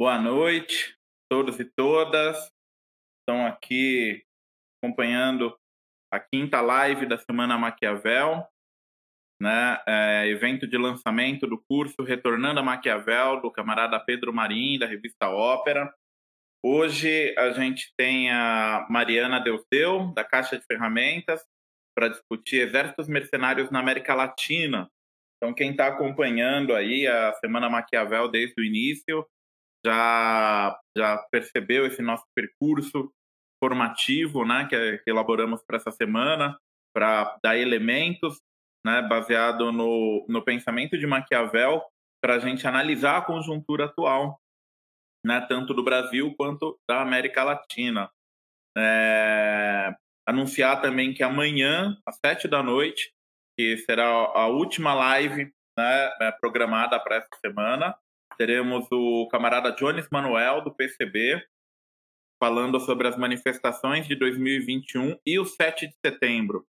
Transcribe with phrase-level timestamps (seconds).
[0.00, 0.96] Boa noite,
[1.30, 2.50] todos e todas.
[3.18, 4.24] Estão aqui
[4.82, 5.54] acompanhando
[6.10, 8.48] a quinta live da Semana Maquiavel,
[9.38, 9.78] né?
[9.86, 15.28] É, evento de lançamento do curso Retornando a Maquiavel, do camarada Pedro Marim, da revista
[15.28, 15.94] Ópera.
[16.64, 21.44] Hoje a gente tem a Mariana Deusdeu, da Caixa de Ferramentas,
[21.94, 24.90] para discutir exércitos mercenários na América Latina.
[25.36, 29.28] Então, quem está acompanhando aí a Semana Maquiavel desde o início,
[29.84, 33.12] já, já percebeu esse nosso percurso
[33.62, 36.58] formativo né, que, elaboramos para essa semana,
[36.94, 38.40] para dar elementos
[38.84, 41.82] né, baseado no, no pensamento de Maquiavel
[42.22, 44.38] para a gente analisar a conjuntura atual,
[45.24, 48.10] né, tanto do Brasil quanto da América Latina.
[48.76, 49.94] É,
[50.26, 53.12] anunciar também que amanhã, às sete da noite,
[53.58, 57.94] que será a última live né, é, programada para essa semana,
[58.40, 61.46] teremos o camarada Jones Manuel, do PCB,
[62.42, 66.66] falando sobre as manifestações de 2021 e o 7 de setembro.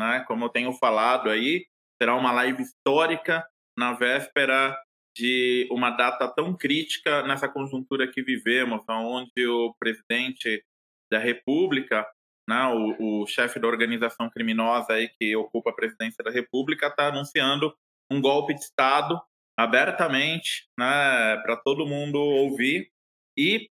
[0.00, 0.24] Né?
[0.26, 1.66] Como eu tenho falado aí,
[2.00, 3.46] será uma live histórica
[3.78, 4.74] na véspera
[5.14, 10.64] de uma data tão crítica nessa conjuntura que vivemos, onde o presidente
[11.12, 12.08] da República,
[12.48, 12.64] né,
[12.98, 17.76] o, o chefe da organização criminosa aí que ocupa a presidência da República, está anunciando
[18.10, 19.20] um golpe de Estado
[19.60, 22.90] abertamente, né, para todo mundo ouvir.
[23.36, 23.68] E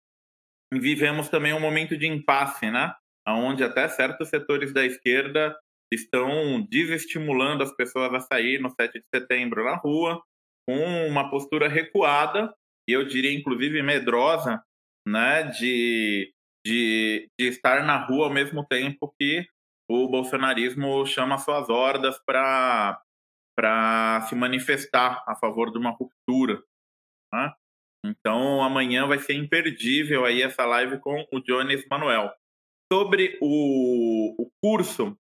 [0.72, 2.92] vivemos também um momento de impasse, né,
[3.28, 5.56] onde até certos setores da esquerda
[5.92, 10.20] estão desestimulando as pessoas a sair no 7 de setembro na rua,
[10.68, 12.52] com uma postura recuada,
[12.88, 14.60] e eu diria inclusive medrosa,
[15.06, 16.32] né, de,
[16.66, 19.46] de, de estar na rua ao mesmo tempo que
[19.88, 23.00] o bolsonarismo chama suas hordas para
[23.56, 26.62] para se manifestar a favor de uma ruptura.
[27.32, 27.52] Né?
[28.04, 32.30] Então, amanhã vai ser imperdível aí essa live com o Jones Manuel.
[32.92, 35.18] Sobre o, o curso,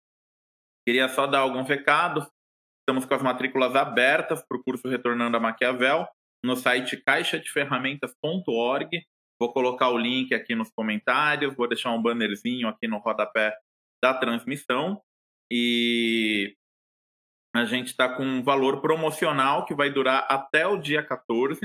[0.85, 2.27] queria só dar alguns recados.
[2.81, 6.05] Estamos com as matrículas abertas para o curso Retornando a Maquiavel
[6.43, 8.89] no site caixadeferramentas.org.
[9.39, 13.55] Vou colocar o link aqui nos comentários, vou deixar um bannerzinho aqui no rodapé
[14.03, 15.01] da transmissão.
[15.49, 16.55] E
[17.55, 21.61] a gente está com um valor promocional que vai durar até o dia 14.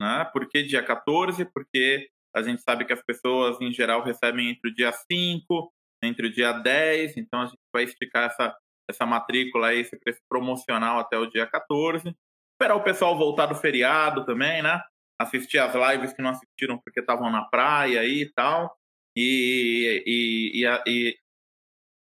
[0.00, 0.24] Né?
[0.32, 1.44] Por que dia 14?
[1.44, 5.72] Porque a gente sabe que as pessoas, em geral, recebem entre o dia 5,
[6.02, 8.56] entre o dia 10, então a gente vai esticar essa,
[8.88, 12.16] essa matrícula, esse preço promocional até o dia 14.
[12.54, 14.80] Esperar o pessoal voltar do feriado também, né?
[15.20, 18.74] Assistir as lives que não assistiram porque estavam na praia aí e tal.
[19.14, 21.18] E, e, e, e,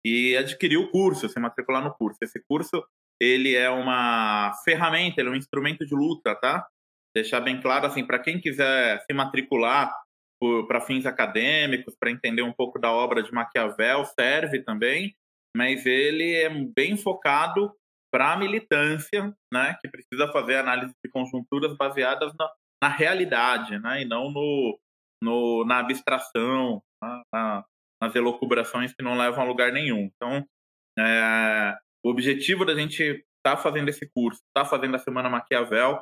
[0.05, 2.19] e adquirir o curso, se matricular no curso.
[2.21, 2.83] Esse curso
[3.21, 6.67] ele é uma ferramenta, ele é um instrumento de luta, tá?
[7.15, 9.93] Deixar bem claro assim para quem quiser se matricular
[10.67, 15.15] para fins acadêmicos, para entender um pouco da obra de Maquiavel, serve também,
[15.55, 17.73] mas ele é bem focado
[18.11, 22.51] para a militância, né, que precisa fazer análise de conjunturas baseadas na,
[22.83, 24.79] na realidade, né, e não no,
[25.21, 27.65] no na abstração, na,
[28.03, 30.11] nas elucubrações que não levam a lugar nenhum.
[30.13, 30.45] Então,
[30.99, 35.29] é, o objetivo da gente estar tá fazendo esse curso, estar tá fazendo a Semana
[35.29, 36.01] Maquiavel,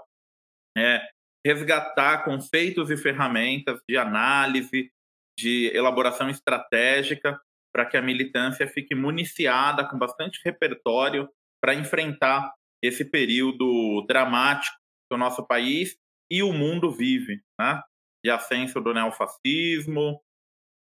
[0.76, 1.02] é
[1.46, 4.92] resgatar conceitos e ferramentas de análise,
[5.38, 7.40] de elaboração estratégica,
[7.74, 11.30] para que a militância fique municiada com bastante repertório
[11.62, 12.52] para enfrentar
[12.84, 14.76] esse período dramático
[15.10, 15.96] que o nosso país
[16.32, 17.82] e o mundo vive, né?
[18.24, 20.22] de ascenso do neofascismo,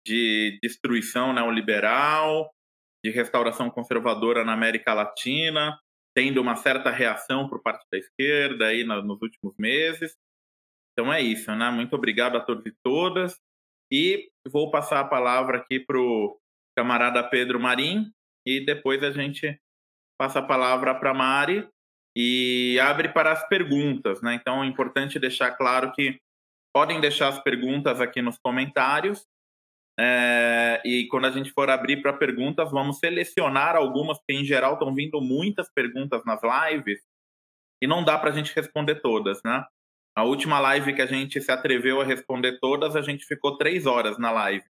[0.05, 2.53] de destruição neoliberal,
[3.03, 5.77] de restauração conservadora na América Latina,
[6.15, 10.15] tendo uma certa reação por parte da esquerda aí nos últimos meses.
[10.93, 11.69] Então é isso, né?
[11.71, 13.37] Muito obrigado a todos e todas.
[13.91, 16.39] E vou passar a palavra aqui para o
[16.75, 18.11] camarada Pedro Marim
[18.45, 19.59] e depois a gente
[20.17, 21.67] passa a palavra para Mari
[22.15, 24.35] e abre para as perguntas, né?
[24.35, 26.19] Então é importante deixar claro que
[26.73, 29.25] podem deixar as perguntas aqui nos comentários
[29.97, 34.73] é, e quando a gente for abrir para perguntas, vamos selecionar algumas, porque em geral
[34.73, 37.01] estão vindo muitas perguntas nas lives
[37.81, 39.65] e não dá para a gente responder todas, né?
[40.17, 43.85] A última live que a gente se atreveu a responder todas, a gente ficou três
[43.85, 44.65] horas na live.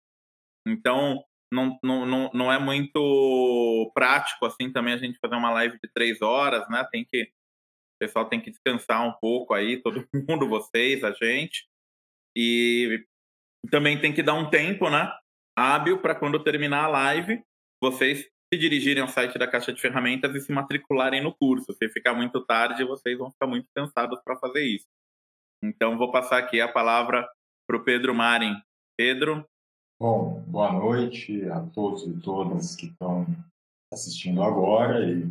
[0.67, 5.79] Então, não, não, não, não é muito prático assim também a gente fazer uma live
[5.83, 6.87] de três horas, né?
[6.91, 11.69] Tem que o pessoal tem que descansar um pouco aí, todo mundo, vocês, a gente.
[12.37, 13.05] E
[13.71, 15.13] também tem que dar um tempo, né?
[15.57, 17.43] Hábil para quando terminar a live,
[17.81, 21.73] vocês se dirigirem ao site da Caixa de Ferramentas e se matricularem no curso.
[21.73, 24.87] Se ficar muito tarde, vocês vão ficar muito cansados para fazer isso.
[25.63, 27.27] Então, vou passar aqui a palavra
[27.67, 28.55] para o Pedro Marin.
[28.97, 29.47] Pedro?
[30.01, 33.27] Bom, boa noite a todos e todas que estão
[33.93, 35.31] assistindo agora e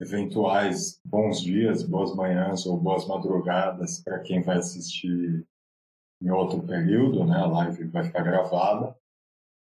[0.00, 5.46] eventuais bons dias, boas manhãs ou boas madrugadas para quem vai assistir
[6.22, 7.36] em outro período, né?
[7.36, 8.96] A live vai ficar gravada.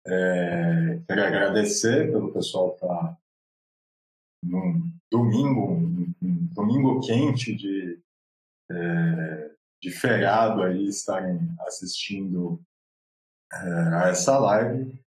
[0.06, 3.18] É, quero agradecer pelo pessoal estar tá
[4.44, 8.00] num domingo, um, um domingo quente de,
[8.70, 9.50] é,
[9.82, 12.60] de feriado aí estarem assistindo
[13.52, 13.56] é,
[13.94, 14.98] a essa live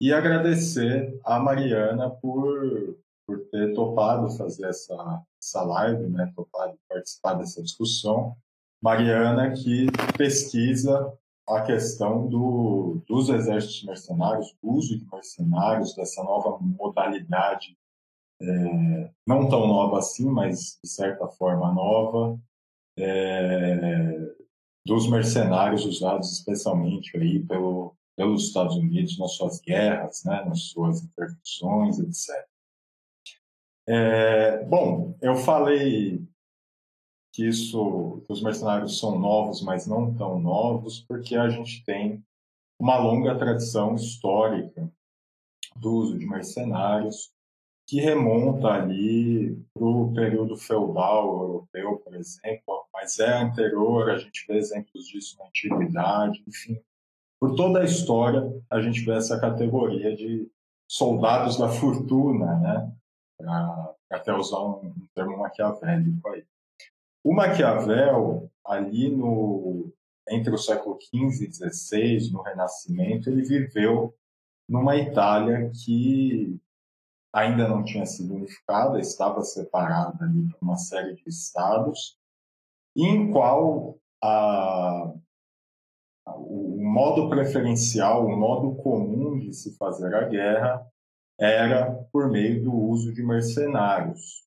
[0.00, 2.96] e agradecer a Mariana por,
[3.26, 8.36] por ter topado fazer essa, essa live, né, topado participar dessa discussão.
[8.82, 9.86] Mariana que
[10.18, 11.16] pesquisa
[11.48, 17.76] a questão do, dos exércitos mercenários, do uso de mercenários, dessa nova modalidade,
[18.40, 22.38] é, não tão nova assim, mas de certa forma nova,
[22.98, 24.34] é,
[24.84, 31.02] dos mercenários usados especialmente aí pelo, pelos Estados Unidos nas suas guerras, né, nas suas
[31.02, 32.46] intervenções, etc.
[33.86, 36.26] É, bom, eu falei
[37.32, 42.22] que isso, que os mercenários são novos, mas não tão novos, porque a gente tem
[42.78, 44.92] uma longa tradição histórica
[45.76, 47.32] do uso de mercenários,
[47.86, 54.46] que remonta ali para o período feudal europeu, por exemplo, mas é anterior, a gente
[54.46, 56.80] vê exemplos disso na antiguidade, enfim.
[57.40, 60.48] Por toda a história, a gente vê essa categoria de
[60.88, 62.92] soldados da fortuna, né?
[63.36, 66.44] Pra, até usar um, termo maquiavélico aí.
[67.24, 69.92] O Maquiavel, ali no,
[70.28, 74.14] entre o século XV e XVI, no Renascimento, ele viveu
[74.68, 76.58] numa Itália que
[77.32, 82.18] ainda não tinha sido unificada, estava separada ali por uma série de estados,
[82.96, 85.14] em qual a,
[86.26, 90.86] o modo preferencial, o modo comum de se fazer a guerra
[91.40, 94.41] era por meio do uso de mercenários.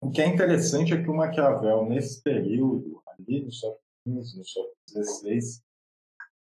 [0.00, 4.44] O que é interessante é que o Maquiavel, nesse período, ali no século XV, no
[4.44, 5.62] século XVI,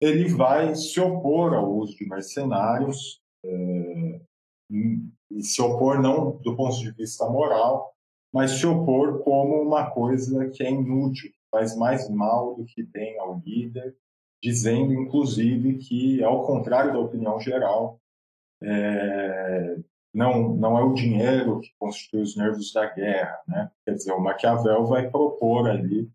[0.00, 4.20] ele vai se opor ao uso de mercenários, é,
[4.70, 7.93] e se opor não do ponto de vista moral,
[8.32, 12.82] mas se opor como uma coisa que é inútil, que faz mais mal do que
[12.82, 13.96] bem ao líder,
[14.43, 18.00] dizendo, inclusive, que, ao contrário da opinião geral,
[18.62, 19.76] é,
[20.14, 23.38] não, não é o dinheiro que constitui os nervos da guerra.
[23.46, 23.70] Né?
[23.84, 26.10] Quer dizer, o Maquiavel vai propor ali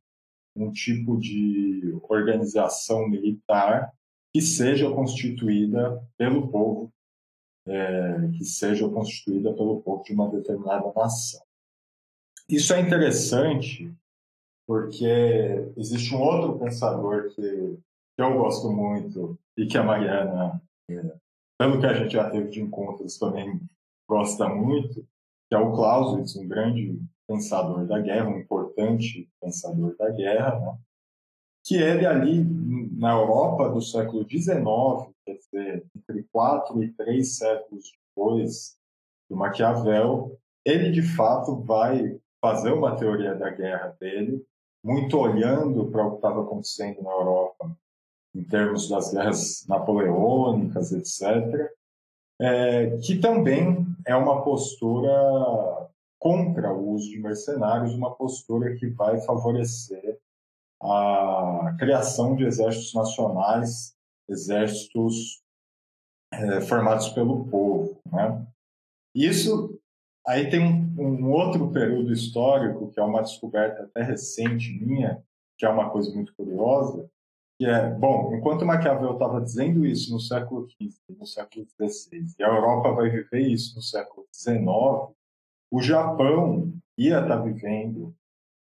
[0.55, 3.91] um tipo de organização militar
[4.33, 6.91] que seja constituída pelo povo,
[7.67, 11.41] é, que seja constituída pelo povo de uma determinada nação.
[12.49, 13.93] Isso é interessante
[14.67, 15.05] porque
[15.77, 17.77] existe um outro pensador que,
[18.15, 21.15] que eu gosto muito e que a Mariana, é,
[21.57, 23.61] pelo que a gente já teve de encontros, também
[24.07, 25.05] gosta muito,
[25.50, 30.77] que é o Clausewitz, um grande pensador da guerra, um importante pensador da guerra, né?
[31.65, 32.44] que ele ali
[32.97, 38.77] na Europa do século XIX, quer dizer, entre quatro e três séculos depois
[39.29, 44.45] do Maquiavel, ele de fato vai fazer uma teoria da guerra dele,
[44.83, 47.73] muito olhando para o que estava acontecendo na Europa
[48.35, 51.72] em termos das guerras napoleônicas, etc.,
[52.41, 55.12] é, que também é uma postura
[56.19, 60.19] contra o uso de mercenários, uma postura que vai favorecer
[60.81, 63.95] a criação de exércitos nacionais,
[64.29, 65.41] exércitos
[66.31, 68.00] é, formados pelo povo.
[68.12, 68.45] Né?
[69.15, 69.79] Isso
[70.25, 75.24] aí tem um, um, outro período histórico que é uma descoberta até recente minha,
[75.57, 77.10] que é uma coisa muito curiosa,
[77.63, 82.43] que é, bom, enquanto Maquiavel estava dizendo isso no século XV, no século XVI, e
[82.43, 85.15] a Europa vai viver isso no século XIX,
[85.72, 88.13] o Japão ia estar tá vivendo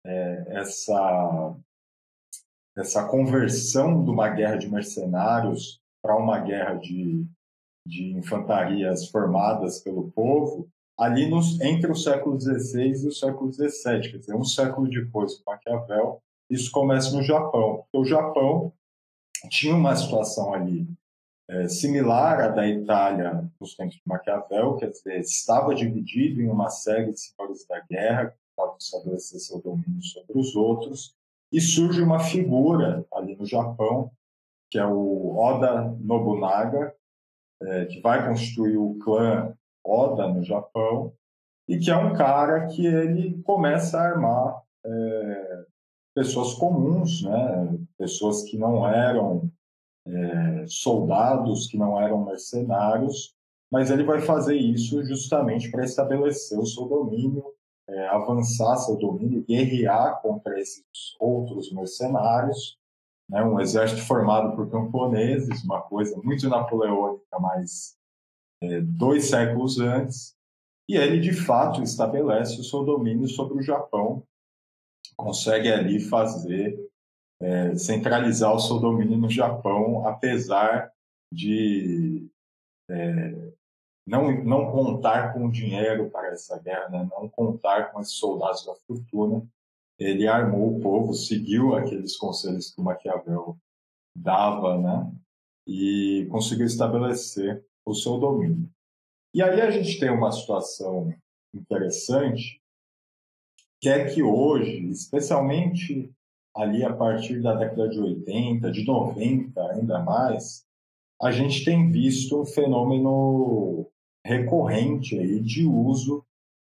[0.05, 1.57] é, essa,
[2.76, 7.25] essa conversão de uma guerra de mercenários para uma guerra de,
[7.87, 14.11] de infantarias formadas pelo povo, ali nos, entre o século XVI e o século XVII,
[14.11, 17.85] quer dizer, um século depois do Maquiavel, isso começa no Japão.
[17.93, 18.73] O Japão
[19.49, 20.87] tinha uma situação ali
[21.49, 26.68] é, similar à da Itália nos tempos de Maquiavel, quer dizer, estava dividido em uma
[26.68, 31.16] série de senhores da guerra que estavam estabelecer seu domínio sobre os outros,
[31.50, 34.11] e surge uma figura ali no Japão,
[34.71, 36.95] que é o Oda Nobunaga,
[37.62, 41.14] é, que vai constituir o clã Oda no Japão,
[41.66, 45.64] e que é um cara que ele começa a armar é,
[46.14, 47.78] pessoas comuns, né?
[47.99, 49.50] Pessoas que não eram
[50.07, 53.35] é, soldados que não eram mercenários,
[53.71, 57.45] mas ele vai fazer isso justamente para estabelecer o seu domínio,
[57.87, 60.85] é, avançar seu domínio, guerrear contra esses
[61.21, 62.78] outros mercenários,
[63.28, 67.97] né, um exército formado por camponeses, uma coisa muito napoleônica, mas
[68.62, 70.35] é, dois séculos antes,
[70.88, 74.23] e ele de fato estabelece o seu domínio sobre o Japão,
[75.14, 76.88] consegue ali fazer
[77.40, 80.92] é, centralizar o seu domínio no Japão, apesar
[81.33, 82.28] de
[82.90, 83.52] é,
[84.07, 87.09] não, não contar com dinheiro para essa guerra, né?
[87.11, 89.47] não contar com esses soldados da fortuna.
[89.99, 93.59] Ele armou o povo, seguiu aqueles conselhos que o Maquiavel
[94.16, 95.12] dava, né?
[95.66, 98.71] E conseguiu estabelecer o seu domínio.
[99.35, 101.12] E aí a gente tem uma situação
[101.52, 102.62] interessante,
[103.80, 106.11] que é que hoje, especialmente
[106.59, 110.67] ali a partir da década de 80, de 90 ainda mais,
[111.21, 113.87] a gente tem visto um fenômeno
[114.25, 116.25] recorrente aí de uso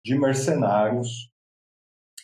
[0.04, 1.30] de mercenários,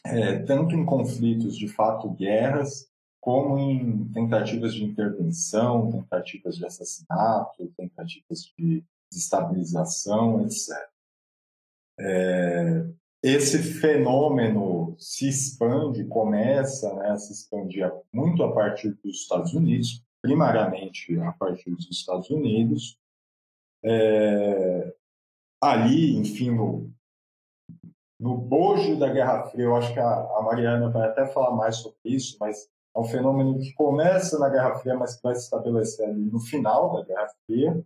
[0.04, 2.90] é, tanto em conflitos de fato guerras,
[3.20, 10.88] como em tentativas de intervenção, tentativas de assassinato, tentativas de desestabilização, etc.
[11.98, 12.86] É,
[13.22, 20.02] esse fenômeno se expande, começa né, a se expandir muito a partir dos Estados Unidos,
[20.22, 22.98] primariamente a partir dos Estados Unidos.
[23.84, 24.94] É,
[25.60, 26.90] ali, enfim, no,
[28.18, 31.76] no bojo da Guerra Fria, eu acho que a, a Mariana vai até falar mais
[31.76, 35.44] sobre isso, mas é um fenômeno que começa na Guerra Fria, mas que vai se
[35.44, 37.84] estabelecer ali no final da Guerra Fria.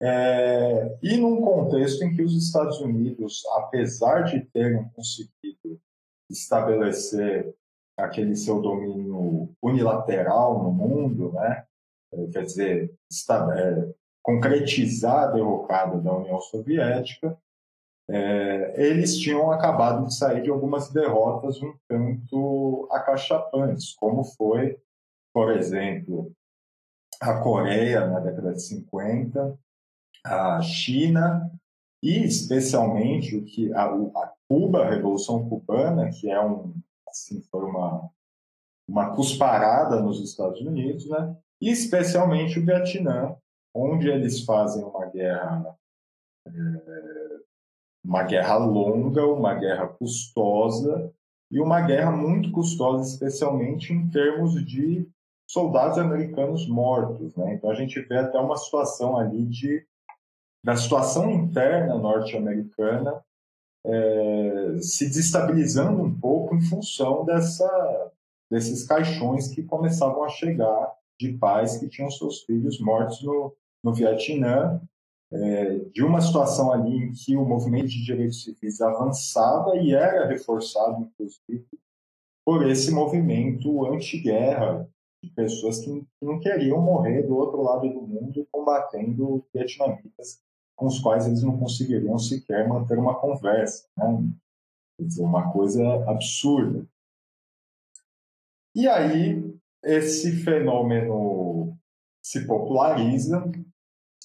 [0.00, 5.80] É, e num contexto em que os Estados Unidos, apesar de terem conseguido
[6.28, 7.54] estabelecer
[7.96, 11.64] aquele seu domínio unilateral no mundo, né,
[12.12, 17.38] é, quer dizer, está, é, concretizar a derrocada da União Soviética,
[18.08, 24.78] é, eles tinham acabado de sair de algumas derrotas um tanto acachapantes, como foi,
[25.32, 26.32] por exemplo,
[27.20, 29.58] a Coreia na década de 50,
[30.24, 31.50] a China
[32.02, 36.74] e especialmente o que a, a Cuba, a Revolução Cubana, que é um
[37.08, 38.10] assim foi uma
[38.86, 41.36] uma cusparada nos Estados Unidos, né?
[41.60, 43.34] E especialmente o Vietnã,
[43.74, 45.74] onde eles fazem uma guerra
[46.46, 46.50] é,
[48.04, 51.10] uma guerra longa, uma guerra custosa
[51.50, 55.08] e uma guerra muito custosa, especialmente em termos de
[55.48, 57.54] soldados americanos mortos, né?
[57.54, 59.86] Então a gente vê até uma situação ali de
[60.64, 63.22] da situação interna norte-americana
[63.84, 68.12] é, se desestabilizando um pouco em função dessa,
[68.50, 70.90] desses caixões que começavam a chegar
[71.20, 74.80] de pais que tinham seus filhos mortos no, no Vietnã,
[75.30, 80.26] é, de uma situação ali em que o movimento de direitos civis avançava e era
[80.26, 81.66] reforçado, inclusive,
[82.42, 84.88] por esse movimento anti-guerra
[85.22, 90.43] de pessoas que não queriam morrer do outro lado do mundo combatendo vietnamitas
[90.76, 93.86] com os quais eles não conseguiriam sequer manter uma conversa.
[93.96, 94.32] Né?
[95.00, 96.86] Dizer, uma coisa absurda.
[98.74, 101.76] E aí, esse fenômeno
[102.22, 103.44] se populariza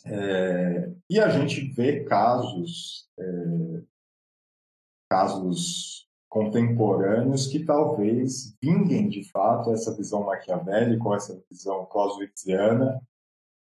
[0.06, 3.82] é, e a gente vê casos, é,
[5.10, 13.02] casos contemporâneos que talvez vinguem de fato essa visão maquiavélica ou essa visão clausewitziana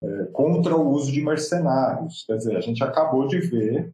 [0.06, 2.24] é, contra o uso de mercenários.
[2.26, 3.94] Quer dizer, a gente acabou de ver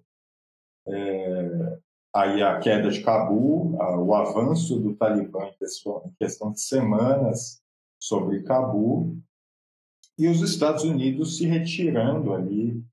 [0.88, 1.80] é,
[2.13, 6.62] aí a queda de Cabul, a, o avanço do Talibã em questão, em questão de
[6.62, 7.62] semanas
[8.01, 9.18] sobre Cabul,
[10.18, 12.84] e os Estados Unidos se retirando ali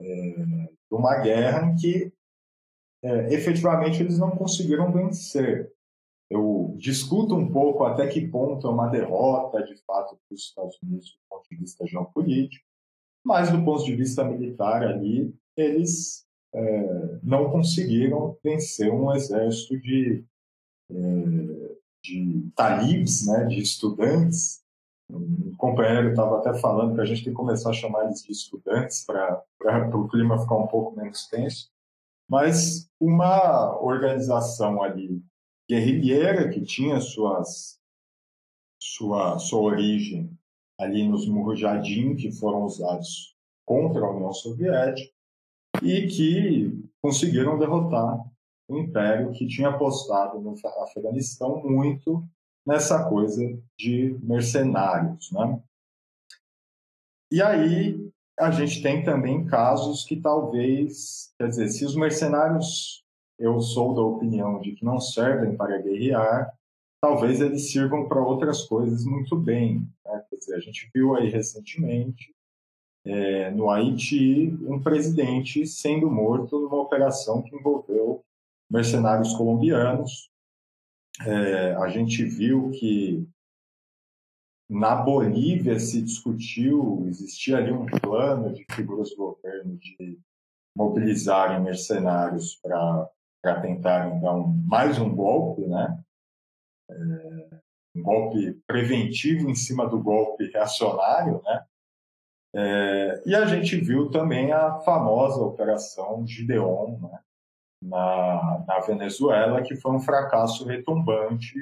[0.00, 2.12] é, de uma guerra em que
[3.02, 5.72] é, efetivamente eles não conseguiram vencer.
[6.78, 11.10] Discuto um pouco até que ponto é uma derrota de fato para os Estados Unidos
[11.10, 12.64] do ponto de vista geopolítico,
[13.24, 20.24] mas do ponto de vista militar ali, eles é, não conseguiram vencer um exército de,
[20.88, 24.62] é, de talibs, né, de estudantes.
[25.10, 28.30] Um companheiro estava até falando que a gente tem que começar a chamar eles de
[28.30, 29.42] estudantes para
[29.96, 31.70] o clima ficar um pouco menos tenso.
[32.28, 35.20] Mas uma organização ali
[35.68, 37.80] guerrilheira que tinha suas,
[38.80, 40.30] sua, sua origem
[40.78, 45.12] ali nos Mujahideen, que foram usados contra a União Soviética
[45.82, 48.24] e que conseguiram derrotar
[48.68, 52.24] o império que tinha apostado no Afeganistão muito
[52.66, 53.42] nessa coisa
[53.78, 55.62] de mercenários, né?
[57.30, 63.04] E aí a gente tem também casos que talvez, quer dizer, se os mercenários,
[63.38, 66.52] eu sou da opinião de que não servem para guerrear,
[67.00, 69.88] talvez eles sirvam para outras coisas muito bem.
[70.04, 70.24] Né?
[70.28, 72.34] Quer dizer, a gente viu aí recentemente
[73.04, 78.24] é, no Haiti um presidente sendo morto numa operação que envolveu
[78.70, 80.30] mercenários colombianos.
[81.24, 83.26] É, a gente viu que
[84.68, 90.20] na Bolívia se discutiu, existia ali um plano de figuras do governo de
[90.76, 93.08] mobilizarem mercenários para
[93.42, 95.98] tentarem dar um, mais um golpe, né?
[96.90, 97.58] É,
[97.96, 101.64] um golpe preventivo em cima do golpe reacionário, né?
[102.54, 107.18] É, e a gente viu também a famosa Operação Gideon né,
[107.82, 111.54] na, na Venezuela, que foi um fracasso retumbante,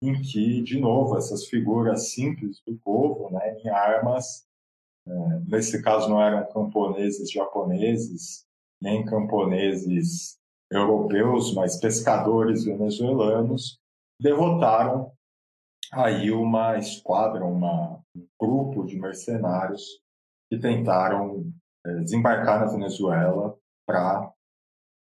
[0.00, 4.46] em que, de novo, essas figuras simples do povo, né, em armas,
[5.06, 5.10] é,
[5.46, 8.46] nesse caso não eram camponeses japoneses,
[8.80, 10.38] nem camponeses
[10.70, 13.78] europeus, mas pescadores venezuelanos,
[14.20, 15.12] derrotaram
[15.92, 19.82] aí uma esquadra, uma, um grupo de mercenários
[20.50, 21.52] que tentaram
[21.86, 23.56] é, desembarcar na Venezuela
[23.86, 24.32] para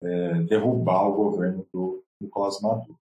[0.02, 2.98] é, derrubar o governo do Nicolás Maduro.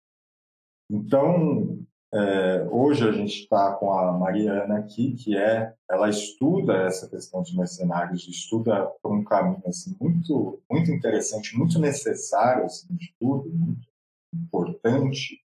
[0.89, 1.84] Então,
[2.15, 7.41] é, hoje a gente está com a Mariana aqui, que é, ela estuda essa questão
[7.41, 13.49] dos mercenários, estuda por um caminho assim muito, muito interessante, muito necessário, assim, de tudo,
[13.49, 13.85] muito
[14.33, 15.41] importante.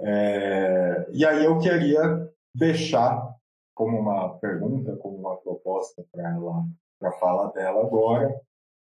[0.00, 3.34] É, e aí eu queria deixar
[3.74, 6.64] como uma pergunta, como uma proposta para ela,
[7.00, 8.40] para a fala dela agora,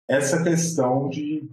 [0.07, 1.49] essa questão de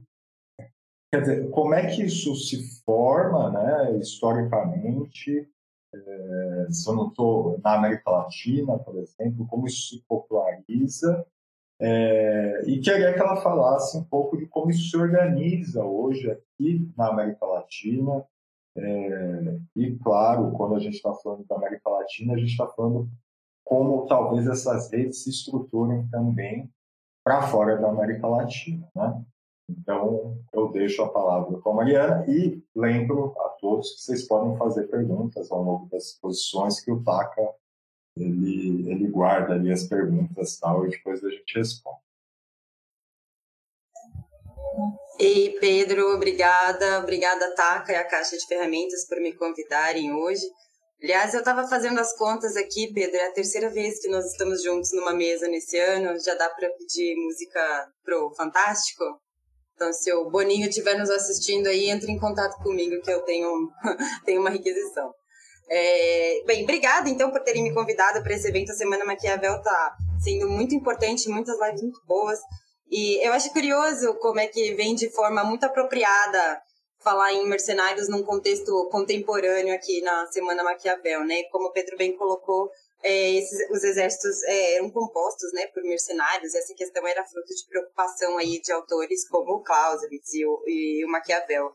[1.12, 5.48] quer dizer, como é que isso se forma, né, historicamente,
[5.92, 11.26] é, se eu não estou na América Latina, por exemplo, como isso se populariza,
[11.80, 16.92] é, e queria que ela falasse um pouco de como isso se organiza hoje aqui
[16.96, 18.24] na América Latina,
[18.76, 23.08] é, e claro, quando a gente está falando da América Latina, a gente está falando
[23.64, 26.70] como talvez essas redes se estruturem também
[27.24, 28.88] para fora da América Latina.
[28.94, 29.24] Né?
[29.78, 34.56] Então, eu deixo a palavra com a Mariana e lembro a todos que vocês podem
[34.56, 37.54] fazer perguntas ao longo das exposições que o TACA
[38.16, 41.98] ele, ele guarda ali as perguntas tal, e depois a gente responde.
[45.18, 46.98] Ei, Pedro, obrigada.
[46.98, 50.42] Obrigada, Taca e a Caixa de Ferramentas por me convidarem hoje.
[51.02, 54.62] Aliás, eu estava fazendo as contas aqui, Pedro, é a terceira vez que nós estamos
[54.62, 56.18] juntos numa mesa nesse ano.
[56.20, 59.04] Já dá para pedir música pro Fantástico?
[59.80, 63.72] Então, se o Boninho estiver nos assistindo aí, entre em contato comigo que eu tenho,
[64.26, 65.10] tenho uma requisição.
[65.70, 68.72] É, bem, obrigada então por terem me convidado para esse evento.
[68.72, 72.38] A Semana Maquiavel está sendo muito importante, muitas lives muito boas.
[72.90, 76.60] E eu acho curioso como é que vem de forma muito apropriada
[76.98, 81.44] falar em mercenários num contexto contemporâneo aqui na Semana Maquiavel, né?
[81.44, 82.70] Como o Pedro bem colocou,
[83.02, 87.66] é, esses, os exércitos é, eram compostos né, por mercenários, essa questão era fruto de
[87.68, 91.72] preocupação aí de autores como o Clausewitz e o, e o Maquiavel.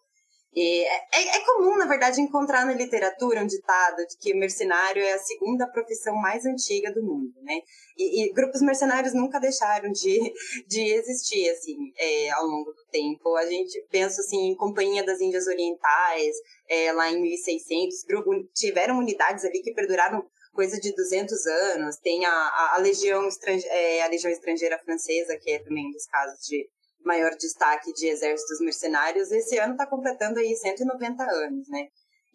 [0.56, 5.04] E é, é, é, comum, na verdade, encontrar na literatura um ditado de que mercenário
[5.04, 7.60] é a segunda profissão mais antiga do mundo, né?
[7.98, 10.18] E, e grupos mercenários nunca deixaram de,
[10.66, 13.36] de existir, assim, é, ao longo do tempo.
[13.36, 16.36] A gente pensa, assim, em Companhia das Índias Orientais,
[16.70, 20.26] é, lá em 1600, grupo, tiveram unidades ali que perduraram
[20.56, 21.98] coisa de 200 anos.
[21.98, 25.92] Tem a, a, a Legião, estrange, é, a Legião Estrangeira Francesa, que é também um
[25.92, 26.68] dos casos de
[27.06, 31.88] maior destaque de exércitos mercenários, esse ano está completando aí 190 anos, né?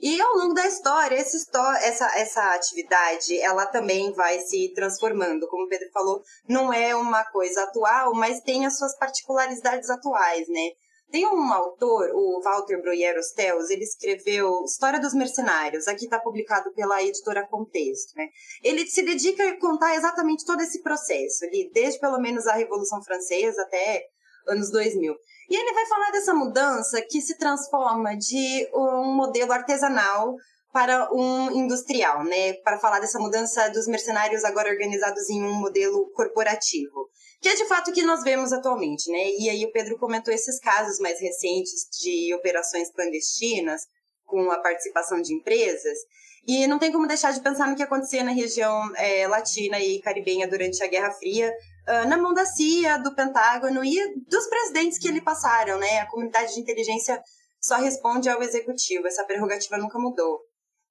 [0.03, 5.47] E ao longo da história, essa, essa, atividade, ela também vai se transformando.
[5.49, 10.49] Como o Pedro falou, não é uma coisa atual, mas tem as suas particularidades atuais,
[10.49, 10.71] né?
[11.11, 16.73] Tem um autor, o Walter Breuer Teus, ele escreveu História dos Mercenários, aqui está publicado
[16.73, 18.17] pela editora Contexto.
[18.17, 18.29] Né?
[18.63, 23.03] Ele se dedica a contar exatamente todo esse processo, ali, desde pelo menos a Revolução
[23.03, 24.05] Francesa até
[24.47, 25.13] anos 2000.
[25.49, 30.37] E ele vai falar dessa mudança que se transforma de um modelo artesanal
[30.73, 32.53] para um industrial, né?
[32.63, 37.09] Para falar dessa mudança dos mercenários agora organizados em um modelo corporativo,
[37.41, 39.31] que é de fato o que nós vemos atualmente, né?
[39.39, 43.83] E aí o Pedro comentou esses casos mais recentes de operações clandestinas
[44.27, 45.99] com a participação de empresas.
[46.47, 50.01] E não tem como deixar de pensar no que acontecia na região é, latina e
[50.01, 51.53] caribenha durante a Guerra Fria,
[51.89, 55.99] uh, na mão da CIA, do Pentágono e dos presidentes que ele passaram, né?
[56.01, 57.23] A comunidade de inteligência
[57.61, 60.41] só responde ao executivo, essa prerrogativa nunca mudou.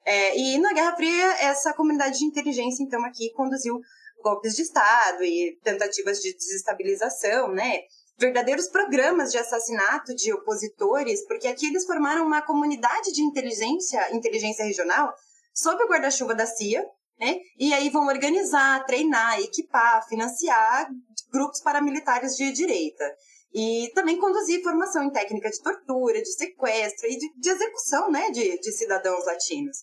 [0.05, 3.79] É, e na Guerra Fria, essa comunidade de inteligência, então, aqui conduziu
[4.21, 7.81] golpes de Estado e tentativas de desestabilização, né?
[8.17, 14.65] Verdadeiros programas de assassinato de opositores, porque aqui eles formaram uma comunidade de inteligência, inteligência
[14.65, 15.13] regional,
[15.53, 16.85] sob o guarda-chuva da CIA,
[17.19, 17.37] né?
[17.57, 20.89] E aí vão organizar, treinar, equipar, financiar
[21.31, 23.05] grupos paramilitares de direita.
[23.53, 28.29] E também conduzir formação em técnica de tortura, de sequestro e de, de execução né,
[28.29, 29.77] de, de cidadãos latinos.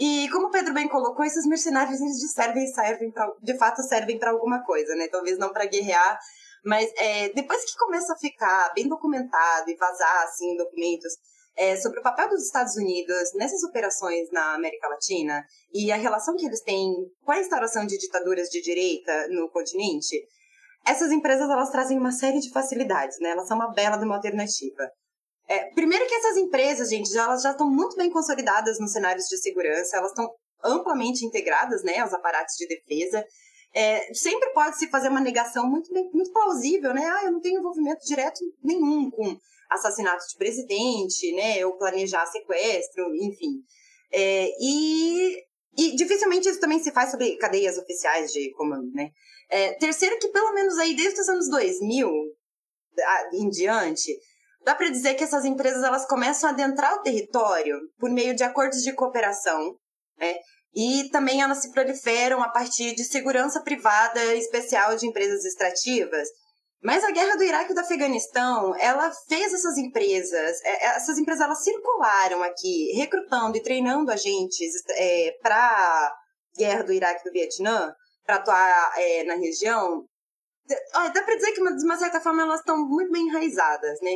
[0.00, 4.18] E como o Pedro bem colocou, esses mercenários eles servem servem pra, de fato servem
[4.18, 5.06] para alguma coisa, né?
[5.08, 6.18] Talvez não para guerrear,
[6.64, 11.12] mas é, depois que começa a ficar bem documentado e vazar assim documentos
[11.54, 16.34] é, sobre o papel dos Estados Unidos nessas operações na América Latina e a relação
[16.34, 16.90] que eles têm
[17.22, 20.16] com a instauração de ditaduras de direita no continente,
[20.86, 23.32] essas empresas elas trazem uma série de facilidades, né?
[23.32, 24.90] Elas são uma bela de uma alternativa.
[25.50, 29.26] É, primeiro que essas empresas, gente, já, elas já estão muito bem consolidadas nos cenários
[29.26, 30.30] de segurança, elas estão
[30.62, 33.26] amplamente integradas né, aos aparatos de defesa.
[33.74, 37.04] É, sempre pode se fazer uma negação muito, muito plausível, né?
[37.04, 39.36] Ah, eu não tenho envolvimento direto nenhum com
[39.68, 41.66] assassinato de presidente, né?
[41.66, 43.64] Ou planejar sequestro, enfim.
[44.12, 45.36] É, e,
[45.76, 49.10] e dificilmente isso também se faz sobre cadeias oficiais de comando, né?
[49.48, 52.08] É, terceiro que pelo menos aí desde os anos 2000
[53.32, 54.12] em diante,
[54.64, 58.44] Dá para dizer que essas empresas elas começam a adentrar o território por meio de
[58.44, 59.74] acordos de cooperação,
[60.18, 60.36] né?
[60.74, 66.28] E também elas se proliferam a partir de segurança privada especial de empresas extrativas.
[66.82, 71.18] Mas a guerra do Iraque e do Afeganistão, ela fez essas empresas, é, é, essas
[71.18, 76.14] empresas elas circularam aqui, recrutando e treinando agentes é, para
[76.56, 77.94] guerra do Iraque e do Vietnã,
[78.24, 80.06] para atuar é, na região.
[80.68, 84.12] Dá para dizer que, de uma certa forma, elas estão muito bem enraizadas, né?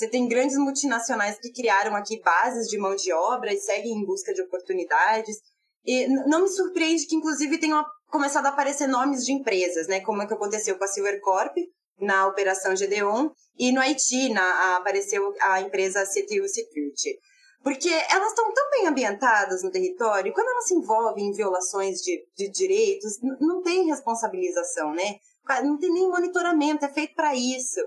[0.00, 4.06] Você tem grandes multinacionais que criaram aqui bases de mão de obra e seguem em
[4.06, 5.36] busca de oportunidades.
[5.84, 10.00] E não me surpreende que, inclusive, tenham começado a aparecer nomes de empresas, né?
[10.00, 11.54] Como é que aconteceu com a Silvercorp
[12.00, 17.18] na Operação Gedeon e no Haiti na, apareceu a empresa CTU Security.
[17.62, 22.26] Porque elas estão tão bem ambientadas no território, quando elas se envolvem em violações de,
[22.34, 25.16] de direitos, não tem responsabilização, né?
[25.62, 27.80] Não tem nem monitoramento, é feito para isso.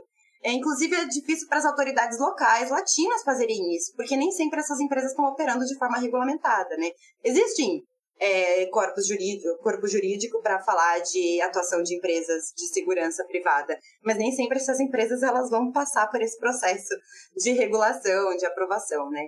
[0.44, 4.80] É, inclusive, é difícil para as autoridades locais latinas fazerem isso, porque nem sempre essas
[4.80, 6.92] empresas estão operando de forma regulamentada, né?
[7.24, 7.82] Existem
[8.20, 14.18] é, corpos jurídico, corpo jurídico para falar de atuação de empresas de segurança privada, mas
[14.18, 16.94] nem sempre essas empresas elas vão passar por esse processo
[17.38, 19.28] de regulação, de aprovação, né?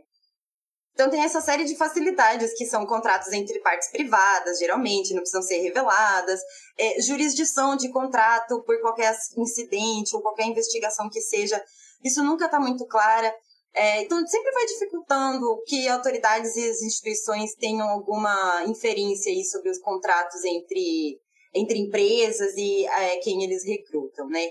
[0.95, 5.41] Então tem essa série de facilidades que são contratos entre partes privadas, geralmente, não precisam
[5.41, 6.39] ser reveladas,
[6.79, 11.61] é, jurisdição de contrato por qualquer incidente ou qualquer investigação que seja,
[12.01, 13.35] isso nunca está muito clara.
[13.73, 19.69] É, então sempre vai dificultando que autoridades e as instituições tenham alguma inferência aí sobre
[19.69, 21.19] os contratos entre,
[21.53, 24.47] entre empresas e é, quem eles recrutam, né?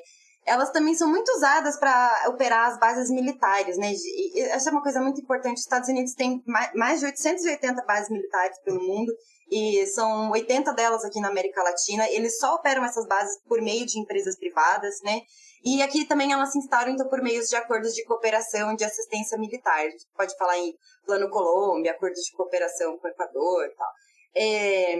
[0.46, 3.92] Elas também são muito usadas para operar as bases militares, né?
[3.92, 5.56] E essa é uma coisa muito importante.
[5.56, 6.42] Os Estados Unidos têm
[6.74, 9.12] mais de 880 bases militares pelo mundo
[9.50, 12.08] e são 80 delas aqui na América Latina.
[12.10, 15.20] Eles só operam essas bases por meio de empresas privadas, né?
[15.64, 18.84] E aqui também elas se instauram então por meio de acordos de cooperação e de
[18.84, 19.78] assistência militar.
[19.78, 20.74] A gente pode falar em
[21.06, 23.88] Plano Colômbia, acordos de cooperação com o Equador, e tal.
[24.36, 24.96] É...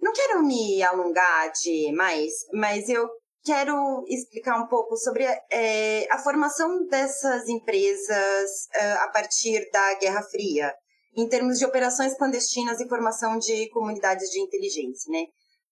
[0.00, 3.10] Não quero me alongar demais, mas eu
[3.44, 10.22] quero explicar um pouco sobre é, a formação dessas empresas é, a partir da Guerra
[10.22, 10.74] Fria,
[11.16, 15.26] em termos de operações clandestinas e formação de comunidades de inteligência, né?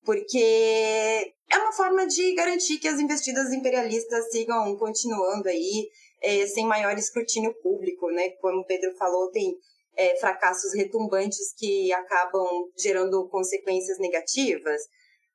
[0.04, 5.88] Porque é uma forma de garantir que as investidas imperialistas sigam continuando aí,
[6.22, 8.30] é, sem maior escrutínio público, né?
[8.40, 9.56] Como o Pedro falou, tem
[9.96, 14.82] é, fracassos retumbantes que acabam gerando consequências negativas.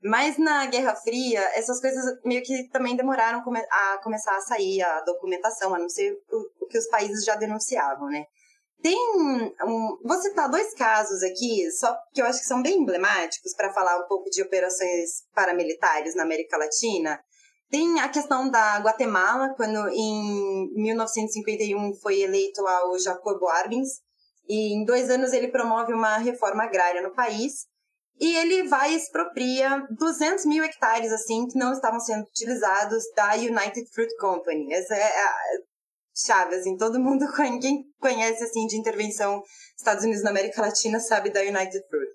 [0.03, 5.01] Mas na Guerra Fria, essas coisas meio que também demoraram a começar a sair a
[5.01, 6.17] documentação, a não ser
[6.59, 8.25] o que os países já denunciavam, né?
[8.81, 13.53] Tem um, vou citar dois casos aqui, só que eu acho que são bem emblemáticos
[13.53, 17.19] para falar um pouco de operações paramilitares na América Latina.
[17.69, 24.01] Tem a questão da Guatemala, quando em 1951 foi eleito lá o Jacobo Arbenz,
[24.49, 27.67] e em dois anos ele promove uma reforma agrária no país,
[28.21, 33.33] e ele vai e expropria 200 mil hectares, assim, que não estavam sendo utilizados da
[33.33, 34.71] United Fruit Company.
[34.71, 35.33] Essa é a
[36.15, 37.25] chave, assim, todo mundo,
[37.59, 39.41] quem conhece, assim, de intervenção
[39.75, 42.11] Estados Unidos na América Latina sabe da United Fruit.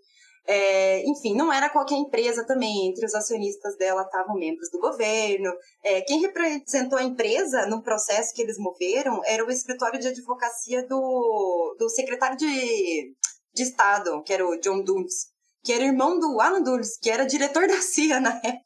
[0.48, 5.52] É, enfim, não era qualquer empresa também, entre os acionistas dela estavam membros do governo.
[5.82, 10.86] É, quem representou a empresa no processo que eles moveram era o escritório de advocacia
[10.86, 13.12] do, do secretário de
[13.56, 15.34] de Estado, que era o John Dulles,
[15.66, 18.64] que era irmão do Alan Dulles, que era diretor da CIA na época.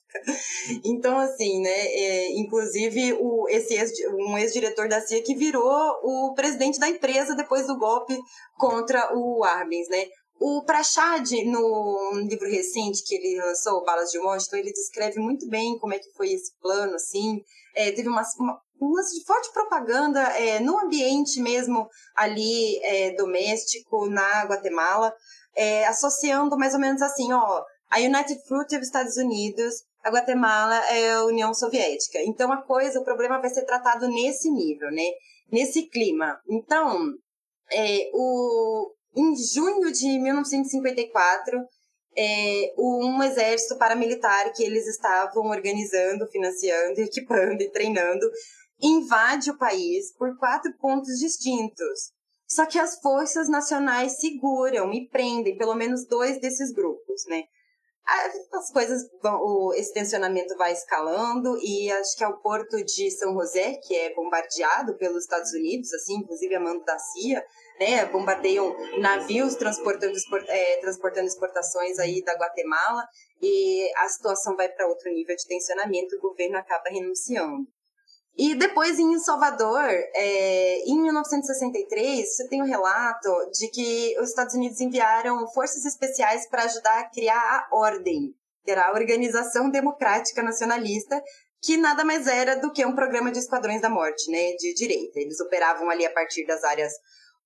[0.85, 1.71] Então, assim, né?
[1.71, 7.35] É, inclusive, o, esse ex, um ex-diretor da CIA que virou o presidente da empresa
[7.35, 8.19] depois do golpe
[8.59, 10.07] contra o Arbenz, né?
[10.39, 15.79] O Prachad, no livro recente que ele lançou, Balas de Washington, ele descreve muito bem
[15.79, 17.43] como é que foi esse plano, assim.
[17.77, 21.87] É, teve uma, uma, um lance de forte propaganda é, no ambiente mesmo
[22.17, 25.15] ali é, doméstico, na Guatemala,
[25.61, 30.09] é, associando mais ou menos assim, ó, a United Fruit é os Estados Unidos, a
[30.09, 32.19] Guatemala é a União Soviética.
[32.25, 35.05] Então a coisa, o problema vai ser tratado nesse nível, né?
[35.53, 36.41] Nesse clima.
[36.49, 37.13] Então,
[37.71, 41.59] é, o, em junho de 1954,
[42.17, 48.27] é, um exército paramilitar que eles estavam organizando, financiando, equipando e treinando
[48.81, 52.13] invade o país por quatro pontos distintos.
[52.51, 57.45] Só que as forças nacionais seguram e prendem pelo menos dois desses grupos, né?
[58.53, 63.33] as coisas vão, esse tensionamento vai escalando e acho que é o porto de São
[63.35, 67.45] José que é bombardeado pelos Estados Unidos, assim, inclusive a mando da CIA,
[67.79, 70.15] né, bombardeiam navios transportando,
[70.49, 73.05] é, transportando exportações aí da Guatemala
[73.41, 77.69] e a situação vai para outro nível de tensionamento, o governo acaba renunciando.
[78.43, 84.55] E depois, em Salvador, é, em 1963, você tem um relato de que os Estados
[84.55, 90.43] Unidos enviaram forças especiais para ajudar a criar a Ordem, que era a Organização Democrática
[90.43, 91.23] Nacionalista,
[91.63, 95.21] que nada mais era do que um programa de esquadrões da morte, né, de direita.
[95.21, 96.95] Eles operavam ali a partir das áreas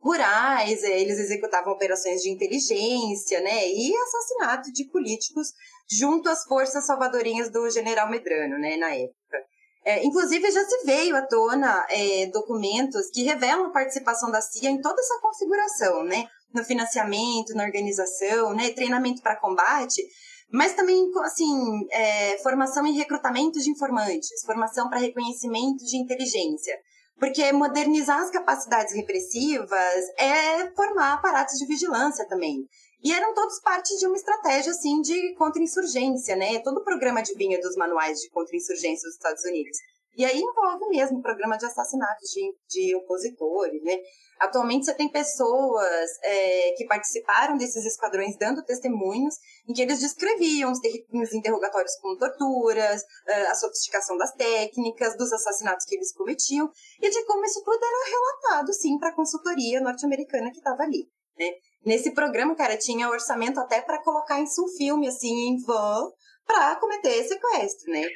[0.00, 5.48] rurais, é, eles executavam operações de inteligência, né, e assassinato de políticos
[5.90, 9.53] junto às forças salvadorinhas do general Medrano, né, na época.
[9.84, 14.70] É, inclusive, já se veio à tona é, documentos que revelam a participação da CIA
[14.70, 16.26] em toda essa configuração, né?
[16.54, 18.70] No financiamento, na organização, né?
[18.70, 20.02] Treinamento para combate,
[20.50, 26.78] mas também, assim, é, formação em recrutamento de informantes, formação para reconhecimento de inteligência.
[27.18, 32.66] Porque modernizar as capacidades repressivas é formar aparatos de vigilância também.
[33.04, 36.58] E eram todos parte de uma estratégia, assim, de contra-insurgência, né?
[36.60, 39.76] Todo o programa adivinha dos manuais de contra-insurgência dos Estados Unidos.
[40.16, 43.98] E aí envolve mesmo o programa de assassinatos de, de opositores, né?
[44.40, 49.34] Atualmente você tem pessoas é, que participaram desses esquadrões dando testemunhos
[49.68, 55.32] em que eles descreviam os, os interrogatórios com torturas, é, a sofisticação das técnicas, dos
[55.32, 59.80] assassinatos que eles cometiam e de como isso tudo era relatado, sim, para a consultoria
[59.80, 61.06] norte-americana que estava ali,
[61.38, 61.50] né?
[61.84, 66.10] Nesse programa, cara, tinha orçamento até para colocar isso um filme, assim, em van,
[66.46, 68.06] para cometer sequestro, né?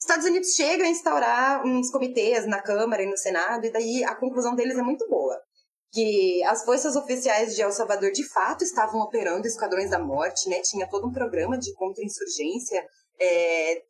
[0.00, 4.14] Estados Unidos chega a instaurar uns comitês na Câmara e no Senado, e daí a
[4.14, 5.38] conclusão deles é muito boa.
[5.92, 10.60] Que as forças oficiais de El Salvador de fato estavam operando esquadrões da morte, né?
[10.60, 12.84] Tinha todo um programa de contra-insurgência
[13.18, 13.82] é,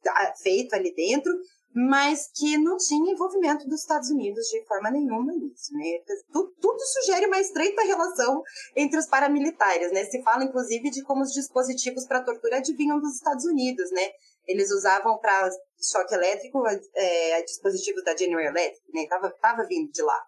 [0.43, 1.33] feito ali dentro,
[1.75, 5.99] mas que não tinha envolvimento dos Estados Unidos de forma nenhuma nisso, né?
[6.33, 8.43] Tudo, tudo sugere uma estreita relação
[8.77, 10.05] entre os paramilitares, né?
[10.05, 14.09] Se fala, inclusive, de como os dispositivos para tortura adivinham dos Estados Unidos, né?
[14.47, 15.51] Eles usavam para
[15.83, 16.63] choque elétrico
[16.95, 19.07] é, dispositivos da General Electric, né?
[19.09, 20.23] Tava, tava vindo de lá.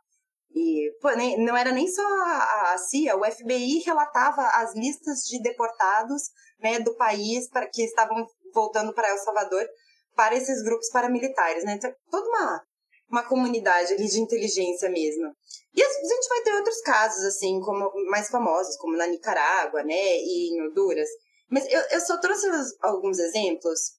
[0.52, 5.20] E, pô, nem, não era nem só a, a CIA, o FBI relatava as listas
[5.26, 6.22] de deportados
[6.58, 9.68] né, do país para que estavam voltando para El Salvador
[10.16, 11.74] para esses grupos paramilitares, né?
[11.74, 12.62] Então, toda uma,
[13.10, 15.30] uma comunidade ali de inteligência mesmo.
[15.74, 20.18] E a gente vai ter outros casos, assim, como mais famosos, como na Nicarágua, né?
[20.18, 21.08] E em Honduras.
[21.50, 22.46] Mas eu, eu só trouxe
[22.80, 23.96] alguns exemplos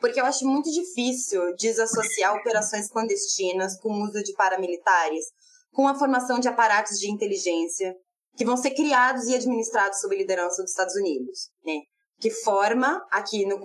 [0.00, 5.24] porque eu acho muito difícil desassociar operações clandestinas com o uso de paramilitares,
[5.72, 7.96] com a formação de aparatos de inteligência
[8.36, 11.80] que vão ser criados e administrados sob liderança dos Estados Unidos, né?
[12.20, 13.60] Que forma aqui no,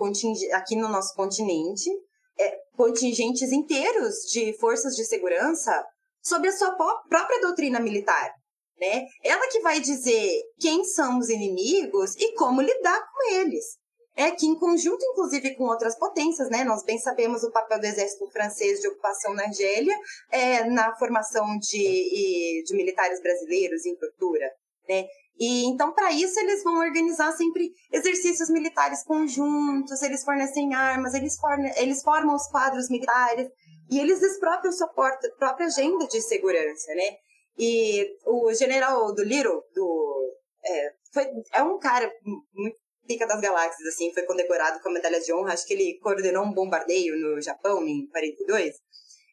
[0.52, 1.90] aqui no nosso continente
[2.38, 5.84] é, contingentes inteiros de forças de segurança
[6.22, 8.32] sob a sua própria doutrina militar.
[8.78, 9.06] Né?
[9.22, 13.78] Ela que vai dizer quem são os inimigos e como lidar com eles.
[14.16, 16.64] É que, em conjunto, inclusive, com outras potências, né?
[16.64, 19.96] Nós bem sabemos o papel do exército francês de ocupação na Argélia
[20.30, 24.50] é, na formação de, de militares brasileiros em tortura.
[24.88, 25.06] Né?
[25.40, 31.38] E então, para isso, eles vão organizar sempre exercícios militares conjuntos, eles fornecem armas, eles,
[31.38, 33.48] forne eles formam os quadros militares
[33.90, 37.16] e eles despropriam sua própria, própria agenda de segurança, né?
[37.58, 42.12] E o general do Little, do, é, foi, é um cara
[42.54, 42.76] muito
[43.06, 46.44] pica das galáxias, assim, foi condecorado com a medalha de honra, acho que ele coordenou
[46.44, 48.74] um bombardeio no Japão em 42.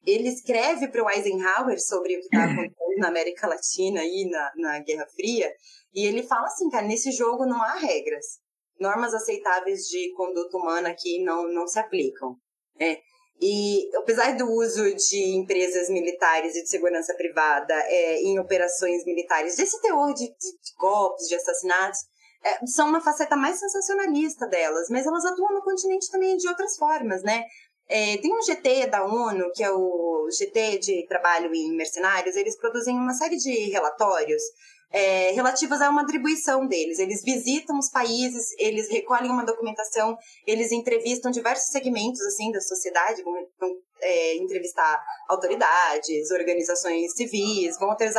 [0.08, 4.52] Ele escreve para o Eisenhower sobre o que está acontecendo na América Latina e na,
[4.56, 5.54] na Guerra Fria,
[5.94, 8.40] e ele fala assim, cara, nesse jogo não há regras.
[8.80, 12.38] Normas aceitáveis de conduta humana aqui não, não se aplicam.
[12.80, 13.00] É.
[13.40, 19.58] E apesar do uso de empresas militares e de segurança privada é, em operações militares,
[19.58, 22.00] desse teor de, de, de golpes, de assassinatos,
[22.44, 26.78] é, são uma faceta mais sensacionalista delas, mas elas atuam no continente também de outras
[26.78, 27.44] formas, né?
[27.90, 32.58] É, tem um GT da ONU, que é o GT de Trabalho em Mercenários, eles
[32.58, 34.44] produzem uma série de relatórios
[34.92, 37.00] é, relativos a uma atribuição deles.
[37.00, 43.24] Eles visitam os países, eles recolhem uma documentação, eles entrevistam diversos segmentos assim da sociedade,
[43.24, 43.72] vão, vão
[44.02, 48.10] é, entrevistar autoridades, organizações civis, vão até,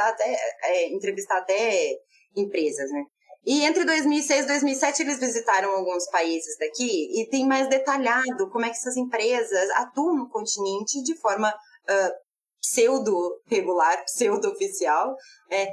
[0.63, 1.93] é, entrevistar até
[2.37, 3.05] empresas, né?
[3.49, 8.67] E entre 2006 e 2007 eles visitaram alguns países daqui e tem mais detalhado como
[8.67, 12.13] é que essas empresas atuam no continente de forma uh,
[12.61, 15.17] pseudo-regular, pseudo-oficial,
[15.51, 15.67] é,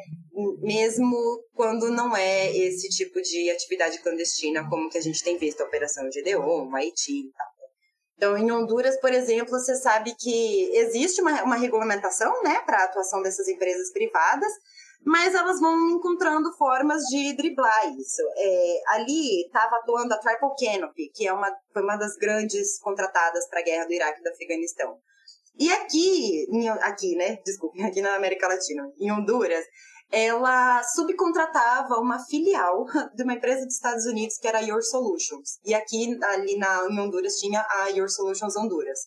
[0.61, 1.17] mesmo
[1.53, 5.65] quando não é esse tipo de atividade clandestina como que a gente tem visto a
[5.65, 7.47] Operação Gedeon, Haiti e tal.
[8.15, 12.83] Então, em Honduras, por exemplo, você sabe que existe uma, uma regulamentação né, para a
[12.85, 14.53] atuação dessas empresas privadas,
[15.05, 18.23] mas elas vão encontrando formas de driblar isso.
[18.35, 23.47] É, ali estava atuando a Triple Canopy, que é uma, foi uma das grandes contratadas
[23.47, 24.97] para a guerra do Iraque e do Afeganistão.
[25.57, 26.47] E aqui,
[26.81, 27.37] aqui, né?
[27.45, 29.63] Desculpe, aqui na América Latina, em Honduras,
[30.11, 35.59] ela subcontratava uma filial de uma empresa dos Estados Unidos que era a Your Solutions.
[35.63, 38.99] E aqui, ali na, em Honduras, tinha a Your Solutions Honduras.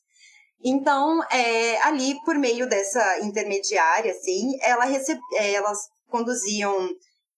[0.63, 6.89] Então, é, ali, por meio dessa intermediária, assim, ela recebe, é, elas conduziam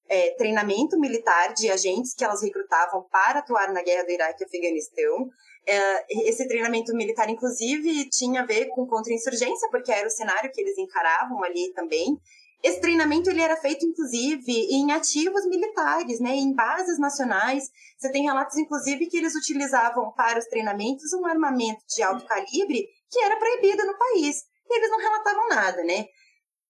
[0.08, 4.46] é, treinamento militar de agentes que elas recrutavam para atuar na guerra do Iraque e
[4.46, 5.28] Afeganistão.
[5.66, 10.60] É, esse treinamento militar, inclusive, tinha a ver com contra-insurgência, porque era o cenário que
[10.60, 12.18] eles encaravam ali também.
[12.62, 17.64] Esse treinamento ele era feito, inclusive, em ativos militares, né, em bases nacionais.
[17.98, 22.86] Você tem relatos, inclusive, que eles utilizavam para os treinamentos um armamento de alto calibre
[23.10, 24.36] que era proibido no país.
[24.68, 26.06] E eles não relatavam nada, né?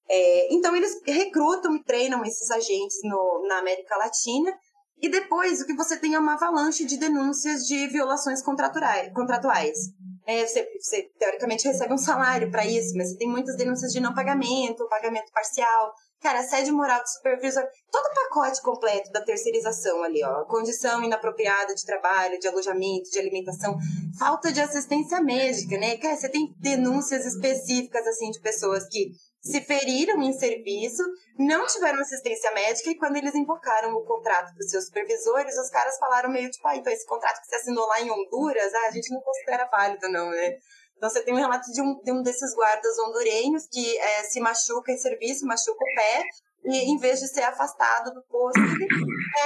[0.08, 4.52] É, então, eles recrutam e treinam esses agentes no, na América Latina.
[5.00, 9.12] E depois, o que você tem é uma avalanche de denúncias de violações contratuais.
[9.14, 9.78] contratuais.
[10.26, 14.00] É, você, você, teoricamente recebe um salário para isso, mas você tem muitas denúncias de
[14.00, 20.02] não pagamento, pagamento parcial, cara, assédio moral do supervisor, todo o pacote completo da terceirização
[20.02, 23.76] ali, ó, condição inapropriada de trabalho, de alojamento, de alimentação,
[24.18, 25.96] falta de assistência médica, né?
[25.96, 31.02] Cara, você tem denúncias específicas assim de pessoas que se feriram em serviço,
[31.38, 35.96] não tiveram assistência médica e quando eles invocaram o contrato dos seus supervisores, os caras
[35.98, 38.90] falaram meio tipo, ah, então esse contrato que você assinou lá em Honduras, ah, a
[38.90, 40.56] gente não considera válido não, né?
[41.00, 44.38] Então você tem um relato de um, de um desses guardas hondurenhos que é, se
[44.38, 46.24] machuca em serviço, machuca o pé
[46.62, 48.60] e em vez de ser afastado do posto,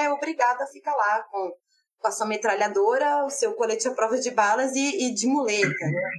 [0.01, 1.53] é obrigado a ficar lá com,
[2.01, 5.87] com a sua metralhadora, o seu colete à prova de balas e, e de muleta,
[5.87, 6.11] né?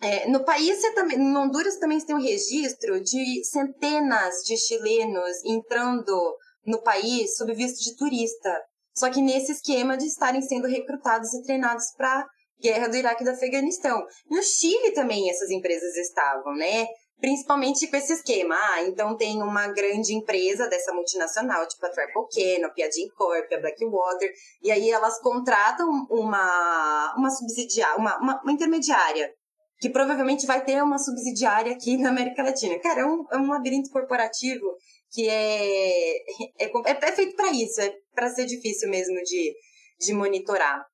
[0.00, 5.44] É, no país, você também, em Honduras também tem um registro de centenas de chilenos
[5.44, 6.16] entrando
[6.64, 8.62] no país sob visto de turista.
[8.96, 12.26] Só que nesse esquema de estarem sendo recrutados e treinados para
[12.60, 14.04] guerra do Iraque e do Afeganistão.
[14.30, 16.86] No Chile também essas empresas estavam, né?
[17.20, 18.54] Principalmente com esse esquema.
[18.54, 23.52] Ah, então tem uma grande empresa dessa multinacional, tipo a Triple Canopy, a Jim Corp,
[23.52, 24.30] a Blackwater,
[24.62, 29.32] e aí elas contratam uma, uma subsidiária, uma, uma, uma intermediária
[29.80, 32.78] que provavelmente vai ter uma subsidiária aqui na América Latina.
[32.80, 34.66] Cara, é um, é um labirinto corporativo
[35.10, 36.16] que é,
[36.58, 39.54] é, é, feito para isso, é para ser difícil mesmo de,
[40.00, 40.84] de monitorar.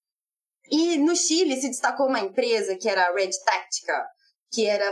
[0.74, 4.04] E no Chile se destacou uma empresa que era a Red Tactica,
[4.50, 4.90] que era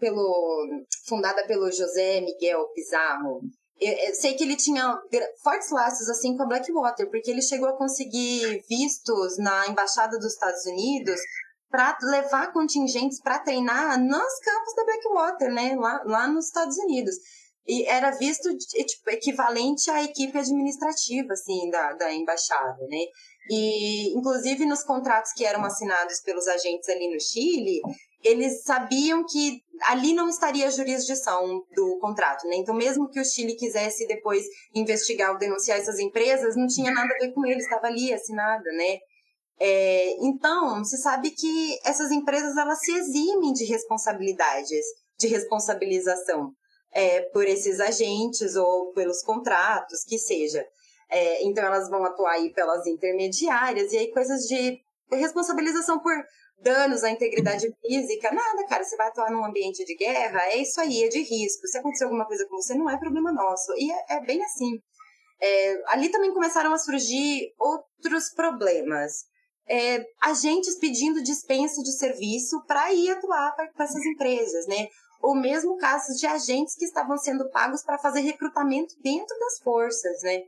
[0.00, 0.66] pelo,
[1.06, 3.40] fundada pelo José Miguel Pizarro.
[3.80, 4.98] Eu, eu sei que ele tinha
[5.44, 10.32] fortes laços assim com a Blackwater, porque ele chegou a conseguir vistos na embaixada dos
[10.32, 11.20] Estados Unidos
[11.70, 17.14] para levar contingentes para treinar nos campos da Blackwater, né, lá, lá nos Estados Unidos.
[17.64, 23.04] E era visto tipo, equivalente à equipe administrativa, assim, da, da embaixada, né?
[23.50, 27.80] E, inclusive, nos contratos que eram assinados pelos agentes ali no Chile,
[28.24, 32.56] eles sabiam que ali não estaria a jurisdição do contrato, né?
[32.56, 34.44] Então, mesmo que o Chile quisesse depois
[34.74, 38.70] investigar ou denunciar essas empresas, não tinha nada a ver com ele, estava ali assinada,
[38.72, 38.98] né?
[39.58, 44.84] É, então, se sabe que essas empresas elas se eximem de responsabilidades,
[45.18, 46.52] de responsabilização
[46.92, 50.64] é, por esses agentes ou pelos contratos, que seja.
[51.08, 54.80] É, então, elas vão atuar aí pelas intermediárias, e aí coisas de
[55.10, 56.12] responsabilização por
[56.58, 60.80] danos à integridade física, nada, cara, você vai atuar num ambiente de guerra, é isso
[60.80, 61.66] aí, é de risco.
[61.66, 63.72] Se acontecer alguma coisa com você, não é problema nosso.
[63.76, 64.80] E é, é bem assim.
[65.40, 69.24] É, ali também começaram a surgir outros problemas.
[69.68, 74.88] É, agentes pedindo dispensa de serviço para ir atuar para essas empresas, né?
[75.20, 80.22] Ou mesmo casos de agentes que estavam sendo pagos para fazer recrutamento dentro das forças,
[80.22, 80.42] né?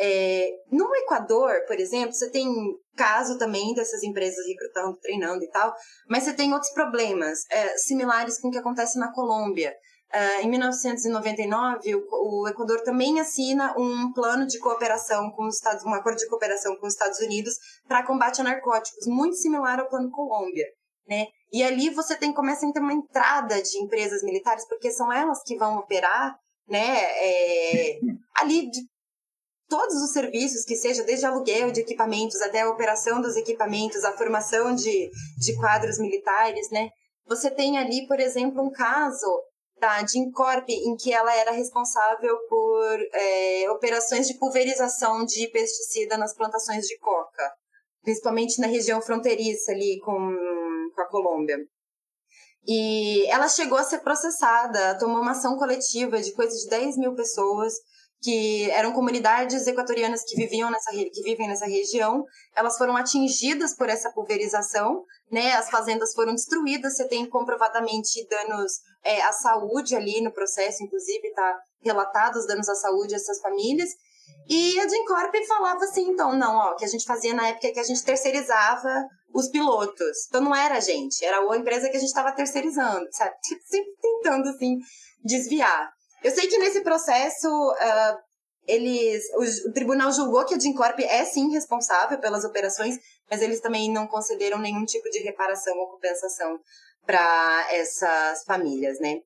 [0.00, 2.48] É, no Equador, por exemplo, você tem
[2.96, 5.74] caso também dessas empresas recrutando, treinando e tal,
[6.08, 9.74] mas você tem outros problemas é, similares com o que acontece na Colômbia.
[10.08, 15.84] Uh, em 1999, o, o, Equador também assina um plano de cooperação com os Estados,
[15.84, 17.52] um acordo de cooperação com os Estados Unidos
[17.86, 20.64] para combate a narcóticos, muito similar ao plano Colômbia,
[21.06, 21.26] né?
[21.52, 25.42] E ali você tem começa a ter uma entrada de empresas militares, porque são elas
[25.42, 27.02] que vão operar, né?
[27.02, 27.98] É,
[28.40, 28.80] ali de
[29.68, 34.16] todos os serviços, que seja desde aluguel de equipamentos até a operação dos equipamentos, a
[34.16, 36.90] formação de, de quadros militares, né?
[37.26, 39.26] Você tem ali, por exemplo, um caso
[39.78, 46.34] da Dincorp, em que ela era responsável por é, operações de pulverização de pesticida nas
[46.34, 47.52] plantações de coca,
[48.02, 50.36] principalmente na região fronteiriça ali com,
[50.94, 51.58] com a Colômbia.
[52.66, 57.14] E ela chegou a ser processada, tomou uma ação coletiva de coisa de 10 mil
[57.14, 57.74] pessoas,
[58.20, 63.88] que eram comunidades equatorianas que viviam nessa que vivem nessa região, elas foram atingidas por
[63.88, 65.52] essa pulverização, né?
[65.52, 68.72] As fazendas foram destruídas, você tem comprovadamente danos
[69.04, 73.90] é, à saúde ali no processo, inclusive está relatado os danos à saúde dessas famílias.
[74.48, 77.70] E a Dincorp falava assim, então, não, ó, que a gente fazia na época é
[77.70, 80.26] que a gente terceirizava os pilotos.
[80.28, 83.34] Então não era a gente, era a empresa que a gente estava terceirizando, sabe?
[83.68, 84.78] Sempre tentando, assim,
[85.22, 85.90] desviar.
[86.22, 88.18] Eu sei que nesse processo uh,
[88.66, 92.98] eles, o, o, tribunal julgou que a Dincorp é sim responsável pelas operações,
[93.30, 96.60] mas eles também não concederam nenhum tipo de reparação ou compensação
[97.06, 99.20] para essas famílias, né?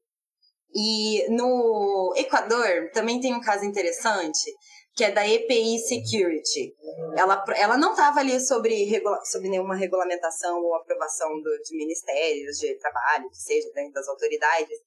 [0.75, 4.51] E no Equador também tem um caso interessante,
[4.95, 6.75] que é da EPI Security.
[7.17, 12.59] Ela, ela não estava ali sobre, regula, sobre nenhuma regulamentação ou aprovação do, de ministérios
[12.59, 14.79] de trabalho, que seja dentro das autoridades,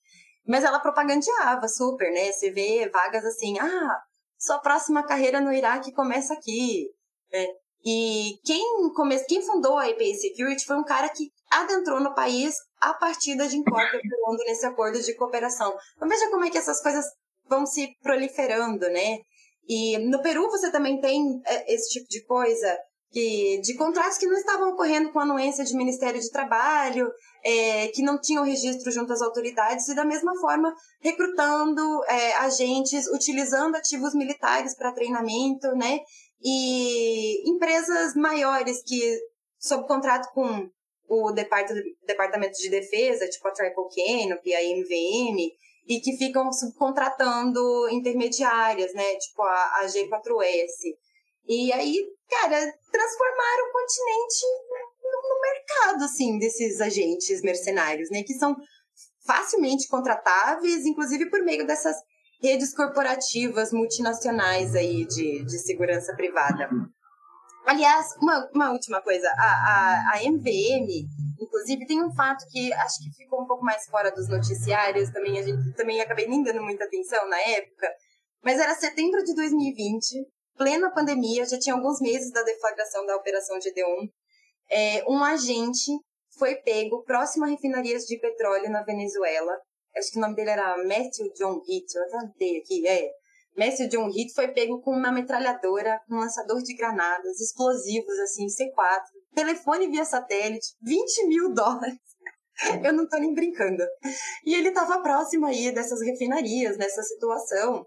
[0.47, 2.31] mas ela propagandeava super, né?
[2.31, 4.01] Você vê vagas assim, ah,
[4.37, 6.87] sua próxima carreira no Iraque começa aqui.
[7.31, 7.47] É.
[7.83, 9.17] E quem, come...
[9.25, 13.47] quem fundou a EPA Security foi um cara que adentrou no país a partir da
[13.47, 15.75] Gincorp atuando nesse acordo de cooperação.
[15.95, 17.05] Então veja como é que essas coisas
[17.47, 19.19] vão se proliferando, né?
[19.67, 22.77] E no Peru você também tem é, esse tipo de coisa
[23.11, 27.09] que, de contratos que não estavam ocorrendo com anuência de Ministério de Trabalho,
[27.43, 33.07] é, que não tinham registro junto às autoridades, e da mesma forma recrutando é, agentes,
[33.07, 35.99] utilizando ativos militares para treinamento, né?
[36.43, 39.17] E empresas maiores que,
[39.59, 40.69] sob contrato com
[41.07, 45.51] o Departamento de Defesa, tipo a Triple Canopy, a MVM,
[45.87, 49.15] e que ficam subcontratando intermediárias, né?
[49.15, 50.97] Tipo a, a G4S.
[51.47, 51.95] E aí,
[52.29, 54.45] cara, transformaram o continente
[55.03, 58.23] no, mercado, assim, desses agentes mercenários, né?
[58.23, 58.55] Que são
[59.25, 61.95] facilmente contratáveis, inclusive por meio dessas
[62.41, 66.69] redes corporativas multinacionais aí de, de segurança privada.
[67.65, 70.87] Aliás, uma, uma última coisa, a, a, a MVM,
[71.41, 75.39] inclusive, tem um fato que acho que ficou um pouco mais fora dos noticiários, também
[75.39, 77.91] a gente também acabei nem dando muita atenção na época,
[78.43, 80.27] mas era setembro de 2020,
[80.57, 84.07] plena pandemia, já tinha alguns meses da deflagração da Operação Gedeon,
[84.69, 85.91] é, um agente
[86.37, 89.53] foi pego próximo a refinarias de petróleo na Venezuela.
[89.95, 93.09] Acho que o nome dele era Matthew John Heath, eu até anotei aqui, é.
[93.57, 99.01] Matthew John Heath foi pego com uma metralhadora, um lançador de granadas, explosivos, assim, C4,
[99.33, 101.97] telefone via satélite, 20 mil dólares.
[102.83, 103.83] Eu não tô nem brincando.
[104.45, 107.85] E ele estava próximo aí dessas refinarias, nessa situação.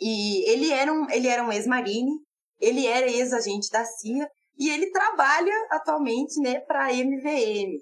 [0.00, 2.12] E ele era um, ele era um ex-marine,
[2.60, 4.28] ele era ex-agente da CIA
[4.58, 7.78] e ele trabalha atualmente, né, para a MVM.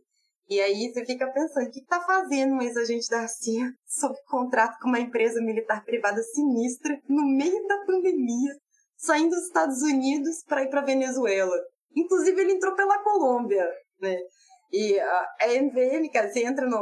[0.48, 4.78] E aí você fica pensando, o que está fazendo um ex-agente da CIA sob contrato
[4.80, 8.54] com uma empresa militar privada sinistra no meio da pandemia,
[8.96, 11.56] saindo dos Estados Unidos para ir para Venezuela?
[11.94, 13.66] Inclusive ele entrou pela Colômbia,
[14.00, 14.18] né?
[14.72, 16.78] E a MVM, cara, você entra no,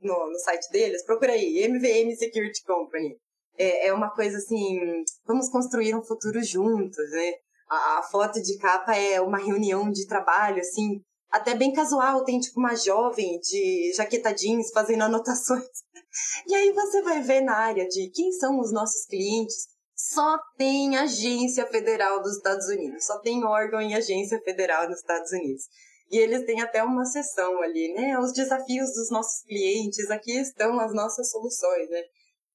[0.00, 3.16] no, no site deles, procura aí, MVM Security Company
[3.62, 4.78] é, é uma coisa assim,
[5.26, 7.32] vamos construir um futuro juntos, né?
[7.68, 11.00] A, a foto de capa é uma reunião de trabalho, assim,
[11.30, 15.64] até bem casual, tem tipo uma jovem de jaqueta jeans fazendo anotações.
[16.46, 20.94] E aí você vai ver na área de quem são os nossos clientes, só tem
[20.94, 25.62] agência federal dos Estados Unidos, só tem órgão em agência federal dos Estados Unidos.
[26.10, 28.18] E eles têm até uma sessão ali, né?
[28.18, 32.02] Os desafios dos nossos clientes, aqui estão as nossas soluções, né?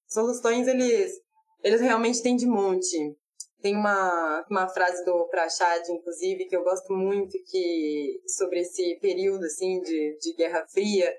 [0.07, 1.11] Soluções, eles,
[1.63, 2.97] eles realmente têm de monte.
[3.61, 9.45] Tem uma, uma frase do Prachad, inclusive, que eu gosto muito, que sobre esse período,
[9.45, 11.13] assim, de, de Guerra Fria,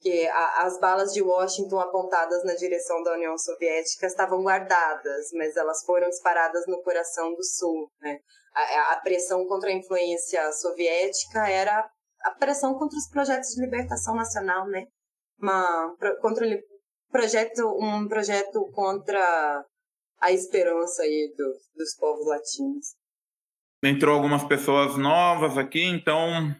[0.00, 5.56] que a, as balas de Washington apontadas na direção da União Soviética estavam guardadas, mas
[5.56, 7.88] elas foram disparadas no coração do Sul.
[8.00, 8.18] Né?
[8.54, 11.88] A, a pressão contra a influência soviética era
[12.24, 14.86] a pressão contra os projetos de libertação nacional, né?
[15.40, 16.46] Uma, contra
[17.12, 19.64] projeto, um projeto contra
[20.20, 22.96] a esperança aí do, dos povos latinos.
[23.84, 26.54] Entrou algumas pessoas novas aqui, então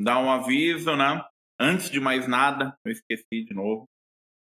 [0.00, 1.24] dá um aviso, né?
[1.60, 3.86] Antes de mais nada, eu esqueci de novo,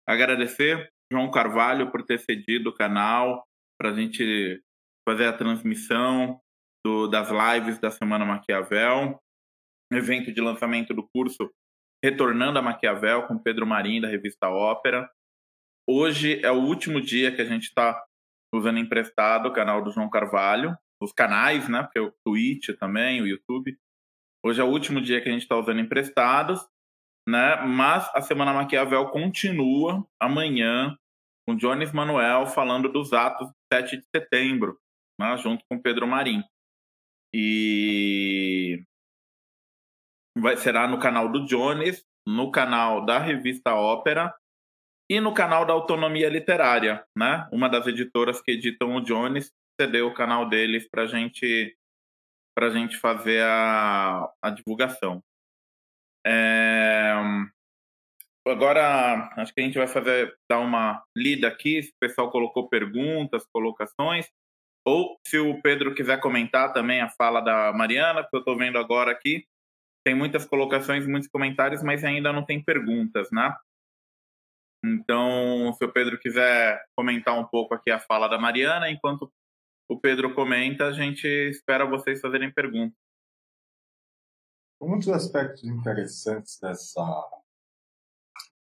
[0.08, 3.46] agradecer João Carvalho por ter cedido o canal
[3.80, 4.62] para a gente
[5.08, 6.40] fazer a transmissão
[6.84, 9.20] do, das lives da Semana Maquiavel,
[9.92, 11.52] evento de lançamento do curso
[12.04, 15.10] Retornando a Maquiavel com Pedro Marim, da revista Ópera.
[15.88, 18.04] Hoje é o último dia que a gente está
[18.54, 21.84] usando emprestado o canal do João Carvalho, os canais, né?
[21.84, 23.78] Porque o Twitch também, o YouTube.
[24.44, 26.66] Hoje é o último dia que a gente está usando emprestados
[27.28, 27.56] né?
[27.66, 30.96] Mas a Semana Maquiavel continua amanhã
[31.48, 34.80] com Jones Manuel falando dos atos de 7 de setembro,
[35.20, 35.36] né?
[35.38, 36.44] junto com Pedro Marim.
[37.34, 38.84] E
[40.38, 44.34] vai será no canal do Jones, no canal da revista Ópera
[45.10, 47.48] e no canal da Autonomia Literária, né?
[47.52, 51.78] Uma das editoras que editam o Jones cedeu o canal deles para gente
[52.58, 55.22] para gente fazer a, a divulgação.
[56.26, 57.14] É...
[58.48, 62.70] Agora, acho que a gente vai fazer dar uma lida aqui, se o pessoal colocou
[62.70, 64.28] perguntas, colocações,
[64.88, 68.78] ou se o Pedro quiser comentar também a fala da Mariana, que eu estou vendo
[68.78, 69.46] agora aqui,
[70.06, 73.54] tem muitas colocações, muitos comentários, mas ainda não tem perguntas, né?
[74.94, 79.32] Então, se o Pedro quiser comentar um pouco aqui a fala da Mariana, enquanto
[79.90, 82.98] o Pedro comenta, a gente espera vocês fazerem perguntas
[84.82, 87.02] um dos aspectos interessantes dessa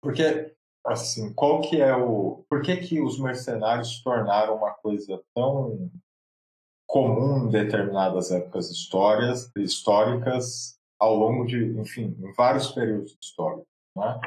[0.02, 0.54] porque
[0.84, 5.90] assim qual que é o por que que os mercenários tornaram uma coisa tão
[6.86, 13.66] comum em determinadas épocas histórias históricas ao longo de enfim em vários períodos históricos
[13.96, 14.20] né?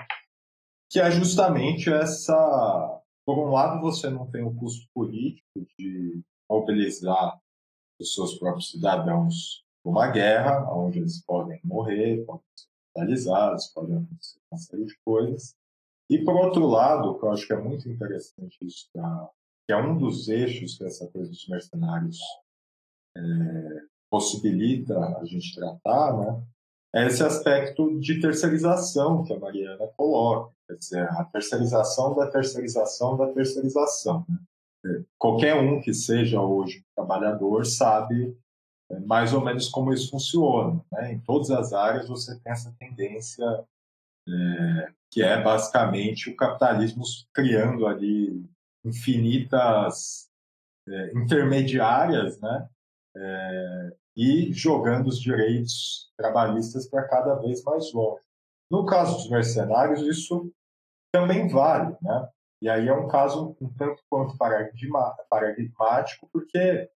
[0.93, 7.39] Que é justamente essa por um lado você não tem o custo político de mobilizar
[7.99, 14.39] os seus próprios cidadãos uma guerra, onde eles podem morrer, podem ser hospitalizados, podem acontecer
[14.51, 15.55] uma série de coisas.
[16.09, 19.97] E, por outro lado, que eu acho que é muito interessante isso, que é um
[19.97, 22.19] dos eixos que essa coisa dos mercenários
[23.17, 23.21] é,
[24.09, 26.47] possibilita a gente tratar, né?
[26.93, 33.27] Esse aspecto de terceirização que a Mariana coloca, quer dizer, a terceirização da terceirização da
[33.33, 34.25] terceirização.
[34.29, 34.37] Né?
[34.85, 38.37] É, qualquer um que seja hoje um trabalhador sabe
[38.91, 40.83] é mais ou menos como isso funciona.
[40.91, 41.13] Né?
[41.13, 43.45] Em todas as áreas você tem essa tendência
[44.27, 48.45] é, que é basicamente o capitalismo criando ali
[48.85, 50.29] infinitas
[50.87, 52.69] é, intermediárias, né?
[53.15, 58.23] É, e jogando os direitos trabalhistas para cada vez mais longe.
[58.69, 60.51] No caso dos mercenários, isso
[61.11, 62.29] também vale, né?
[62.61, 66.89] E aí é um caso um tanto quanto paradigmático, porque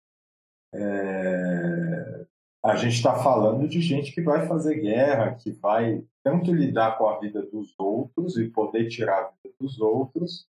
[0.73, 2.27] é,
[2.65, 7.09] a gente está falando de gente que vai fazer guerra, que vai tanto lidar com
[7.09, 10.47] a vida dos outros e poder tirar a vida dos outros,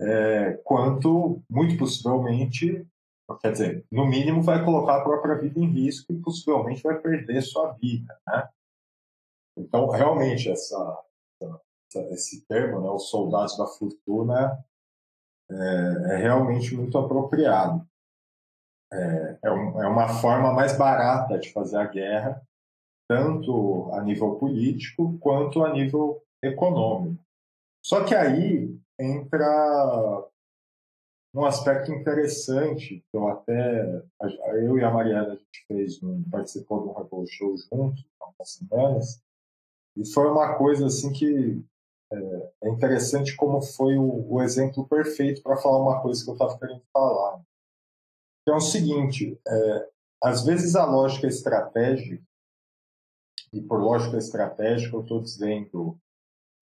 [0.00, 2.86] é, quanto, muito possivelmente,
[3.34, 7.42] quer dizer, no mínimo vai colocar a própria vida em risco e possivelmente vai perder
[7.42, 8.16] sua vida.
[8.26, 8.48] Né?
[9.58, 11.04] Então, realmente, essa,
[11.40, 14.64] essa, esse termo, né, os soldados da fortuna,
[15.50, 17.86] é, é realmente muito apropriado
[18.92, 22.42] é, é, um, é uma forma mais barata de fazer a guerra,
[23.08, 27.22] tanto a nível político quanto a nível econômico.
[27.84, 30.24] Só que aí entra
[31.36, 34.02] um aspecto interessante, que eu até,
[34.54, 38.26] eu e a Mariana, a gente fez, um, participou de um Rebel Show juntos, há
[38.26, 39.22] umas semanas,
[39.96, 41.62] e foi uma coisa assim que
[42.10, 46.34] é, é interessante como foi o, o exemplo perfeito para falar uma coisa que eu
[46.34, 47.40] estava querendo falar.
[48.44, 49.88] Que é o seguinte: é,
[50.22, 52.22] às vezes a lógica estratégica,
[53.52, 55.98] e por lógica estratégica eu estou dizendo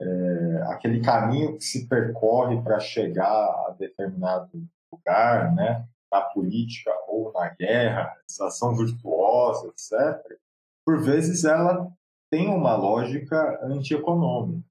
[0.01, 4.49] é, aquele caminho que se percorre para chegar a determinado
[4.91, 10.37] lugar, né, na política ou na guerra, ação virtuosa, etc.,
[10.85, 11.91] por vezes ela
[12.29, 14.63] tem uma lógica antieconômica.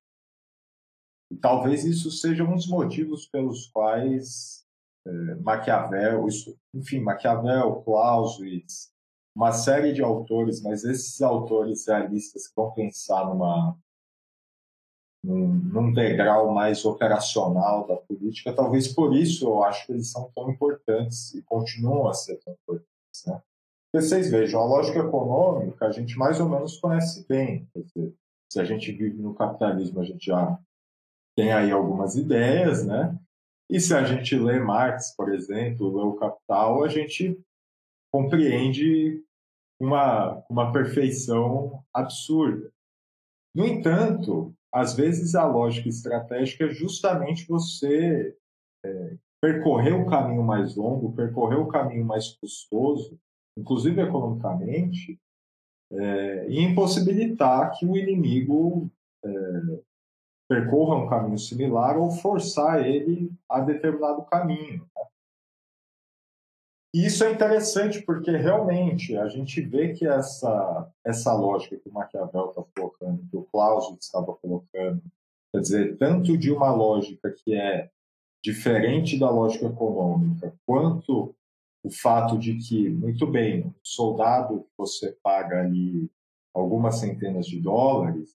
[1.30, 4.64] E talvez isso seja um dos motivos pelos quais
[5.06, 8.92] é, Maquiavel, isso, enfim, Maquiavel, Clausewitz,
[9.34, 13.76] uma série de autores, mas esses autores realistas que vão pensar numa
[15.24, 20.30] num, num degrau mais operacional da política, talvez por isso eu acho que eles são
[20.34, 23.24] tão importantes e continuam a ser tão importantes.
[23.26, 23.42] Né?
[23.94, 27.66] Vocês vejam, a lógica econômica a gente mais ou menos conhece bem.
[27.74, 28.14] Dizer,
[28.52, 30.58] se a gente vive no capitalismo, a gente já
[31.36, 33.18] tem aí algumas ideias, né?
[33.70, 37.40] E se a gente lê Marx, por exemplo, lê o Capital, a gente
[38.12, 39.24] compreende
[39.80, 42.70] uma, uma perfeição absurda.
[43.54, 48.36] No entanto, às vezes a lógica estratégica é justamente você
[48.84, 53.16] é, percorrer o caminho mais longo, percorrer o caminho mais custoso,
[53.56, 55.16] inclusive economicamente,
[55.92, 58.90] é, e impossibilitar que o inimigo
[59.24, 59.30] é,
[60.48, 64.88] percorra um caminho similar ou forçar ele a determinado caminho.
[64.96, 65.06] Né?
[66.94, 71.92] E isso é interessante porque realmente a gente vê que essa, essa lógica que o
[71.92, 75.02] Maquiavel está colocando, que o Clausewitz estava colocando,
[75.52, 77.90] quer dizer, tanto de uma lógica que é
[78.40, 81.34] diferente da lógica econômica, quanto
[81.82, 86.08] o fato de que, muito bem, um soldado você paga ali
[86.54, 88.36] algumas centenas de dólares,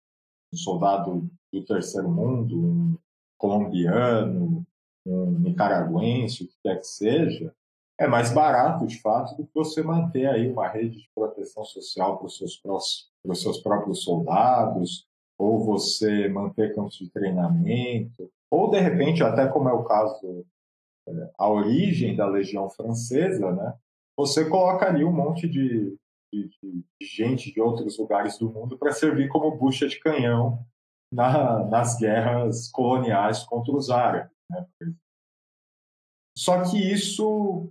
[0.50, 2.98] um soldado do terceiro mundo, um
[3.36, 4.66] colombiano,
[5.04, 7.54] um nicaragüense, o que quer que seja,
[7.98, 12.18] é mais barato, de fato, do que você manter aí uma rede de proteção social
[12.18, 15.06] para os seus, para os seus próprios soldados,
[15.38, 20.46] ou você manter campos de treinamento, ou de repente, até como é o caso,
[21.08, 23.74] é, a origem da Legião Francesa, né?
[24.16, 25.94] Você coloca ali um monte de,
[26.32, 30.64] de, de gente de outros lugares do mundo para servir como bucha de canhão
[31.12, 34.32] na, nas guerras coloniais contra os árabes.
[34.50, 34.66] Né?
[36.36, 37.70] Só que isso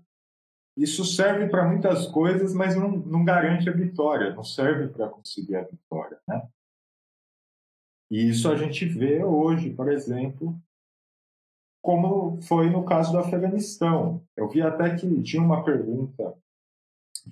[0.76, 5.56] isso serve para muitas coisas, mas não, não garante a vitória, não serve para conseguir
[5.56, 6.20] a vitória.
[6.28, 6.48] Né?
[8.12, 10.60] E isso a gente vê hoje, por exemplo,
[11.82, 14.22] como foi no caso do Afeganistão.
[14.36, 16.36] Eu vi até que tinha uma pergunta,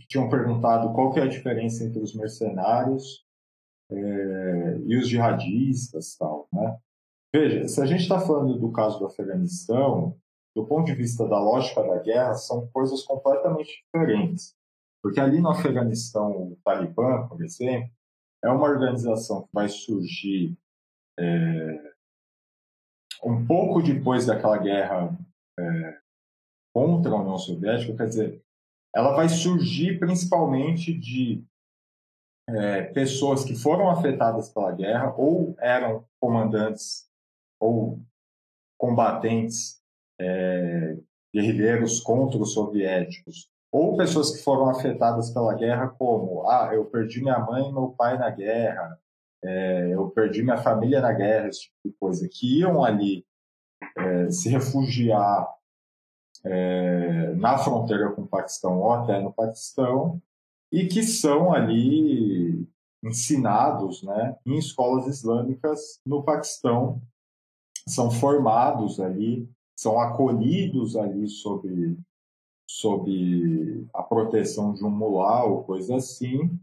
[0.08, 3.26] tinham perguntado qual que é a diferença entre os mercenários
[3.92, 6.78] é, e os jihadistas tal, né?
[7.36, 10.16] Veja, se a gente está falando do caso do Afeganistão,
[10.56, 14.56] do ponto de vista da lógica da guerra, são coisas completamente diferentes.
[15.02, 17.90] Porque ali no Afeganistão, o Talibã, por exemplo,
[18.44, 20.58] é uma organização que vai surgir
[21.20, 21.94] é,
[23.24, 25.18] um pouco depois daquela guerra
[25.60, 26.00] é,
[26.74, 28.44] contra a União Soviética, quer dizer,
[28.96, 31.44] ela vai surgir principalmente de
[32.48, 37.10] é, pessoas que foram afetadas pela guerra ou eram comandantes
[37.60, 38.00] ou
[38.78, 39.83] combatentes
[40.20, 40.98] é,
[41.34, 47.22] guerrilheiros contra os soviéticos, ou pessoas que foram afetadas pela guerra, como ah, eu perdi
[47.22, 49.00] minha mãe e meu pai na guerra,
[49.44, 53.26] é, eu perdi minha família na guerra, esse tipo de coisa, que iam ali
[53.98, 55.48] é, se refugiar
[56.46, 60.22] é, na fronteira com o Paquistão ou até no Paquistão,
[60.72, 62.68] e que são ali
[63.04, 67.02] ensinados né, em escolas islâmicas no Paquistão,
[67.88, 71.98] são formados ali são acolhidos ali sob,
[72.68, 76.60] sob a proteção de um mulá ou coisa assim,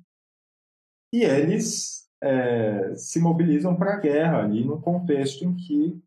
[1.12, 6.00] e eles é, se mobilizam para a guerra ali num contexto em que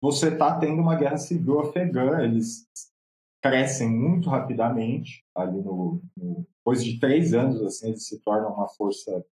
[0.00, 2.68] você está tendo uma guerra civil afegã, eles
[3.42, 8.68] crescem muito rapidamente, ali no, no, depois de três anos assim eles se tornam uma
[8.68, 9.24] força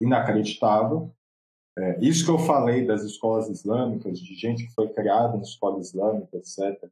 [0.00, 1.14] inacreditável,
[1.76, 5.80] é, isso que eu falei das escolas islâmicas, de gente que foi criada em escola
[5.80, 6.88] islâmica, etc.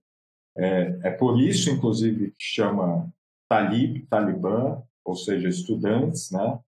[0.57, 3.09] É, é por isso, inclusive, que chama
[3.49, 6.59] Talib, Talibã, ou seja, estudantes, né?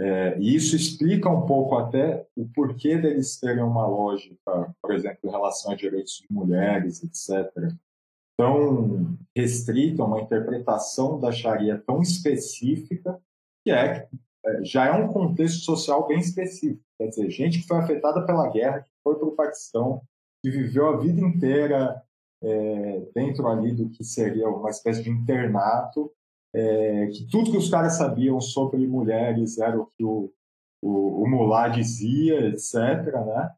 [0.00, 5.18] É, e isso explica um pouco até o porquê deles terem uma lógica, por exemplo,
[5.24, 7.50] em relação a direitos de mulheres, etc.,
[8.36, 13.20] tão restrita, uma interpretação da Sharia tão específica,
[13.64, 14.08] que é,
[14.62, 16.82] já é um contexto social bem específico.
[16.98, 20.02] Quer dizer, gente que foi afetada pela guerra, que foi para o Paquistão,
[20.42, 22.02] que viveu a vida inteira
[22.42, 26.12] é, dentro ali do que seria uma espécie de internato,
[26.54, 30.32] é, que tudo que os caras sabiam sobre mulheres era o que o,
[30.82, 32.74] o, o mulá dizia, etc.,
[33.26, 33.54] né?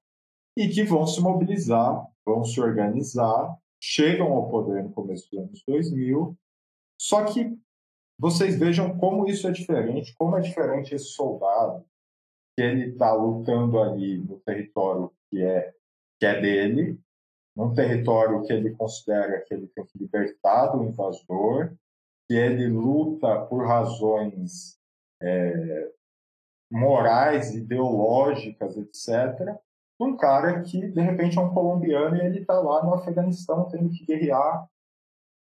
[0.56, 5.62] E que vão se mobilizar, vão se organizar, chegam ao poder no começo dos anos
[5.66, 6.36] 2000,
[7.00, 7.56] só que
[8.20, 11.82] vocês vejam como isso é diferente, como é diferente esse soldado
[12.54, 15.72] que ele está lutando ali no território que é,
[16.18, 17.00] que é dele,
[17.56, 21.72] num território que ele considera que ele tem que libertar do invasor,
[22.28, 24.78] que ele luta por razões
[25.22, 25.90] é,
[26.70, 29.56] morais, ideológicas, etc.,
[29.98, 33.90] um cara que, de repente, é um colombiano e ele está lá no Afeganistão tendo
[33.90, 34.66] que guerrear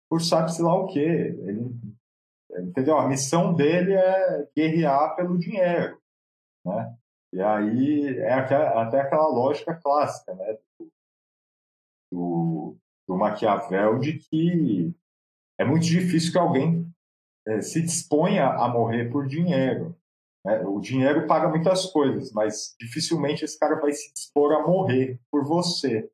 [0.10, 1.00] por sabe-se lá o quê.
[1.00, 1.76] Ele,
[2.62, 2.98] entendeu?
[2.98, 6.00] A missão dele é guerrear pelo dinheiro,
[6.66, 6.96] né?
[7.34, 10.58] E aí é até aquela lógica clássica, né?
[12.12, 12.78] Do,
[13.08, 14.96] do Maquiavel de que
[15.60, 16.90] é muito difícil que alguém
[17.48, 19.96] é, se disponha a morrer por dinheiro.
[20.46, 20.62] Né?
[20.66, 25.44] O dinheiro paga muitas coisas, mas dificilmente esse cara vai se dispor a morrer por
[25.44, 26.10] você.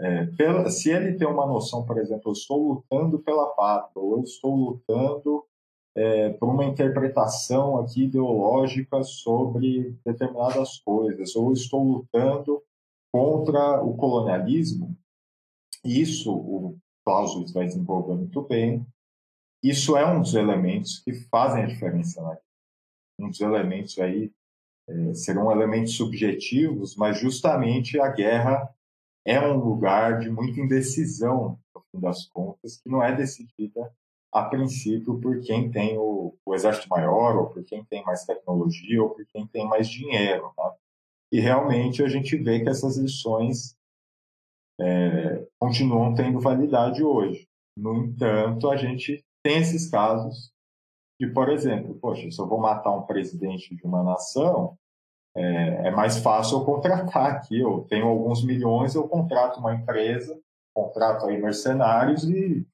[0.00, 4.18] É, pela, se ele tem uma noção, por exemplo, eu estou lutando pela pátria, ou
[4.18, 5.44] eu estou lutando
[5.98, 12.62] é, por uma interpretação aqui ideológica sobre determinadas coisas, ou estou lutando
[13.12, 14.96] contra o colonialismo,
[15.84, 18.86] isso o Clausewitz vai desenvolver muito bem,
[19.60, 22.38] isso é um dos elementos que fazem a diferença na
[23.20, 24.30] um dos elementos aí
[24.88, 28.72] é, serão elementos subjetivos, mas justamente a guerra
[29.26, 33.92] é um lugar de muita indecisão, no fim das contas, que não é decidida
[34.32, 39.02] a princípio por quem tem o, o exército maior, ou por quem tem mais tecnologia,
[39.02, 40.52] ou por quem tem mais dinheiro.
[40.56, 40.74] Tá?
[41.32, 43.76] E realmente a gente vê que essas lições
[44.80, 47.48] é, continuam tendo validade hoje.
[47.76, 50.52] No entanto, a gente tem esses casos
[51.18, 54.78] que, por exemplo, poxa, se eu vou matar um presidente de uma nação,
[55.36, 57.60] é, é, mais fácil eu contratar aqui.
[57.60, 60.38] Eu tenho alguns milhões, eu contrato uma empresa,
[60.74, 62.66] contrato aí mercenários e,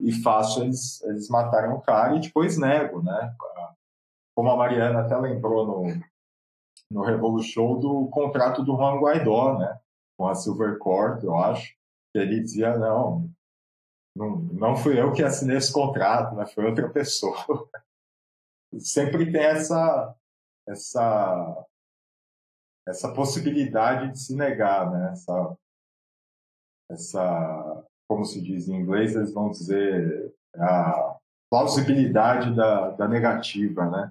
[0.00, 3.34] e faço eles, eles matarem o cara e depois nego, né?
[4.34, 6.00] Como a Mariana até lembrou no,
[6.90, 9.78] no Revolution do contrato do Juan Guaidó, né?
[10.16, 11.74] Com a Silvercorp, eu acho,
[12.12, 13.30] que ele dizia, não,
[14.16, 16.46] não, não fui eu que assinei esse contrato, né?
[16.46, 17.36] Foi outra pessoa.
[18.78, 20.14] Sempre tem essa,
[20.66, 21.66] essa,
[22.86, 25.12] essa possibilidade de se negar, né?
[25.12, 25.58] Essa,
[26.90, 27.69] essa,
[28.10, 31.16] como se diz em inglês, eles vão dizer a
[31.48, 34.10] plausibilidade da, da negativa, né?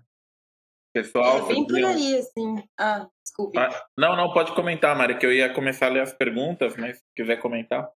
[0.94, 2.64] Pessoal, é bem por aí, assim.
[2.80, 3.60] Ah, desculpe.
[3.60, 6.96] Ah, não, não, pode comentar, Mari, que eu ia começar a ler as perguntas, mas
[6.96, 7.92] se quiser comentar.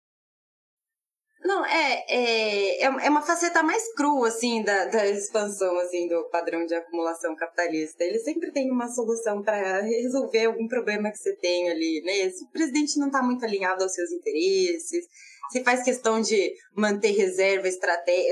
[1.42, 6.28] Não, é, é, é, é uma faceta mais crua, assim, da, da expansão, assim, do
[6.28, 8.04] padrão de acumulação capitalista.
[8.04, 12.28] Ele sempre tem uma solução para resolver algum problema que você tem ali, né?
[12.30, 15.06] Se o presidente não está muito alinhado aos seus interesses,
[15.50, 17.68] se faz questão de manter reserva,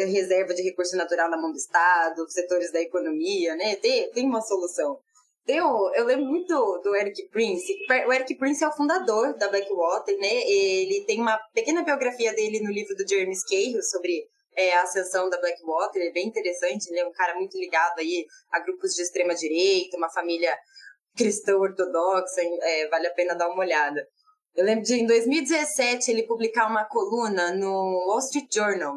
[0.07, 3.75] reserva de recurso natural na mão do Estado, setores da economia, né?
[3.77, 4.99] Tem, tem uma solução.
[5.51, 7.73] O, eu lembro muito do Eric Prince.
[8.07, 10.43] O Eric Prince é o fundador da Blackwater, né?
[10.47, 15.31] Ele tem uma pequena biografia dele no livro do Jeremy Scahill sobre é, a ascensão
[15.31, 16.03] da Blackwater.
[16.03, 16.91] É bem interessante.
[16.91, 20.55] Ele é um cara muito ligado aí a grupos de extrema direita, uma família
[21.17, 22.43] cristã ortodoxa.
[22.43, 24.07] É, vale a pena dar uma olhada.
[24.55, 28.97] Eu lembro de em 2017 ele publicar uma coluna no Wall Street Journal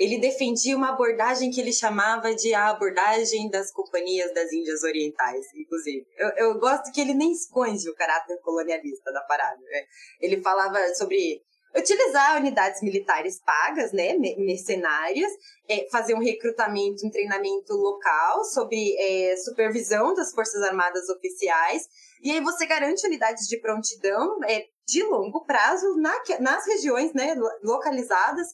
[0.00, 5.44] ele defendia uma abordagem que ele chamava de a abordagem das companhias das Índias Orientais,
[5.54, 6.06] inclusive.
[6.16, 9.60] Eu, eu gosto que ele nem esconde o caráter colonialista da parada.
[9.60, 9.84] Né?
[10.18, 11.42] Ele falava sobre
[11.76, 15.30] utilizar unidades militares pagas, né, mercenárias,
[15.68, 21.82] é, fazer um recrutamento, um treinamento local sobre é, supervisão das forças armadas oficiais,
[22.22, 27.36] e aí você garante unidades de prontidão é, de longo prazo na, nas regiões né,
[27.62, 28.48] localizadas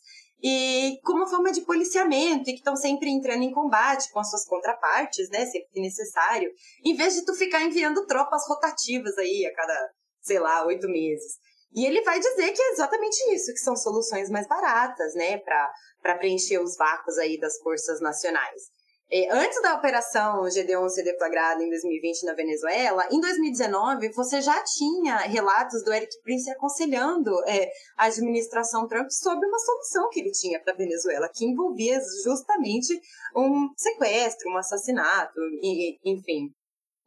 [0.49, 4.47] e como forma de policiamento e que estão sempre entrando em combate com as suas
[4.47, 6.49] contrapartes, né, sempre que necessário,
[6.85, 9.91] em vez de tu ficar enviando tropas rotativas aí a cada,
[10.21, 11.39] sei lá, oito meses.
[11.75, 16.15] E ele vai dizer que é exatamente isso, que são soluções mais baratas, né, para
[16.17, 18.71] preencher os vácuos aí das forças nacionais.
[19.09, 24.61] É, antes da operação Gedeon ser deflagrada em 2020 na Venezuela, em 2019 você já
[24.65, 30.33] tinha relatos do Eric Prince aconselhando é, a administração Trump sobre uma solução que ele
[30.33, 33.01] tinha para a Venezuela, que envolvia justamente
[33.37, 36.51] um sequestro, um assassinato, e, enfim.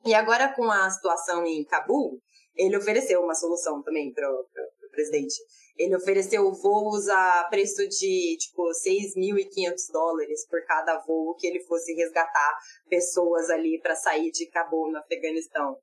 [0.05, 2.17] E agora com a situação em Cabul,
[2.55, 4.45] ele ofereceu uma solução também para o
[4.91, 5.35] presidente.
[5.79, 11.93] Ele ofereceu voos a preço de, tipo, 6.500 dólares por cada voo que ele fosse
[11.93, 12.57] resgatar
[12.89, 15.77] pessoas ali para sair de Cabul, no Afeganistão.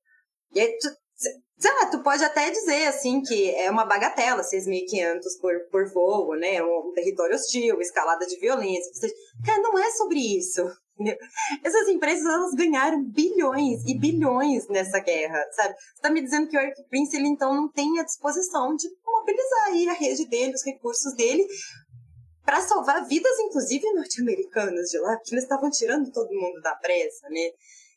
[0.53, 0.88] E aí, tu,
[1.59, 6.34] sei lá, tu pode até dizer, assim, que é uma bagatela, 6.500 por, por voo,
[6.34, 6.62] né?
[6.62, 9.11] Um território hostil, escalada de violência.
[9.44, 10.62] Cara, não é sobre isso.
[11.62, 15.74] Essas empresas elas ganharam bilhões e bilhões nessa guerra, sabe?
[15.74, 18.88] Você está me dizendo que o Eric Prince ele então não tem a disposição de
[19.05, 21.47] mobilizar aí a rede dele, os recursos dele
[22.44, 27.28] para salvar vidas, inclusive norte-americanas de lá, porque eles estavam tirando todo mundo da pressa,
[27.28, 27.51] né?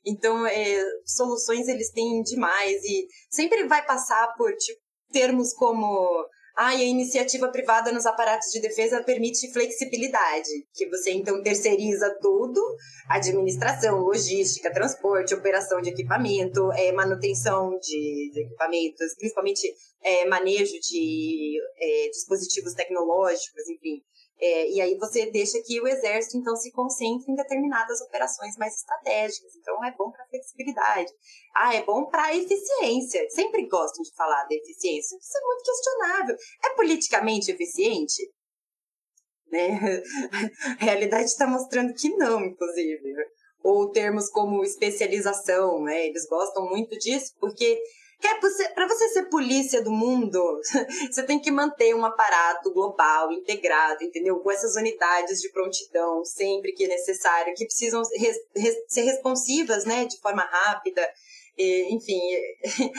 [0.04, 4.80] Então, é, soluções eles têm demais e sempre vai passar por tipo,
[5.12, 6.26] termos como
[6.62, 12.14] ah, e a iniciativa privada nos aparatos de defesa permite flexibilidade, que você então terceiriza
[12.22, 12.62] tudo,
[13.08, 22.10] administração, logística, transporte, operação de equipamento, é, manutenção de, equipamentos, principalmente é, manejo de é,
[22.10, 24.04] dispositivos tecnológicos, enfim.
[24.42, 28.74] É, e aí você deixa que o exército então se concentre em determinadas operações mais
[28.76, 29.54] estratégicas.
[29.58, 31.12] Então é bom para flexibilidade.
[31.54, 33.30] Ah, é bom para eficiência.
[33.32, 35.18] Sempre gostam de falar da eficiência.
[35.18, 36.38] Isso é muito questionável.
[36.64, 38.32] É politicamente eficiente?
[39.52, 39.68] Né?
[40.80, 43.14] A realidade está mostrando que não, inclusive.
[43.62, 46.08] Ou termos como especialização, né?
[46.08, 47.78] Eles gostam muito disso porque
[48.76, 50.40] para você ser polícia do mundo,
[51.12, 54.40] você tem que manter um aparato global, integrado, entendeu?
[54.40, 60.06] Com essas unidades de prontidão, sempre que necessário, que precisam res, res, ser responsivas, né,
[60.06, 61.08] de forma rápida.
[61.58, 62.20] E, enfim,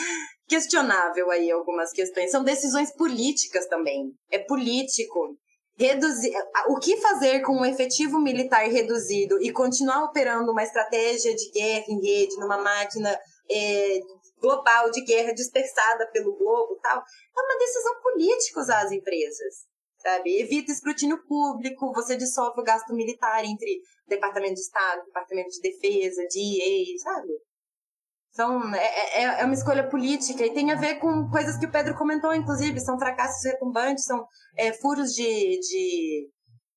[0.48, 2.30] questionável aí algumas questões.
[2.30, 4.12] São decisões políticas também.
[4.30, 5.36] É político.
[5.78, 6.30] Reduzir,
[6.68, 11.86] o que fazer com um efetivo militar reduzido e continuar operando uma estratégia de guerra
[11.88, 13.18] em rede, numa máquina
[13.50, 14.00] é,
[14.40, 19.66] global de guerra dispersada pelo globo tal, é uma decisão política usar as empresas,
[19.98, 20.40] sabe?
[20.40, 26.22] Evita escrutínio público, você dissolve o gasto militar entre Departamento de Estado, Departamento de Defesa,
[26.32, 27.32] DEA, sabe?
[28.32, 31.70] Então, é, é, é uma escolha política e tem a ver com coisas que o
[31.70, 34.24] Pedro comentou, inclusive, são fracassos retumbantes, são
[34.56, 36.30] é, furos de, de,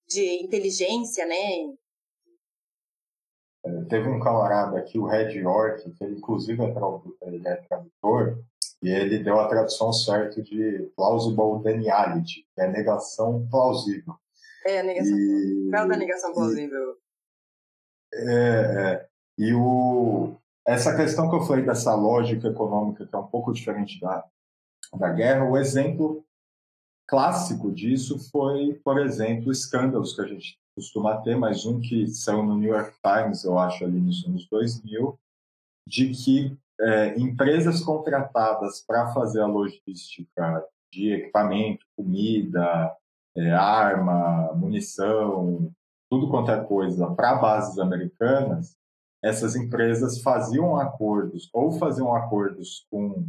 [0.07, 1.35] de inteligência, né?
[3.89, 8.43] Teve um camarada aqui, o Red York, que ele inclusive é, é tradutor,
[8.81, 14.15] e ele deu a tradução certa de plausible deniality, que é negação plausível.
[14.65, 15.17] É, a negação.
[15.17, 16.97] E, Qual é negação plausível?
[18.13, 19.07] É, é,
[19.37, 20.35] e o,
[20.67, 24.25] essa questão que eu falei dessa lógica econômica, que é um pouco diferente da,
[24.95, 26.25] da guerra, o exemplo
[27.07, 32.43] clássico disso foi, por exemplo, escândalos que a gente costuma ter, mas um que saiu
[32.43, 35.17] no New York Times, eu acho, ali nos anos 2000,
[35.87, 42.95] de que é, empresas contratadas para fazer a logística de equipamento, comida,
[43.35, 45.71] é, arma, munição,
[46.09, 48.75] tudo quanto é coisa para bases americanas,
[49.23, 53.25] essas empresas faziam acordos ou faziam acordos com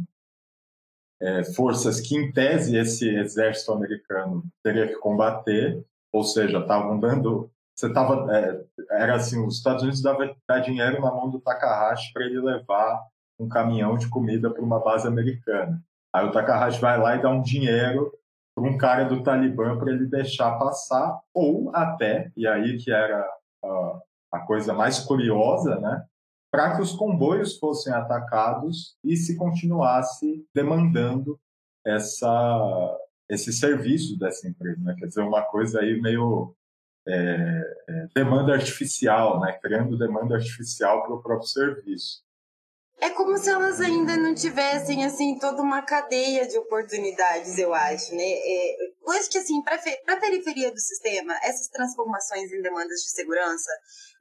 [1.21, 5.83] é, forças que, em tese, esse exército americano teria que combater,
[6.15, 7.51] ou seja, estavam dando.
[7.75, 12.13] Você tava, é, era assim: os Estados Unidos davam dar dinheiro na mão do Takahashi
[12.13, 13.03] para ele levar
[13.37, 15.83] um caminhão de comida para uma base americana.
[16.13, 18.13] Aí o Takahashi vai lá e dá um dinheiro
[18.55, 23.27] para um cara do Talibã para ele deixar passar, ou até, e aí que era
[23.65, 24.01] uh,
[24.31, 26.05] a coisa mais curiosa, né?
[26.49, 31.37] Para que os comboios fossem atacados e se continuasse demandando
[31.85, 32.97] essa,
[33.29, 34.95] esse serviço dessa empresa, né?
[34.99, 36.55] Quer dizer, uma coisa aí meio
[37.07, 39.57] é, é, demanda artificial, né?
[39.61, 42.23] Criando demanda artificial para o próprio serviço.
[43.01, 48.15] É como se elas ainda não tivessem, assim, toda uma cadeia de oportunidades, eu acho,
[48.15, 48.23] né?
[48.23, 53.11] É, eu acho que, assim, para a periferia do sistema, essas transformações em demandas de
[53.11, 53.69] segurança,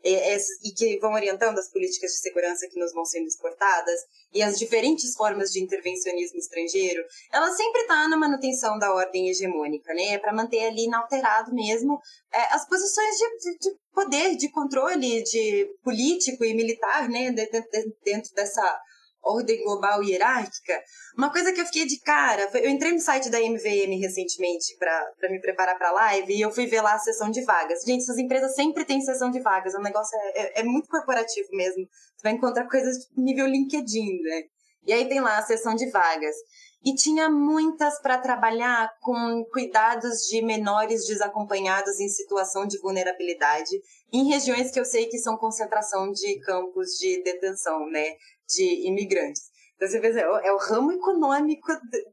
[0.04, 4.00] e que vão orientando as políticas de segurança que nos vão sendo exportadas,
[4.32, 7.02] e as diferentes formas de intervencionismo estrangeiro,
[7.32, 10.18] ela sempre está na manutenção da ordem hegemônica, né?
[10.18, 11.98] Para manter ali inalterado mesmo
[12.32, 17.32] é, as posições de, de, de, poder, de controle, de político e militar, né?
[17.32, 18.80] Dentro dessa
[19.24, 20.82] ordem global e hierárquica.
[21.16, 25.30] Uma coisa que eu fiquei de cara, eu entrei no site da MVM recentemente para
[25.30, 27.82] me preparar para a live e eu fui ver lá a sessão de vagas.
[27.84, 31.48] Gente, essas empresas sempre têm sessão de vagas, o negócio é, é, é muito corporativo
[31.52, 31.86] mesmo.
[32.16, 34.42] Você vai encontrar coisas nível LinkedIn, né?
[34.86, 36.36] E aí tem lá a sessão de vagas.
[36.84, 43.70] E tinha muitas para trabalhar com cuidados de menores desacompanhados em situação de vulnerabilidade,
[44.12, 48.04] em regiões que eu sei que são concentração de campos de detenção, né?
[48.48, 49.54] De imigrantes.
[49.76, 51.66] Então, você vê, é o ramo econômico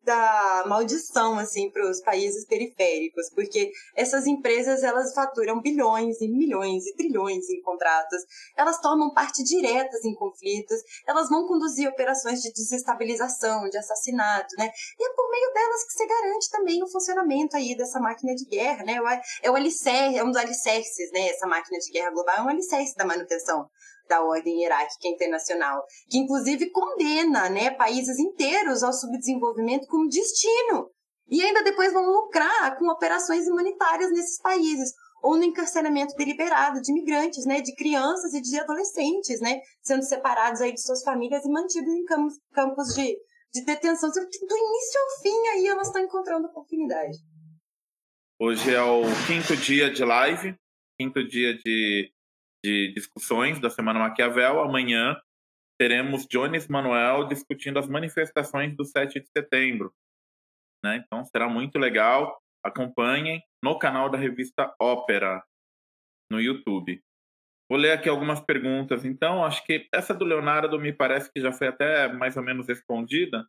[0.04, 6.86] da maldição, assim, para os países periféricos, porque essas empresas, elas faturam bilhões e milhões
[6.88, 8.24] e trilhões em contratos,
[8.58, 14.72] elas tomam parte diretas em conflitos, elas vão conduzir operações de desestabilização, de assassinato, né?
[15.00, 18.46] E é por meio delas que se garante também o funcionamento aí dessa máquina de
[18.46, 18.98] guerra, né?
[19.44, 21.30] É o alicerce, é um dos alicerces, né?
[21.30, 23.70] Essa máquina de guerra global é um alicerce da manutenção
[24.12, 30.92] da ordem hierárquica internacional, que inclusive condena né, países inteiros ao subdesenvolvimento como destino.
[31.30, 34.92] E ainda depois vão lucrar com operações humanitárias nesses países,
[35.24, 40.60] ou no encarceramento deliberado de imigrantes, né, de crianças e de adolescentes, né, sendo separados
[40.60, 43.18] aí de suas famílias e mantidos em campos, campos de,
[43.54, 44.10] de detenção.
[44.10, 47.18] Do início ao fim aí elas estão encontrando oportunidade.
[48.38, 50.54] Hoje é o quinto dia de live,
[51.00, 52.12] quinto dia de
[52.64, 54.62] de discussões da Semana Maquiavel.
[54.62, 55.20] Amanhã
[55.80, 59.94] teremos Jones Manuel discutindo as manifestações do 7 de setembro.
[60.84, 60.98] Né?
[60.98, 62.40] Então será muito legal.
[62.64, 65.44] Acompanhem no canal da revista Ópera,
[66.30, 67.02] no YouTube.
[67.70, 69.06] Vou ler aqui algumas perguntas.
[69.06, 72.68] Então, acho que essa do Leonardo me parece que já foi até mais ou menos
[72.68, 73.48] respondida.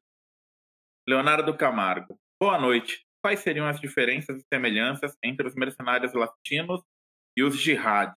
[1.08, 2.18] Leonardo Camargo.
[2.40, 3.04] Boa noite.
[3.20, 6.80] Quais seriam as diferenças e semelhanças entre os mercenários latinos
[7.36, 8.14] e os jihad?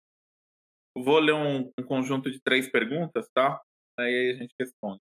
[0.97, 3.61] Vou ler um, um conjunto de três perguntas, tá?
[3.99, 5.01] Aí a gente responde.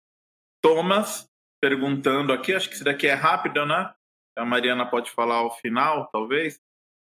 [0.62, 1.28] Thomas
[1.61, 3.93] perguntando aqui, acho que isso daqui é rápido, né?
[4.36, 6.61] A Mariana pode falar ao final, talvez.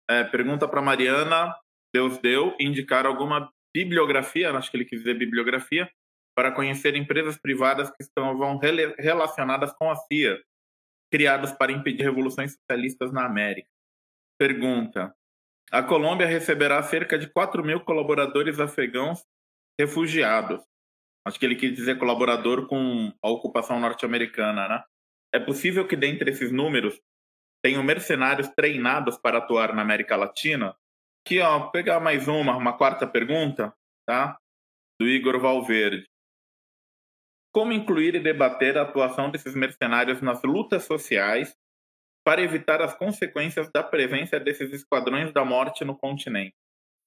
[0.10, 1.54] É, pergunta para Mariana,
[1.94, 5.92] Deus deu, indicar alguma bibliografia, acho que ele quis dizer bibliografia,
[6.36, 8.38] para conhecer empresas privadas que estão
[8.98, 10.42] relacionadas com a CIA,
[11.12, 13.70] criadas para impedir revoluções socialistas na América.
[14.40, 15.16] Pergunta:
[15.72, 19.26] a Colômbia receberá cerca de 4 mil colaboradores afegãos
[19.80, 20.62] refugiados.
[21.26, 24.84] Acho que ele quis dizer colaborador com a ocupação norte-americana, né?
[25.34, 27.00] É possível que dentre esses números
[27.62, 30.74] tenham mercenários treinados para atuar na América Latina?
[31.26, 33.74] Aqui, ó, pegar mais uma, uma quarta pergunta,
[34.08, 34.40] tá?
[35.00, 36.08] Do Igor Valverde.
[37.54, 41.54] Como incluir e debater a atuação desses mercenários nas lutas sociais
[42.28, 46.54] para evitar as consequências da presença desses esquadrões da morte no continente.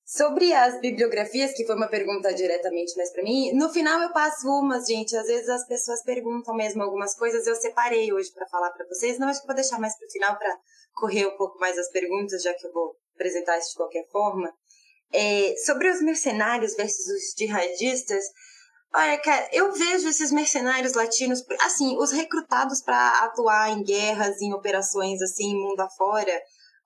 [0.03, 4.49] Sobre as bibliografias, que foi uma pergunta diretamente mais para mim, no final eu passo
[4.49, 5.15] umas, gente.
[5.15, 9.19] Às vezes as pessoas perguntam mesmo algumas coisas, eu separei hoje para falar para vocês.
[9.19, 10.59] Não, acho que vou deixar mais para o final para
[10.95, 14.51] correr um pouco mais as perguntas, já que eu vou apresentar isso de qualquer forma.
[15.13, 18.25] É, sobre os mercenários versus os jihadistas,
[18.93, 24.53] Olha, cara, eu vejo esses mercenários latinos, assim, os recrutados para atuar em guerras, em
[24.53, 26.33] operações assim, mundo afora,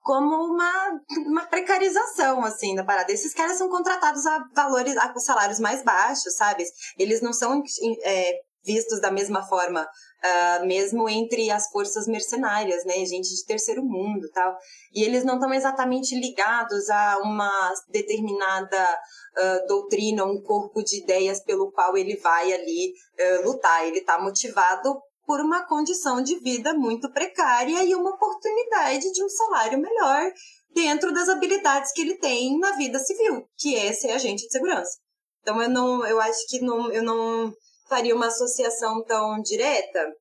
[0.01, 3.11] como uma, uma precarização, assim, da parada.
[3.11, 6.63] Esses caras são contratados a valores, a salários mais baixos, sabe?
[6.95, 7.63] Eles não são
[8.03, 13.83] é, vistos da mesma forma, uh, mesmo entre as forças mercenárias, né, gente de terceiro
[13.83, 14.57] mundo, tal.
[14.93, 18.99] E eles não estão exatamente ligados a uma determinada
[19.37, 23.87] uh, doutrina, um corpo de ideias pelo qual ele vai ali uh, lutar.
[23.87, 29.29] Ele está motivado por uma condição de vida muito precária e uma oportunidade de um
[29.29, 30.31] salário melhor
[30.73, 34.99] dentro das habilidades que ele tem na vida civil, que é ser agente de segurança.
[35.41, 37.53] Então eu não, eu acho que não, eu não
[37.87, 40.13] faria uma associação tão direta.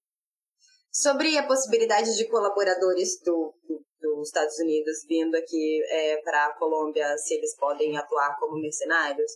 [0.92, 6.55] Sobre a possibilidade de colaboradores do, do dos Estados Unidos vindo aqui é, para a
[6.55, 9.32] Colômbia, se eles podem atuar como mercenários?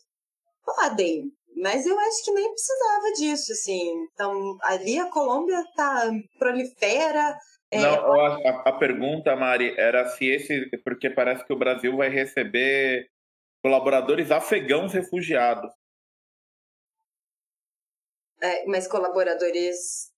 [0.65, 3.93] Podem, mas eu acho que nem precisava disso, assim.
[4.13, 7.37] Então, ali a Colômbia tá prolifera.
[7.71, 7.81] É...
[7.81, 10.69] Não, a, a, pergunta, Mari, era se esse.
[10.85, 13.09] Porque parece que o Brasil vai receber
[13.63, 15.71] colaboradores afegãos refugiados.
[18.41, 20.13] É, mas colaboradores.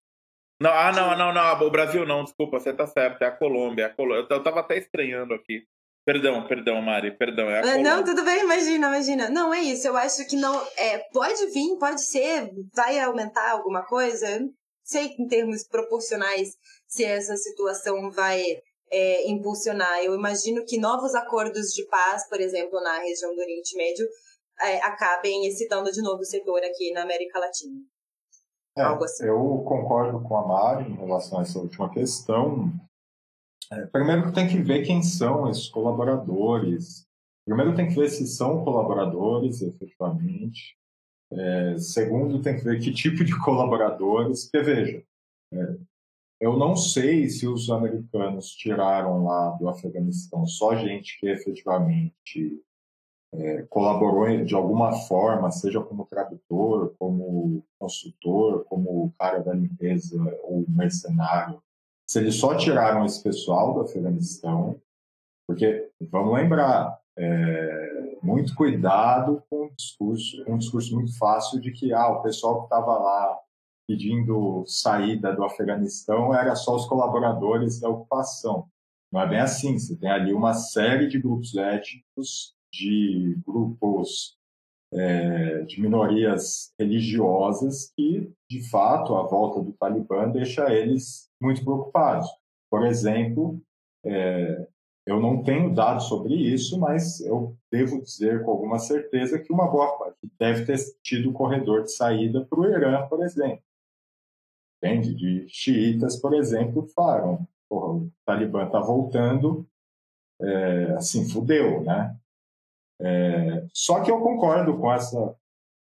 [0.60, 1.66] Não, ah, não, não, não.
[1.66, 3.22] O Brasil não, desculpa, você tá certo.
[3.22, 3.84] É a Colômbia.
[3.84, 4.26] É a Colômbia.
[4.30, 5.62] Eu tava até estranhando aqui.
[6.04, 7.48] Perdão, perdão, Mari, perdão.
[7.50, 9.30] É ah, não, tudo bem, imagina, imagina.
[9.30, 9.86] Não, é isso.
[9.86, 10.60] Eu acho que não.
[10.76, 14.40] É, pode vir, pode ser, vai aumentar alguma coisa.
[14.82, 16.56] Sei em termos proporcionais
[16.86, 18.42] se essa situação vai
[18.90, 20.02] é, impulsionar.
[20.02, 24.06] Eu imagino que novos acordos de paz, por exemplo, na região do Oriente Médio,
[24.60, 27.80] é, acabem excitando de novo o setor aqui na América Latina.
[28.76, 29.26] É, assim.
[29.26, 32.72] Eu concordo com a Mari em relação a essa última questão.
[33.72, 37.06] É, primeiro tem que ver quem são esses colaboradores.
[37.44, 40.76] Primeiro tem que ver se são colaboradores, efetivamente.
[41.32, 44.44] É, segundo, tem que ver que tipo de colaboradores.
[44.44, 45.04] Porque, veja,
[45.52, 45.76] é,
[46.40, 52.62] eu não sei se os americanos tiraram lá do Afeganistão só gente que efetivamente
[53.32, 60.64] é, colaborou de alguma forma, seja como tradutor, como consultor, como cara da limpeza ou
[60.68, 61.62] mercenário,
[62.06, 64.80] se eles só tiraram esse pessoal do Afeganistão,
[65.46, 71.92] porque, vamos lembrar, é, muito cuidado com o discurso, um discurso muito fácil de que
[71.92, 73.38] ah, o pessoal que estava lá
[73.86, 78.68] pedindo saída do Afeganistão era só os colaboradores da ocupação.
[79.12, 84.38] Não é bem assim, você tem ali uma série de grupos étnicos de grupos
[84.92, 92.28] é, de minorias religiosas que, de fato, a volta do Talibã deixa eles muito preocupados.
[92.68, 93.60] Por exemplo,
[94.04, 94.66] é,
[95.06, 99.68] eu não tenho dados sobre isso, mas eu devo dizer com alguma certeza que uma
[99.68, 103.62] boa parte deve ter tido corredor de saída para o Irã, por exemplo.
[104.82, 105.14] Entende?
[105.14, 109.66] De xiitas, por exemplo, falaram: o Talibã está voltando,
[110.40, 112.16] é, assim, fudeu, né?
[113.00, 115.34] É, só que eu concordo com essa.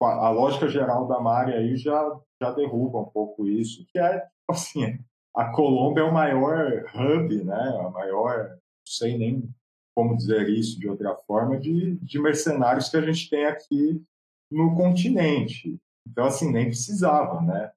[0.00, 4.98] A lógica geral da Mari aí já, já derruba um pouco isso, que é, assim,
[5.34, 7.80] a Colômbia é o maior hub, né?
[7.80, 9.48] A maior, não sei nem
[9.94, 14.02] como dizer isso de outra forma, de, de mercenários que a gente tem aqui
[14.50, 15.78] no continente.
[16.06, 17.72] Então, assim, nem precisava, né?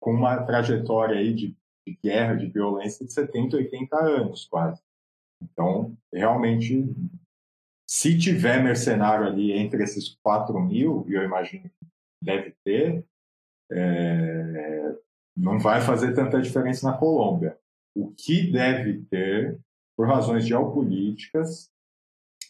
[0.00, 1.56] Com uma trajetória aí de,
[1.86, 4.82] de guerra, de violência de 70, 80 anos, quase.
[5.42, 6.84] Então, realmente
[7.86, 11.86] se tiver mercenário ali entre esses 4 mil, e eu imagino que
[12.22, 13.04] deve ter,
[13.70, 14.96] é,
[15.36, 17.58] não vai fazer tanta diferença na Colômbia.
[17.94, 19.58] O que deve ter,
[19.96, 21.70] por razões geopolíticas,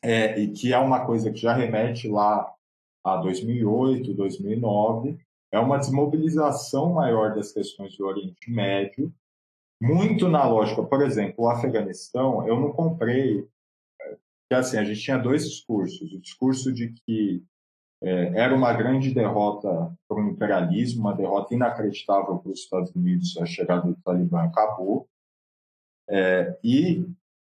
[0.02, 2.52] é, e que é uma coisa que já remete lá
[3.02, 5.18] a 2008, 2009,
[5.50, 9.12] é uma desmobilização maior das questões do Oriente Médio,
[9.80, 13.46] muito na lógica, por exemplo, o Afeganistão, eu não comprei
[14.54, 16.12] assim, a gente tinha dois discursos.
[16.12, 17.42] O discurso de que
[18.02, 19.68] é, era uma grande derrota
[20.08, 25.08] para o imperialismo, uma derrota inacreditável para os Estados Unidos, a chegada do Talibã acabou,
[26.08, 27.06] é, e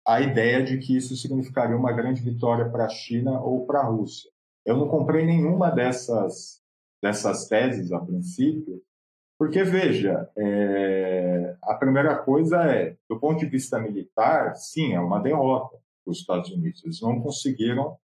[0.07, 3.85] a ideia de que isso significaria uma grande vitória para a China ou para a
[3.85, 4.31] Rússia.
[4.65, 6.61] Eu não comprei nenhuma dessas,
[7.03, 8.83] dessas teses a princípio,
[9.39, 15.19] porque, veja, é, a primeira coisa é, do ponto de vista militar, sim, é uma
[15.19, 15.79] derrota
[16.11, 16.83] os Estados Unidos.
[16.85, 17.97] Eles não conseguiram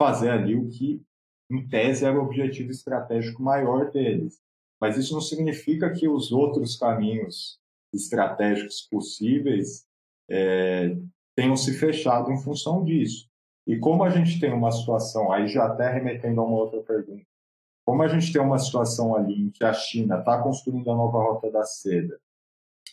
[0.00, 1.02] fazer ali o que,
[1.50, 4.40] em tese, era o objetivo estratégico maior deles.
[4.80, 7.58] Mas isso não significa que os outros caminhos
[7.92, 9.86] estratégicos possíveis
[10.28, 10.96] é,
[11.34, 13.28] tenham se fechado em função disso.
[13.66, 17.24] E como a gente tem uma situação, aí já até remetendo a uma outra pergunta,
[17.84, 21.18] como a gente tem uma situação ali em que a China está construindo a nova
[21.18, 22.18] rota da seda,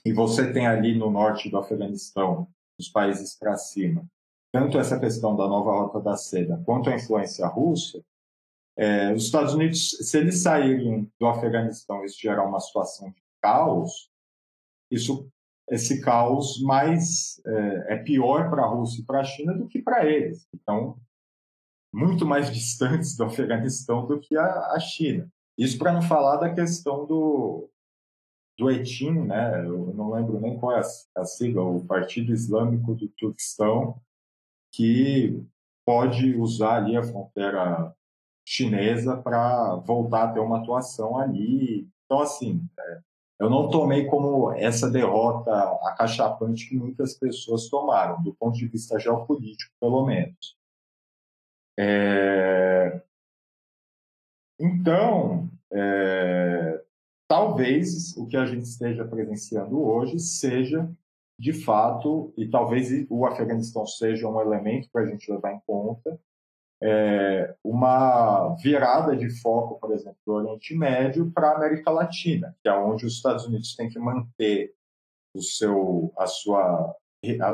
[0.06, 2.48] e você tem ali no norte do Afeganistão,
[2.80, 4.06] os países para cima,
[4.54, 8.00] tanto essa questão da nova rota da seda quanto a influência russa,
[8.78, 14.12] é, os Estados Unidos, se eles saírem do Afeganistão isso gerar uma situação de caos,
[14.92, 15.28] isso,
[15.70, 19.82] esse caos mais é, é pior para a Rússia e para a China do que
[19.82, 20.48] para eles.
[20.54, 21.00] Então,
[21.92, 25.28] muito mais distantes do Afeganistão do que a, a China.
[25.58, 27.70] Isso para não falar da questão do,
[28.58, 29.66] do ETIM, né?
[29.66, 34.00] Eu não lembro nem qual é a, a sigla, o Partido Islâmico do Turquestão,
[34.74, 35.46] que
[35.86, 37.96] pode usar ali a fronteira
[38.46, 41.88] chinesa para voltar a ter uma atuação ali.
[42.06, 43.00] Então, assim, é,
[43.40, 45.52] eu não tomei como essa derrota
[45.88, 50.58] acachapante que muitas pessoas tomaram, do ponto de vista geopolítico, pelo menos.
[51.78, 53.02] É...
[54.60, 56.84] Então, é...
[57.28, 60.90] talvez o que a gente esteja presenciando hoje seja
[61.40, 66.20] de fato, e talvez o Afeganistão seja um elemento para a gente levar em conta,
[66.82, 72.68] é, uma virada de foco, por exemplo, do Oriente Médio para a América Latina, que
[72.68, 74.74] é onde os Estados Unidos têm que manter
[75.34, 76.96] o seu, a sua,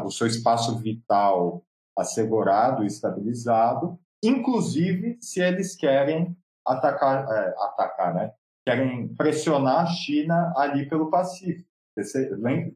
[0.04, 1.64] o seu espaço vital
[1.96, 6.36] assegurado e estabilizado, inclusive se eles querem
[6.66, 8.34] atacar, é, atacar, né?
[8.66, 11.69] Querem pressionar a China ali pelo Pacífico.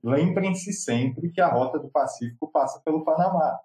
[0.03, 3.59] Lembrem-se sempre que a rota do Pacífico passa pelo Panamá.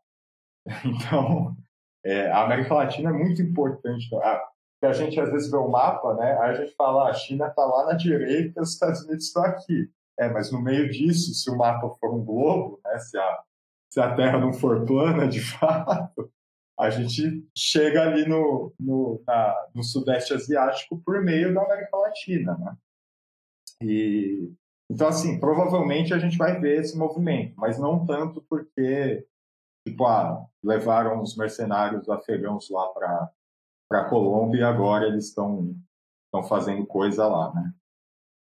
[0.84, 1.56] Então,
[2.04, 4.14] é, a América Latina é muito importante.
[4.16, 4.48] Ah,
[4.82, 6.38] a gente às vezes vê o mapa, né?
[6.40, 9.44] Aí a gente fala, ah, a China está lá na direita, os Estados Unidos estão
[9.44, 9.90] aqui.
[10.18, 12.98] É, mas no meio disso, se o mapa for um globo, né?
[12.98, 13.42] Se a,
[13.90, 16.30] se a Terra não for plana, de fato,
[16.78, 22.56] a gente chega ali no, no, na, no Sudeste Asiático por meio da América Latina,
[22.58, 22.76] né?
[23.82, 24.52] E,
[24.90, 29.26] então, assim, provavelmente a gente vai ver esse movimento, mas não tanto porque,
[29.86, 33.30] tipo, ah, levaram os mercenários afegãos lá para
[33.88, 35.74] para Colômbia e agora eles estão
[36.46, 37.72] fazendo coisa lá, né?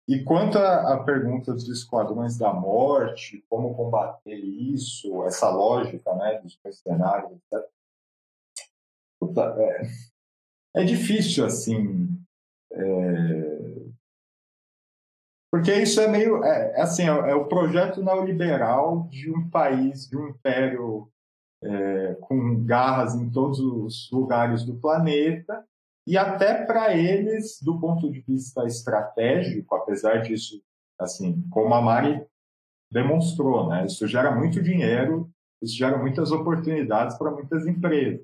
[0.08, 6.58] E quanto à pergunta dos esquadrões da morte, como combater isso, essa lógica né, dos
[6.64, 7.68] mercenários, etc.
[9.20, 9.82] Puta, é,
[10.82, 12.08] é difícil, assim.
[12.72, 13.86] É...
[15.56, 16.44] Porque isso é meio.
[16.44, 21.10] É, é assim, é, é, o projeto neoliberal de um país, de um império
[21.64, 25.64] é, com garras em todos os lugares do planeta,
[26.06, 30.62] e até para eles, do ponto de vista estratégico, apesar disso,
[30.98, 32.22] assim, como a Mari
[32.92, 33.86] demonstrou, né?
[33.86, 35.30] Isso gera muito dinheiro,
[35.62, 38.20] isso gera muitas oportunidades para muitas empresas.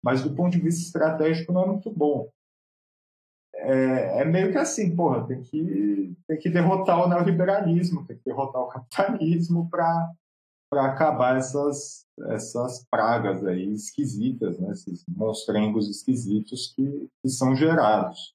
[0.00, 2.30] Mas do ponto de vista estratégico não é muito bom.
[3.64, 8.24] É, é, meio que assim, porra, tem que, tem que derrotar o neoliberalismo, tem que
[8.24, 10.12] derrotar o capitalismo para
[10.72, 14.72] acabar essas, essas pragas aí esquisitas, né?
[14.72, 18.34] esses monstrengos esquisitos que, que são gerados.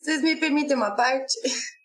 [0.00, 1.34] Vocês me permitem uma parte?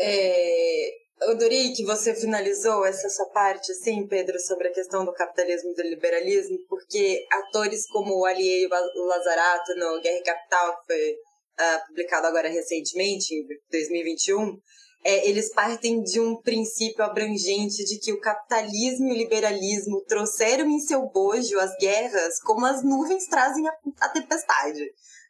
[0.00, 5.12] É, eu adorei que você finalizou essa sua parte, assim, Pedro, sobre a questão do
[5.12, 11.12] capitalismo e do liberalismo, porque atores como o Aliei Lazarato no Guerra Capital, que foi
[11.12, 14.58] uh, publicado agora recentemente, em 2021,
[15.04, 20.68] é, eles partem de um princípio abrangente de que o capitalismo e o liberalismo trouxeram
[20.68, 24.84] em seu bojo as guerras como as nuvens trazem a, a tempestade.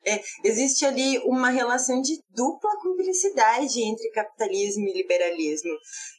[0.09, 5.71] É, existe ali uma relação de dupla cumplicidade entre capitalismo e liberalismo.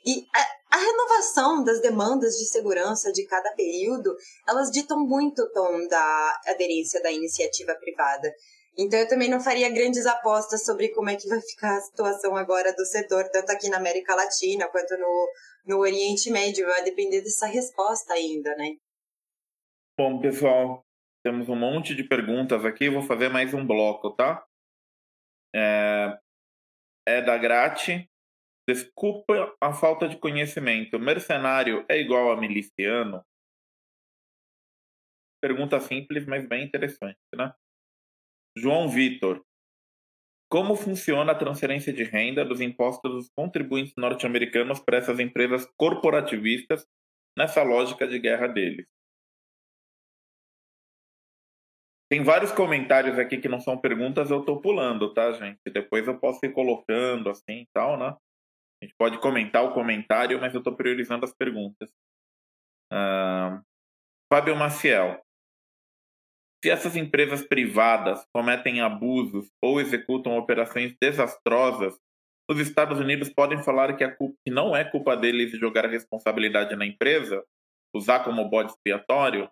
[0.05, 4.15] E a, a, renovação das demandas de segurança de cada período,
[4.47, 8.31] elas ditam muito o tom da aderência da iniciativa privada.
[8.77, 12.35] Então eu também não faria grandes apostas sobre como é que vai ficar a situação
[12.35, 15.31] agora do setor, tanto aqui na América Latina quanto no,
[15.65, 16.67] no Oriente Médio.
[16.67, 18.75] Vai depender dessa resposta ainda, né?
[19.97, 20.81] Bom, pessoal,
[21.29, 22.89] temos um monte de perguntas aqui.
[22.89, 24.43] Vou fazer mais um bloco, tá?
[25.55, 26.19] É,
[27.07, 28.09] é da Grati.
[28.67, 30.97] Desculpa a falta de conhecimento.
[30.97, 33.23] Mercenário é igual a miliciano?
[35.39, 37.53] Pergunta simples, mas bem interessante, né?
[38.57, 39.45] João Vitor.
[40.51, 46.87] Como funciona a transferência de renda dos impostos dos contribuintes norte-americanos para essas empresas corporativistas
[47.37, 48.87] nessa lógica de guerra deles?
[52.09, 55.59] Tem vários comentários aqui que não são perguntas, eu estou pulando, tá, gente?
[55.71, 58.15] Depois eu posso ir colocando assim e tal, né?
[58.81, 61.91] A gente pode comentar o comentário, mas eu estou priorizando as perguntas.
[62.91, 63.61] Uh,
[64.31, 65.21] Fábio Maciel.
[66.63, 71.97] Se essas empresas privadas cometem abusos ou executam operações desastrosas,
[72.49, 76.75] os Estados Unidos podem falar que, culpa, que não é culpa deles jogar a responsabilidade
[76.75, 77.45] na empresa,
[77.95, 79.49] usar como bode expiatório.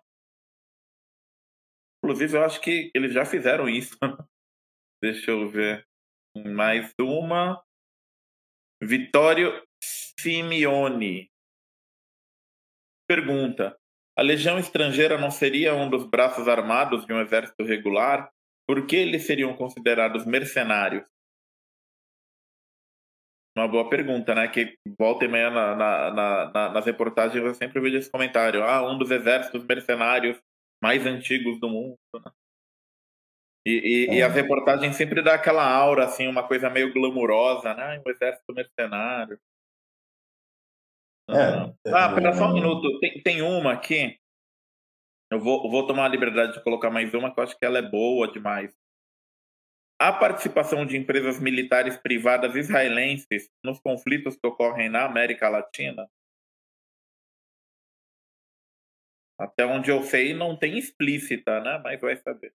[2.08, 3.94] Inclusive, eu acho que eles já fizeram isso.
[5.02, 5.86] Deixa eu ver.
[6.34, 7.62] Mais uma.
[8.82, 9.62] Vitório
[10.18, 11.30] Simeone.
[13.06, 13.78] Pergunta:
[14.16, 18.32] a legião estrangeira não seria um dos braços armados de um exército regular?
[18.66, 21.04] Por que eles seriam considerados mercenários?
[23.54, 24.48] Uma boa pergunta, né?
[24.48, 26.10] Que volta e meia na, na,
[26.50, 28.64] na, nas reportagens eu sempre vejo esse comentário.
[28.64, 30.40] Ah, um dos exércitos mercenários
[30.82, 31.98] mais antigos do mundo.
[32.14, 32.32] Né?
[33.66, 34.14] E, e, é.
[34.14, 38.02] e, as reportagens sempre dá aquela aura, assim, uma coisa meio glamurosa, né?
[38.06, 39.38] Um exército mercenário.
[41.30, 42.98] É, ah, pera só um minuto.
[43.00, 44.18] Tem, tem uma aqui.
[45.30, 47.78] Eu vou, vou tomar a liberdade de colocar mais uma, que eu acho que ela
[47.78, 48.74] é boa demais.
[50.00, 56.08] A participação de empresas militares privadas israelenses nos conflitos que ocorrem na América Latina?
[59.38, 61.80] Até onde eu sei, não tem explícita, né?
[61.82, 62.52] Mas vai saber.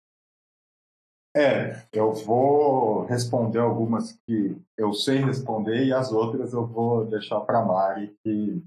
[1.35, 7.39] É, eu vou responder algumas que eu sei responder e as outras eu vou deixar
[7.41, 8.61] para Mari, que,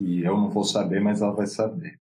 [0.00, 1.96] que eu não vou saber, mas ela vai saber.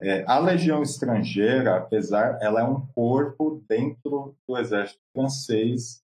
[0.00, 6.02] É, a Legião Estrangeira, apesar, ela é um corpo dentro do exército francês,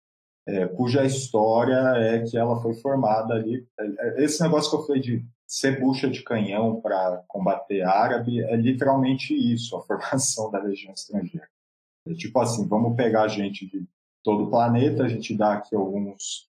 [0.46, 3.66] é, cuja história é que ela foi formada ali.
[3.78, 8.42] É, é, esse negócio que eu falei de ser bucha de canhão para combater árabe
[8.42, 11.48] é literalmente isso, a formação da Legião Estrangeira.
[12.06, 13.86] É tipo assim, vamos pegar gente de
[14.22, 16.48] todo o planeta, a gente dá aqui alguns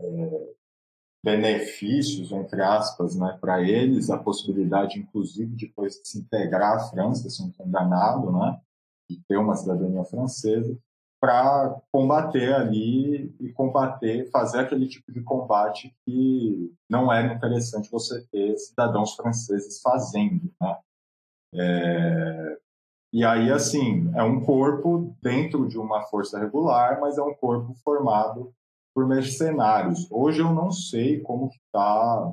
[0.00, 0.54] é,
[1.24, 7.28] benefícios, entre aspas, né, para eles, a possibilidade, inclusive, depois de se integrar à França,
[7.28, 8.60] se estou enganado, né,
[9.10, 10.78] de ter uma cidadania francesa,
[11.20, 18.24] para combater ali e combater, fazer aquele tipo de combate que não era interessante você
[18.30, 20.78] ter cidadãos franceses fazendo, né.
[21.54, 22.58] É,
[23.12, 27.74] E aí, assim, é um corpo dentro de uma força regular, mas é um corpo
[27.82, 28.52] formado
[28.94, 30.06] por mercenários.
[30.10, 32.32] Hoje eu não sei como está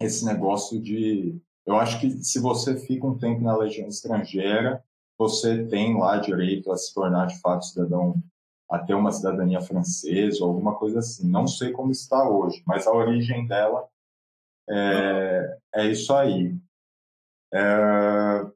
[0.00, 1.40] esse negócio de...
[1.66, 4.82] Eu acho que se você fica um tempo na legião estrangeira,
[5.22, 8.20] você tem lá direito a se tornar de fato cidadão,
[8.68, 11.28] a ter uma cidadania francesa alguma coisa assim.
[11.28, 13.88] Não sei como está hoje, mas a origem dela
[14.68, 16.56] é, é isso aí.
[17.54, 18.46] É.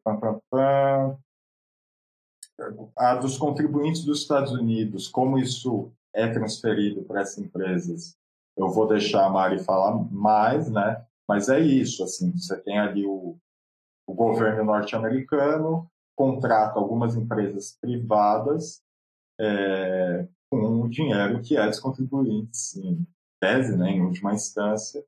[2.97, 8.16] A dos contribuintes dos Estados Unidos, como isso é transferido para essas empresas,
[8.56, 11.05] eu vou deixar a Mari falar mais, né?
[11.28, 13.36] Mas é isso, assim, você tem ali o,
[14.06, 18.82] o governo norte-americano contrata algumas empresas privadas
[19.38, 23.06] é, com o dinheiro que é dos contribuintes, em
[23.40, 25.05] tese, né, em última instância,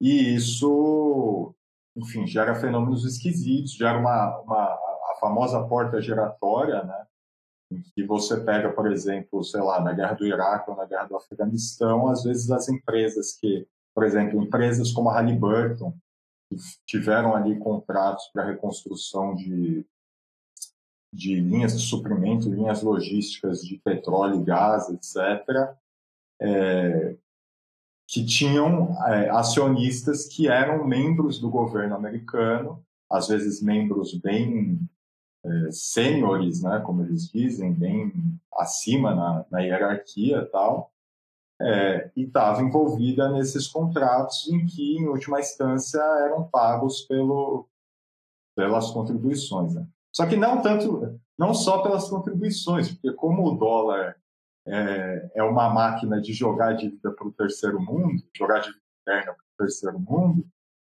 [0.00, 1.54] e isso,
[1.96, 7.06] enfim, gera fenômenos esquisitos, gera uma, uma a famosa porta giratória, né?
[7.72, 11.04] Em que você pega, por exemplo, sei lá, na guerra do Iraque ou na guerra
[11.04, 15.94] do Afeganistão, às vezes as empresas que, por exemplo, empresas como a Halliburton,
[16.48, 16.56] que
[16.86, 19.86] tiveram ali contratos para reconstrução de,
[21.12, 25.74] de linhas de suprimento, linhas logísticas de petróleo gás, etc.,
[26.40, 27.16] é,
[28.06, 34.80] que tinham é, acionistas que eram membros do governo americano, às vezes membros bem
[35.44, 38.12] é, sêniores, né, como eles dizem, bem
[38.54, 40.92] acima na, na hierarquia tal,
[41.60, 47.68] é, e estava envolvida nesses contratos em que, em última instância, eram pagos pelo,
[48.56, 49.74] pelas contribuições.
[49.74, 49.86] Né?
[50.12, 54.16] Só que não tanto, não só pelas contribuições, porque como o dólar
[54.66, 59.34] é, é uma máquina de jogar dívida para o terceiro mundo, jogar dívida interna para
[59.34, 60.44] o terceiro mundo,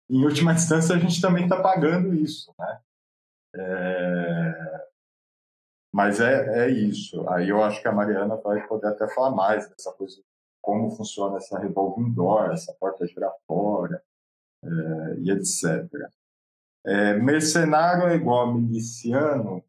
[0.10, 2.80] em última instância a gente também está pagando isso, né?
[3.56, 4.88] É...
[5.94, 7.28] Mas é, é isso.
[7.30, 10.22] Aí eu acho que a Mariana vai poder até falar mais dessa coisa,
[10.62, 14.02] como funciona essa revolving door, essa porta giratória
[14.64, 14.68] é,
[15.20, 15.90] e etc.
[16.86, 19.64] É, mercenário é igual a miliciano.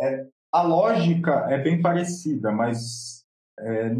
[0.00, 3.24] É, a lógica é bem parecida, mas
[3.58, 3.90] é,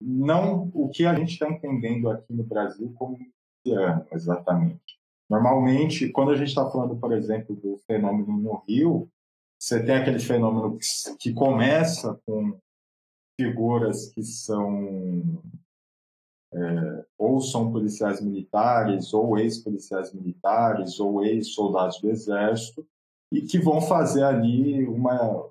[0.00, 4.98] não o que a gente está entendendo aqui no Brasil como miliciano, exatamente.
[5.28, 9.08] Normalmente, quando a gente está falando, por exemplo, do fenômeno no Rio,
[9.58, 10.78] você tem aquele fenômeno
[11.18, 12.58] que, começa com
[13.40, 15.42] figuras que são
[16.54, 22.86] é, ou são policiais militares, ou ex-policiais militares, ou ex-soldados do exército,
[23.32, 25.50] e que vão fazer ali uma,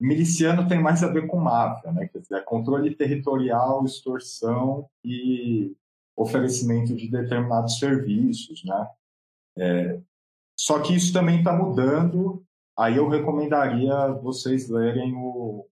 [0.00, 2.08] miliciano tem mais a ver com máfia, né?
[2.08, 5.76] Quer dizer, é controle territorial, extorsão e
[6.16, 8.88] oferecimento de determinados serviços, né?
[9.58, 10.00] É,
[10.56, 12.42] só que isso também está mudando.
[12.76, 15.66] Aí eu recomendaria vocês lerem o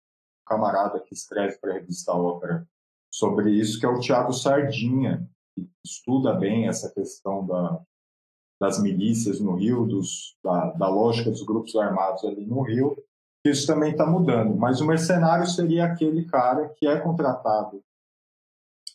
[0.47, 2.67] camarada que escreve para a revista Ópera
[3.11, 7.81] sobre isso, que é o Tiago Sardinha, que estuda bem essa questão da,
[8.61, 12.97] das milícias no Rio, dos, da, da lógica dos grupos armados ali no Rio,
[13.45, 14.55] isso também está mudando.
[14.57, 17.83] Mas o mercenário seria aquele cara que é contratado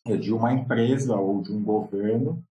[0.05, 2.43] é, de uma empresa ou de um governo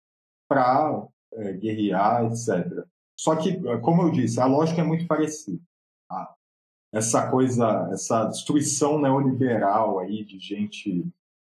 [0.49, 2.85] para é, guerrear, etc.
[3.16, 5.62] Só que, como eu disse, a lógica é muito parecida.
[6.09, 6.35] Tá?
[6.93, 11.07] Essa coisa, essa destruição neoliberal aí de gente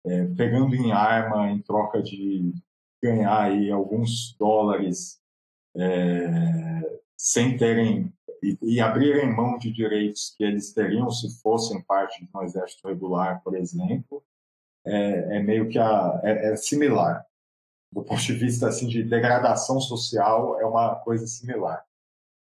[0.06, 2.52] é, pegando em arma em troca de
[3.02, 5.20] ganhar aí alguns dólares
[5.76, 8.12] é, sem terem
[8.42, 12.86] e, e abrirem mão de direitos que eles teriam se fossem parte de um exército
[12.88, 14.24] regular, por exemplo,
[14.84, 17.24] é, é meio que a, é, é, similar.
[17.92, 21.84] Do ponto de vista assim, de degradação social, é uma coisa similar.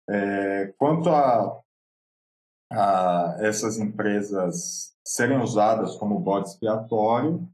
[0.09, 1.61] É, quanto a,
[2.71, 7.49] a essas empresas serem usadas como bode expiatório,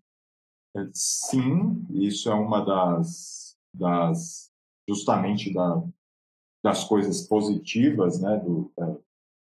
[0.76, 4.52] é, sim, isso é uma das, das
[4.88, 5.82] justamente da,
[6.62, 8.96] das coisas positivas, né, do, da,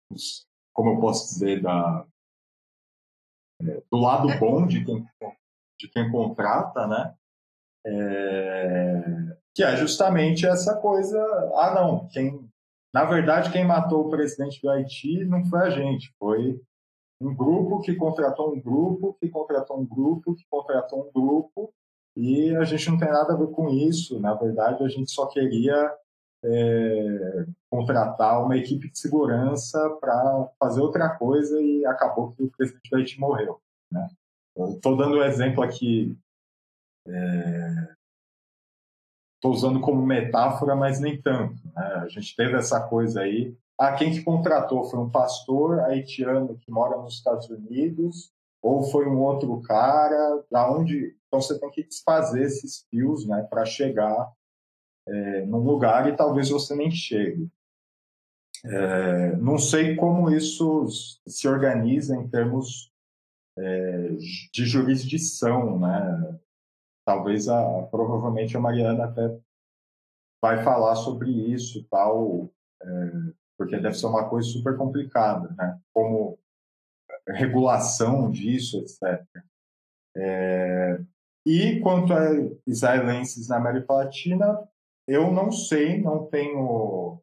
[0.10, 2.06] dos, como eu posso dizer, da,
[3.62, 5.08] é, do lado bom de quem,
[5.80, 7.16] de quem contrata, né,
[7.86, 11.22] é, que é justamente essa coisa,
[11.56, 12.49] ah não, quem,
[12.94, 16.60] na verdade quem matou o presidente do Haiti não foi a gente, foi
[17.22, 21.74] um grupo que contratou um grupo, que contratou um grupo, que contratou um grupo,
[22.16, 24.20] e a gente não tem nada a ver com isso.
[24.20, 25.94] Na verdade, a gente só queria
[26.44, 32.90] é, contratar uma equipe de segurança para fazer outra coisa e acabou que o presidente
[32.90, 33.60] do Haiti morreu.
[33.92, 34.08] Né?
[34.76, 36.18] Estou dando um exemplo aqui,
[39.40, 41.56] estou usando como metáfora, mas nem tanto.
[41.74, 42.02] Né?
[42.04, 46.70] A gente teve essa coisa aí, ah, quem que contratou foi um pastor haitiano que
[46.70, 51.84] mora nos Estados Unidos ou foi um outro cara, da onde então você tem que
[51.84, 54.32] desfazer esses fios, né, para chegar
[55.08, 57.48] é, num lugar e talvez você nem chegue.
[58.66, 60.86] É, não sei como isso
[61.26, 62.92] se organiza em termos
[63.58, 64.10] é,
[64.52, 66.40] de jurisdição, né?
[67.10, 69.36] Talvez a, provavelmente a Mariana até
[70.40, 72.88] vai falar sobre isso, tal, é,
[73.58, 75.82] porque deve ser uma coisa super complicada, né?
[75.92, 76.38] Como
[77.28, 79.26] regulação disso, etc.
[80.16, 81.02] É,
[81.48, 82.28] e quanto a
[82.68, 84.70] israelenses na América Latina,
[85.08, 87.20] eu não sei, não tenho,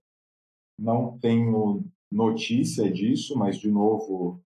[0.77, 4.43] não tenho notícia disso, mas de novo,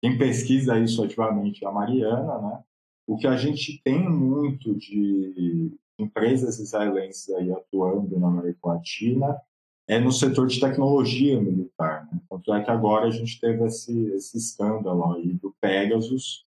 [0.00, 2.64] quem pesquisa isso ativamente é a Mariana, né?
[3.06, 9.40] O que a gente tem muito de empresas israelenses aí atuando na América Latina
[9.88, 12.08] é no setor de tecnologia militar.
[12.10, 12.20] Né?
[12.28, 16.46] Tanto é que agora a gente teve esse, esse escândalo aí do Pegasus,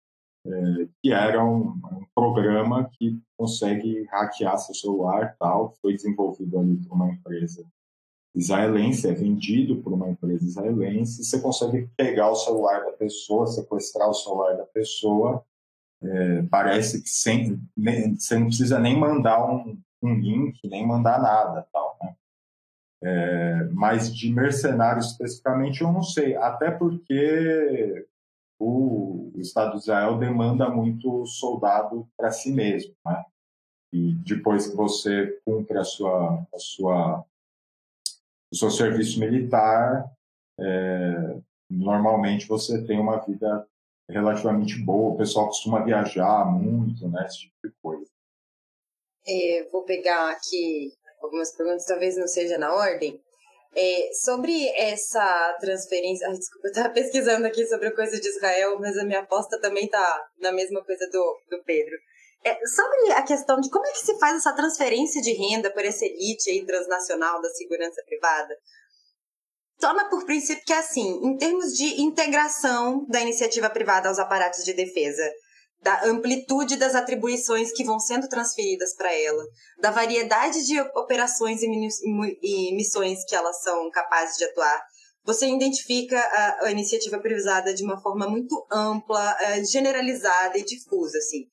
[0.45, 6.78] é, que era um, um, programa que consegue hackear seu celular tal, foi desenvolvido ali
[6.78, 7.65] por uma empresa
[8.34, 14.10] israelense, é vendido por uma empresa israelense, você consegue pegar o celular da pessoa, sequestrar
[14.10, 15.44] o celular da pessoa,
[16.03, 17.60] é, parece que sem,
[18.15, 22.15] você não precisa nem mandar um, um link, nem mandar nada, tal, né?
[23.03, 28.07] É, mas de mercenário especificamente eu não sei, até porque
[28.60, 33.24] o, Estado de Israel demanda muito soldado para si mesmo, né?
[33.94, 37.26] E depois que você cumpre a sua, a sua,
[38.52, 40.11] o seu serviço militar,
[40.60, 41.38] é,
[41.69, 43.68] normalmente você tem uma vida
[44.09, 45.13] relativamente boa.
[45.13, 47.25] O pessoal costuma viajar muito, né?
[47.25, 48.05] Esse tipo de coisa.
[49.27, 53.21] É, vou pegar aqui algumas perguntas, talvez não seja na ordem.
[53.75, 56.27] É, sobre essa transferência.
[56.29, 59.85] Desculpa, eu estava pesquisando aqui sobre a coisa de Israel, mas a minha aposta também
[59.85, 61.95] está na mesma coisa do, do Pedro.
[62.43, 65.84] É, sobre a questão de como é que se faz essa transferência de renda por
[65.84, 68.55] essa elite aí transnacional da segurança privada,
[69.79, 74.73] toma por princípio que, assim, em termos de integração da iniciativa privada aos aparatos de
[74.73, 75.23] defesa,
[75.81, 79.43] da amplitude das atribuições que vão sendo transferidas para ela,
[79.79, 84.81] da variedade de operações e missões que elas são capazes de atuar.
[85.23, 91.17] Você identifica a, a iniciativa privada de uma forma muito ampla, eh, generalizada e difusa,
[91.17, 91.49] assim.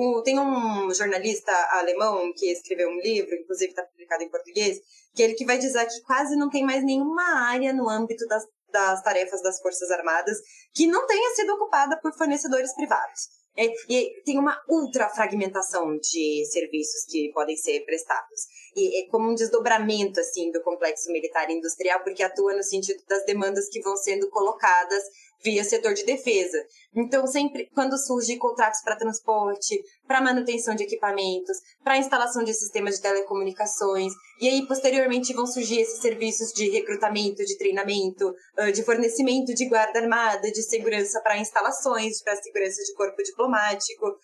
[0.00, 4.78] O, tem um jornalista alemão que escreveu um livro, inclusive está publicado em português,
[5.12, 8.44] que ele que vai dizer que quase não tem mais nenhuma área no âmbito das,
[8.70, 10.38] das tarefas das Forças Armadas
[10.72, 13.38] que não tenha sido ocupada por fornecedores privados.
[13.56, 18.42] É, e tem uma ultra fragmentação de serviços que podem ser prestados.
[18.76, 23.24] E é como um desdobramento assim do complexo militar industrial, porque atua no sentido das
[23.24, 25.02] demandas que vão sendo colocadas
[25.42, 26.58] via setor de defesa.
[26.94, 32.96] Então, sempre quando surgem contratos para transporte, para manutenção de equipamentos, para instalação de sistemas
[32.96, 38.34] de telecomunicações, e aí posteriormente vão surgir esses serviços de recrutamento, de treinamento,
[38.72, 44.16] de fornecimento de guarda armada, de segurança para instalações, para segurança de corpo diplomático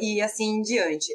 [0.00, 1.12] e assim em diante.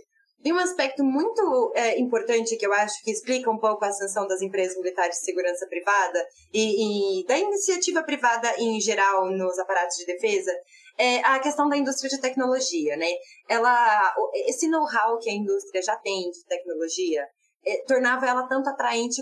[0.48, 4.26] Tem um aspecto muito é, importante que eu acho que explica um pouco a ascensão
[4.26, 9.98] das empresas militares de segurança privada e, e da iniciativa privada em geral nos aparatos
[9.98, 10.54] de defesa,
[10.98, 13.10] é a questão da indústria de tecnologia, né?
[13.50, 14.16] Ela,
[14.48, 17.28] esse know-how que a indústria já tem de tecnologia
[17.66, 19.22] é, tornava ela tanto atraente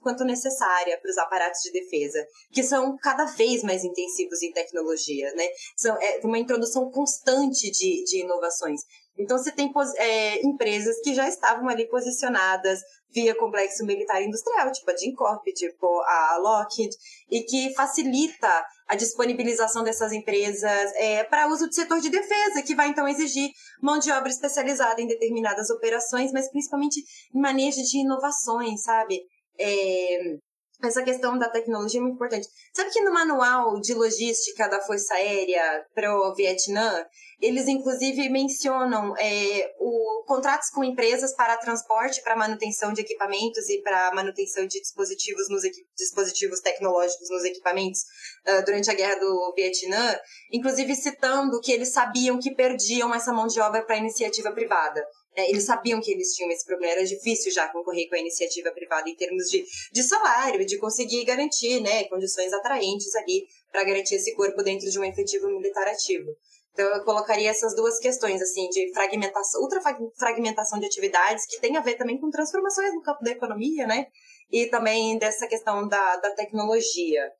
[0.00, 5.32] quanto necessária para os aparatos de defesa, que são cada vez mais intensivos em tecnologia,
[5.34, 5.46] né?
[5.76, 8.80] São é, uma introdução constante de, de inovações.
[9.18, 12.80] Então, você tem é, empresas que já estavam ali posicionadas
[13.10, 16.94] via complexo militar industrial, tipo a Dincorp, tipo a Lockheed,
[17.30, 22.74] e que facilita a disponibilização dessas empresas é, para uso do setor de defesa, que
[22.74, 23.50] vai então exigir
[23.82, 27.02] mão de obra especializada em determinadas operações, mas principalmente
[27.34, 29.20] em manejo de inovações, sabe?
[29.58, 30.38] É,
[30.82, 32.46] essa questão da tecnologia é muito importante.
[32.72, 37.04] Sabe que no manual de logística da Força Aérea para o Vietnã,
[37.40, 43.80] eles inclusive mencionam é, o, contratos com empresas para transporte, para manutenção de equipamentos e
[43.80, 45.62] para manutenção de dispositivos, nos
[45.96, 48.00] dispositivos tecnológicos nos equipamentos
[48.46, 50.18] uh, durante a guerra do Vietnã,
[50.52, 55.04] inclusive citando que eles sabiam que perdiam essa mão de obra para iniciativa privada.
[55.36, 58.72] É, eles sabiam que eles tinham esse problema, era difícil já concorrer com a iniciativa
[58.72, 64.16] privada em termos de, de salário, de conseguir garantir né, condições atraentes ali para garantir
[64.16, 66.36] esse corpo dentro de um efetivo militar ativo.
[66.78, 69.80] Então, eu colocaria essas duas questões, assim, de fragmentação, ultra
[70.16, 74.06] fragmentação de atividades, que tem a ver também com transformações no campo da economia, né?
[74.48, 77.32] E também dessa questão da, da tecnologia.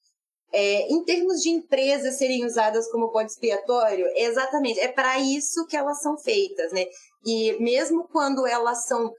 [0.52, 5.64] É, em termos de empresas serem usadas como bode expiatório, é exatamente, é para isso
[5.66, 6.84] que elas são feitas, né?
[7.24, 9.12] E mesmo quando elas são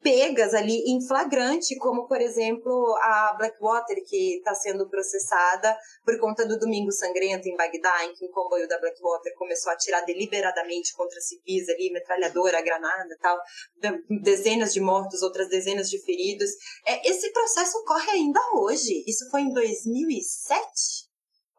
[0.00, 6.46] pegas ali em flagrante, como por exemplo a Blackwater, que está sendo processada por conta
[6.46, 10.94] do Domingo Sangrento em Bagdá, em que o comboio da Blackwater começou a atirar deliberadamente
[10.94, 13.38] contra civis ali, metralhadora, granada tal,
[14.22, 16.50] dezenas de mortos, outras dezenas de feridos.
[16.86, 19.04] É, esse processo ocorre ainda hoje.
[19.06, 21.08] Isso foi em 2007?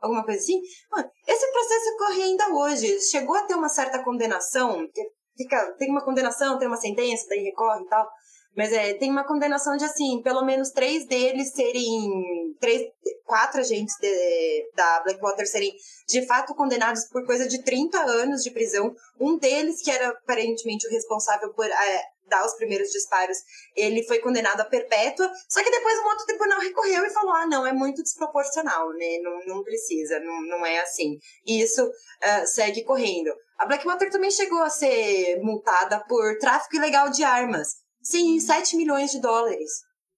[0.02, 0.62] Alguma coisa assim?
[0.90, 3.02] Mano, esse processo ocorre ainda hoje.
[3.02, 4.88] Chegou a ter uma certa condenação,
[5.36, 8.08] fica, tem uma condenação, tem uma sentença, daí recorre e tal.
[8.56, 12.56] Mas é, tem uma condenação de, assim, pelo menos três deles serem.
[12.60, 12.90] Três,
[13.26, 15.72] quatro agentes de, da Blackwater serem
[16.08, 18.94] de fato condenados por coisa de 30 anos de prisão.
[19.20, 23.38] Um deles, que era aparentemente o responsável por é, dar os primeiros disparos,
[23.76, 25.30] ele foi condenado a perpétua.
[25.50, 29.20] Só que depois um outro tribunal recorreu e falou: ah, não, é muito desproporcional, né?
[29.22, 31.18] Não, não precisa, não, não é assim.
[31.46, 33.34] E isso uh, segue correndo.
[33.58, 37.68] A Blackwater também chegou a ser multada por tráfico ilegal de armas.
[38.10, 39.70] Sim, 7 milhões de dólares,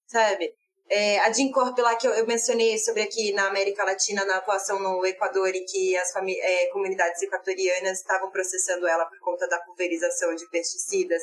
[0.06, 0.50] sabe?
[0.88, 4.80] É, a Dincorp lá que eu, eu, mencionei sobre aqui na América Latina, na atuação
[4.80, 10.34] no Equador, e que as é, comunidades equatorianas estavam processando ela por conta da pulverização
[10.34, 11.22] de pesticidas.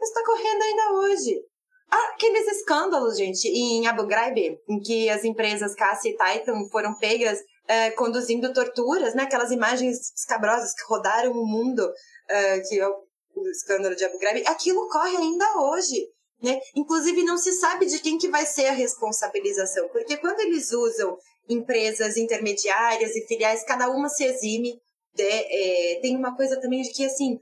[0.00, 1.42] Está correndo ainda hoje.
[1.90, 7.38] Aqueles escândalos, gente, em Abu Ghraib, em que as empresas Cassia e Titan foram pegas
[7.66, 9.24] é, conduzindo torturas, né?
[9.24, 11.86] Aquelas imagens escabrosas que rodaram o mundo,
[12.30, 13.07] é, que eu
[13.40, 16.08] o escândalo de Abu Ghraib, aquilo ocorre ainda hoje.
[16.42, 16.60] Né?
[16.76, 21.18] Inclusive, não se sabe de quem que vai ser a responsabilização, porque quando eles usam
[21.48, 24.80] empresas intermediárias e filiais, cada uma se exime.
[25.14, 25.30] De, né?
[25.30, 27.38] é, tem uma coisa também de que, assim,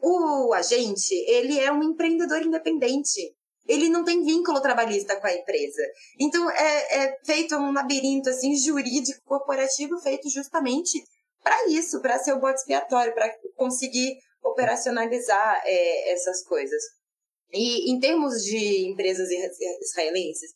[0.00, 3.34] o agente, ele é um empreendedor independente.
[3.66, 5.82] Ele não tem vínculo trabalhista com a empresa.
[6.20, 11.02] Então, é, é feito um labirinto, assim, jurídico, corporativo, feito justamente
[11.42, 16.82] para isso, para ser o bote expiatório, para conseguir operacionalizar é, essas coisas.
[17.52, 19.28] E em termos de empresas
[19.80, 20.50] israelenses,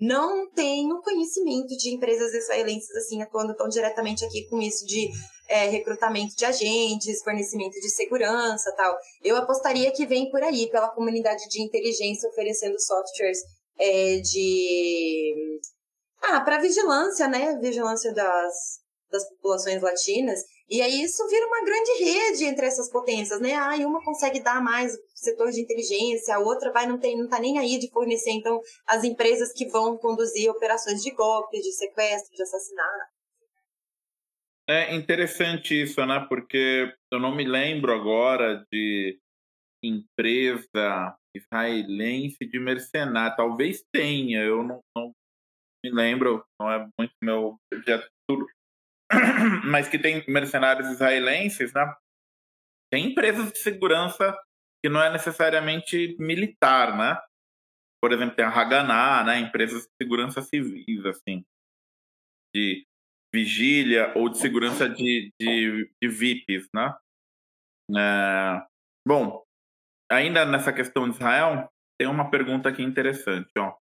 [0.00, 5.08] não tenho conhecimento de empresas israelenses assim atuando tão diretamente aqui com isso de
[5.48, 8.96] é, recrutamento de agentes, fornecimento de segurança tal.
[9.22, 13.38] Eu apostaria que vem por aí, pela comunidade de inteligência oferecendo softwares
[13.78, 15.60] é, de.
[16.22, 17.58] Ah, para vigilância, né?
[17.60, 18.54] Vigilância das,
[19.10, 20.40] das populações latinas.
[20.68, 23.54] E aí isso vira uma grande rede entre essas potências, né?
[23.54, 27.38] Ah, uma consegue dar mais setor de inteligência, a outra vai não tem, não tá
[27.38, 32.34] nem aí de fornecer então as empresas que vão conduzir operações de golpe, de sequestro,
[32.34, 33.14] de assassinato.
[34.66, 36.24] É interessante isso, né?
[36.26, 39.18] Porque eu não me lembro agora de
[39.82, 43.36] empresa israelense de mercenário.
[43.36, 45.12] Talvez tenha, eu não, não
[45.84, 48.08] me lembro, não é muito meu objeto.
[49.64, 51.94] mas que tem mercenários israelenses, né?
[52.92, 54.36] Tem empresas de segurança
[54.82, 57.20] que não é necessariamente militar, né?
[58.02, 59.38] Por exemplo, tem a Haganá, né?
[59.38, 61.44] Empresas de segurança civis, assim,
[62.54, 62.86] de
[63.34, 66.94] vigília ou de segurança de, de, de VIPs, né?
[67.96, 68.66] É...
[69.06, 69.42] Bom,
[70.10, 71.68] ainda nessa questão de Israel,
[71.98, 73.74] tem uma pergunta aqui interessante, ó.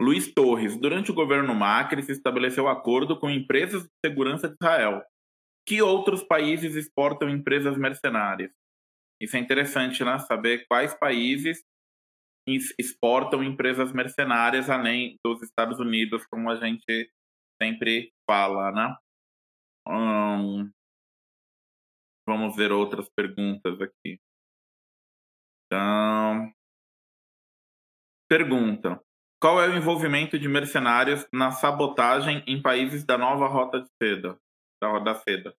[0.00, 5.02] Luiz Torres, durante o governo Macri, se estabeleceu acordo com empresas de segurança de Israel.
[5.66, 8.52] Que outros países exportam empresas mercenárias?
[9.20, 10.18] Isso é interessante, né?
[10.18, 11.64] Saber quais países
[12.78, 17.10] exportam empresas mercenárias além dos Estados Unidos, como a gente
[17.60, 18.96] sempre fala, né?
[19.88, 20.70] Hum,
[22.26, 24.20] vamos ver outras perguntas aqui.
[25.66, 26.52] Então,
[28.28, 29.00] pergunta:
[29.46, 34.36] qual é o envolvimento de mercenários na sabotagem em países da nova rota de seda,
[34.82, 35.56] da roda seda?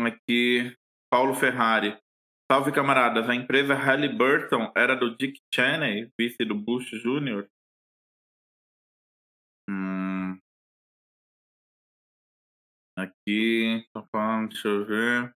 [0.00, 0.74] Aqui,
[1.12, 2.00] Paulo Ferrari.
[2.50, 3.28] Salve, camaradas.
[3.28, 7.46] A empresa Halliburton era do Dick Cheney, vice do Bush Jr.?
[9.68, 10.40] Hum.
[12.96, 13.86] Aqui,
[14.48, 15.36] deixa eu ver.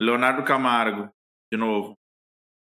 [0.00, 1.12] Leonardo Camargo,
[1.52, 1.98] de novo.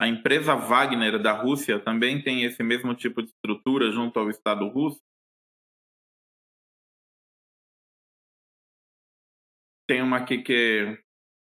[0.02, 4.68] A empresa Wagner da Rússia também tem esse mesmo tipo de estrutura junto ao Estado
[4.68, 5.00] russo?
[9.88, 10.98] Tem uma aqui que.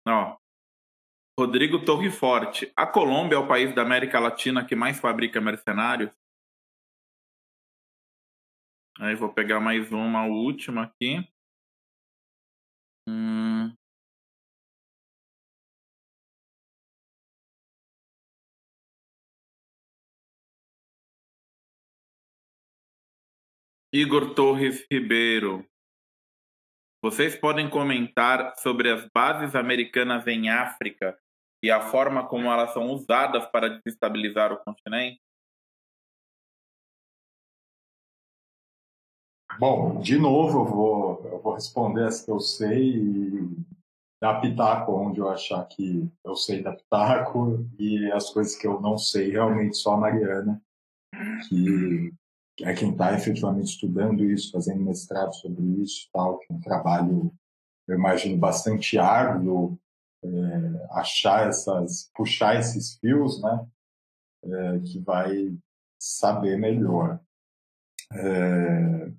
[0.06, 0.38] Ó,
[1.40, 2.70] Rodrigo Torre Forte.
[2.76, 6.12] A Colômbia é o país da América Latina que mais fabrica mercenários?
[9.00, 11.26] Aí vou pegar mais uma, última aqui.
[13.08, 13.74] Hum.
[23.96, 25.64] Igor Torres Ribeiro.
[27.00, 31.16] Vocês podem comentar sobre as bases americanas em África
[31.62, 35.22] e a forma como elas são usadas para desestabilizar o continente?
[39.60, 43.58] Bom, de novo, eu vou, eu vou responder as que eu sei e
[44.20, 48.82] dar pitaco onde eu achar que eu sei dar pitaco e as coisas que eu
[48.82, 50.60] não sei, realmente só a Mariana,
[51.48, 52.12] que
[52.62, 57.34] é quem está efetivamente estudando isso, fazendo mestrado sobre isso, tal, que é um trabalho,
[57.88, 59.78] eu imagino, bastante árduo,
[60.24, 63.68] é, achar essas, puxar esses fios, né,
[64.44, 65.58] é, que vai
[66.00, 67.20] saber melhor.
[68.12, 69.12] É,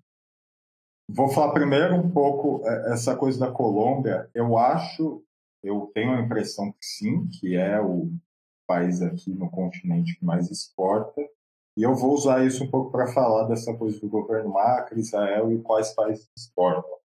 [1.08, 4.30] vou falar primeiro um pouco é, essa coisa da Colômbia.
[4.34, 5.24] Eu acho,
[5.62, 8.10] eu tenho a impressão que sim, que é o
[8.66, 11.20] país aqui no continente que mais exporta.
[11.76, 15.52] E eu vou usar isso um pouco para falar dessa coisa do governo Macri, Israel
[15.52, 16.98] e quais países exportam.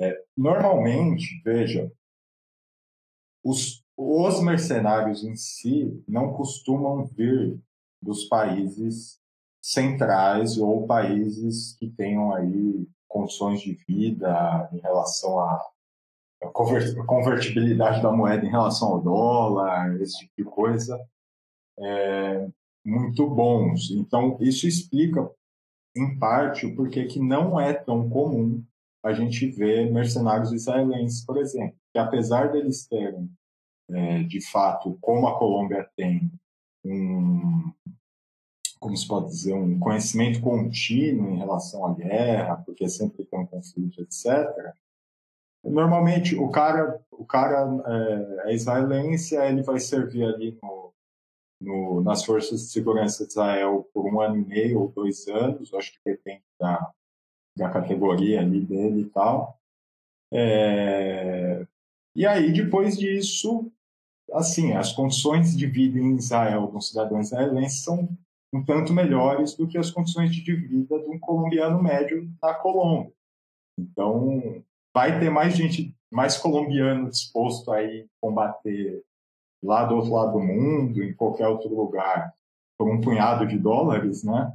[0.00, 1.90] É, normalmente, veja,
[3.42, 7.58] os, os mercenários em si não costumam vir
[8.02, 9.20] dos países
[9.62, 15.70] centrais ou países que tenham aí condições de vida em relação à
[17.06, 21.00] convertibilidade da moeda em relação ao dólar, esse tipo de coisa.
[21.78, 22.48] É,
[22.84, 23.90] muito bons.
[23.90, 25.30] Então, isso explica,
[25.96, 28.62] em parte, o porquê que não é tão comum
[29.02, 33.30] a gente ver mercenários israelenses, por exemplo, que apesar deles terem,
[33.90, 36.32] é, de fato, como a Colômbia tem,
[36.84, 37.70] um,
[38.80, 43.46] como se pode dizer, um conhecimento contínuo em relação à guerra, porque sempre tem um
[43.46, 44.74] conflito, etc.
[45.62, 47.66] Normalmente o cara, o cara
[48.44, 50.83] é, é israelense, ele vai servir ali no,
[51.60, 55.72] no, nas forças de segurança de Israel por um ano e meio ou dois anos,
[55.74, 56.92] acho que depende da,
[57.56, 59.58] da categoria ali dele e tal.
[60.32, 61.66] É,
[62.14, 63.70] e aí, depois disso,
[64.32, 68.08] assim, as condições de vida em Israel dos cidadãos israelenses são
[68.52, 73.12] um tanto melhores do que as condições de vida de um colombiano médio na Colômbia.
[73.76, 74.62] Então,
[74.94, 77.78] vai ter mais gente, mais colombiano disposto a
[78.20, 79.02] combater
[79.64, 82.32] lá do outro lado do mundo, em qualquer outro lugar,
[82.78, 84.52] por um punhado de dólares, né?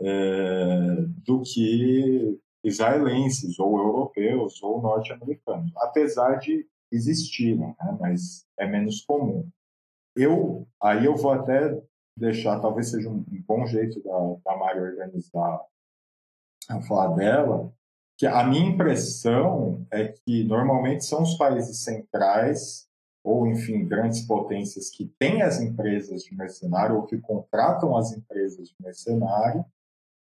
[0.00, 7.98] É, do que israelenses ou europeus ou norte-americanos, apesar de existirem, né?
[8.00, 9.48] mas é menos comum.
[10.16, 11.80] Eu aí eu vou até
[12.16, 15.60] deixar, talvez seja um, um bom jeito da, da Mari organizar
[16.68, 17.72] a falar dela,
[18.16, 22.87] que a minha impressão é que normalmente são os países centrais
[23.24, 28.68] ou, enfim, grandes potências que têm as empresas de mercenário ou que contratam as empresas
[28.68, 29.64] de mercenário,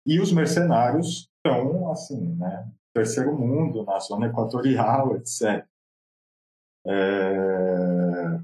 [0.06, 5.66] e os mercenários estão, assim, né, terceiro mundo, na zona equatorial, etc.
[6.86, 8.42] É...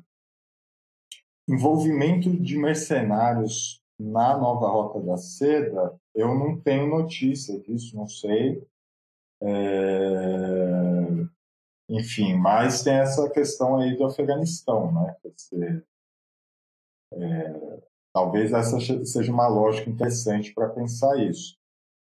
[1.49, 8.63] Envolvimento de mercenários na nova Rota da Seda, eu não tenho notícia disso, não sei.
[9.41, 9.76] É
[11.89, 15.15] enfim, mas tem essa questão aí do Afeganistão, né?
[15.35, 15.85] Dizer,
[17.13, 17.79] é,
[18.13, 21.57] talvez essa seja uma lógica interessante para pensar isso.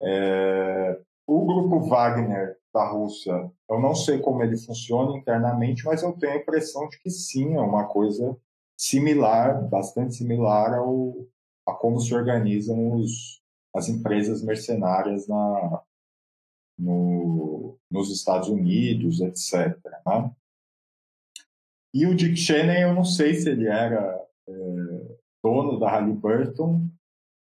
[0.02, 6.12] É, o grupo Wagner da Rússia, eu não sei como ele funciona internamente, mas eu
[6.12, 8.36] tenho a impressão de que sim, é uma coisa
[8.78, 11.26] similar, bastante similar ao,
[11.66, 13.42] a como se organizam os,
[13.74, 15.82] as empresas mercenárias na,
[16.78, 19.76] no, nos Estados Unidos, etc.
[20.06, 20.30] Né?
[21.94, 26.88] E o Dick Cheney, eu não sei se ele era é, dono da Halliburton,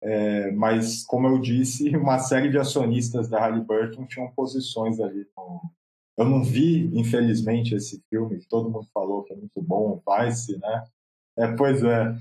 [0.01, 5.27] é, mas, como eu disse, uma série de acionistas da Halliburton tinham posições ali.
[5.35, 5.61] No...
[6.17, 10.57] Eu não vi, infelizmente, esse filme, que todo mundo falou que é muito bom, Vice,
[10.57, 10.83] né?
[11.37, 12.15] É, pois é.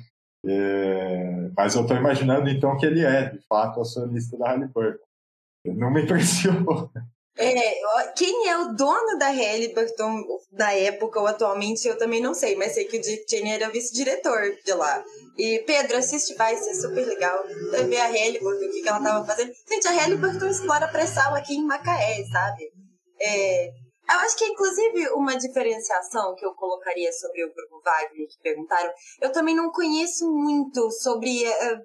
[0.47, 5.05] é mas eu estou imaginando, então, que ele é, de fato, acionista da Halliburton.
[5.67, 6.91] Não me impressionou.
[7.41, 12.57] É, quem é o dono da Halliburton na época ou atualmente, eu também não sei,
[12.57, 15.05] mas sei que o Dick Cheney era vice-diretor de lá.
[15.37, 17.45] E Pedro, assiste, vai ser super legal.
[17.89, 19.53] Ver a Halliburton, o que, que ela tava fazendo.
[19.69, 22.73] Gente, a Halliburton explora pré-sal aqui em Macaé, sabe?
[23.21, 28.43] É, eu acho que, inclusive, uma diferenciação que eu colocaria sobre o Grupo Wagner, que
[28.43, 28.91] perguntaram,
[29.21, 31.79] eu também não conheço muito sobre uh,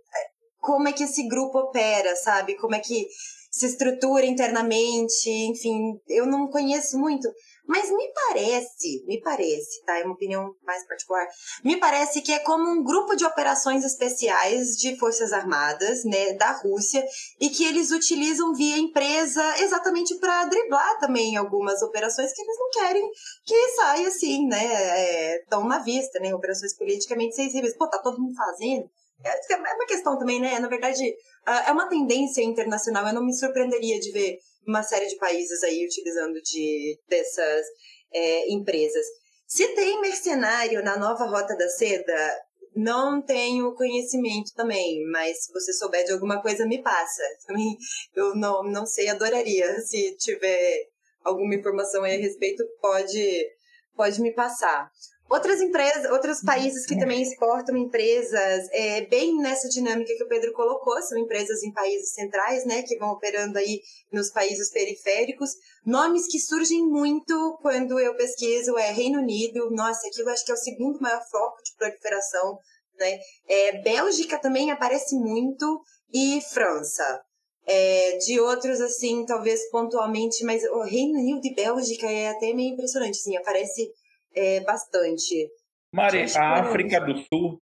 [0.60, 2.56] como é que esse grupo opera, sabe?
[2.56, 3.06] Como é que
[3.54, 7.30] se estrutura internamente, enfim, eu não conheço muito.
[7.68, 10.00] Mas me parece, me parece, tá?
[10.00, 11.26] É uma opinião mais particular.
[11.64, 16.52] Me parece que é como um grupo de operações especiais de Forças Armadas, né, da
[16.52, 17.06] Rússia,
[17.40, 22.70] e que eles utilizam via empresa exatamente para driblar também algumas operações que eles não
[22.72, 23.10] querem
[23.46, 24.66] que saia assim, né?
[24.66, 26.34] É, tão na vista, né?
[26.34, 27.78] Operações politicamente sensíveis.
[27.78, 28.90] Pô, tá todo mundo fazendo.
[29.24, 30.60] É, é uma questão também, né?
[30.60, 31.04] Na verdade,
[31.46, 33.08] é uma tendência internacional.
[33.08, 34.38] Eu não me surpreenderia de ver
[34.68, 37.66] uma série de países aí utilizando de, dessas
[38.14, 39.06] é, empresas.
[39.48, 42.42] Se tem mercenário na nova Rota da Seda,
[42.76, 47.22] não tenho conhecimento também, mas se você souber de alguma coisa, me passa.
[48.16, 49.80] Eu não, não sei, adoraria.
[49.82, 50.88] Se tiver
[51.24, 53.48] alguma informação aí a respeito, pode,
[53.96, 54.90] pode me passar.
[55.34, 60.54] Outras empresas, outros países que também exportam empresas, é, bem nessa dinâmica que o Pedro
[60.54, 63.82] colocou, são empresas em países centrais, né, que vão operando aí
[64.12, 65.50] nos países periféricos.
[65.84, 70.52] Nomes que surgem muito quando eu pesquiso é Reino Unido, nossa, aqui eu acho que
[70.52, 72.60] é o segundo maior foco de proliferação,
[73.00, 73.18] né?
[73.48, 75.82] É, Bélgica também aparece muito
[76.14, 77.22] e França.
[77.66, 82.74] É, de outros, assim, talvez pontualmente, mas o Reino Unido e Bélgica é até meio
[82.74, 83.90] impressionante, assim, aparece
[84.36, 85.50] é, bastante.
[85.94, 87.60] Mari, a África do Sul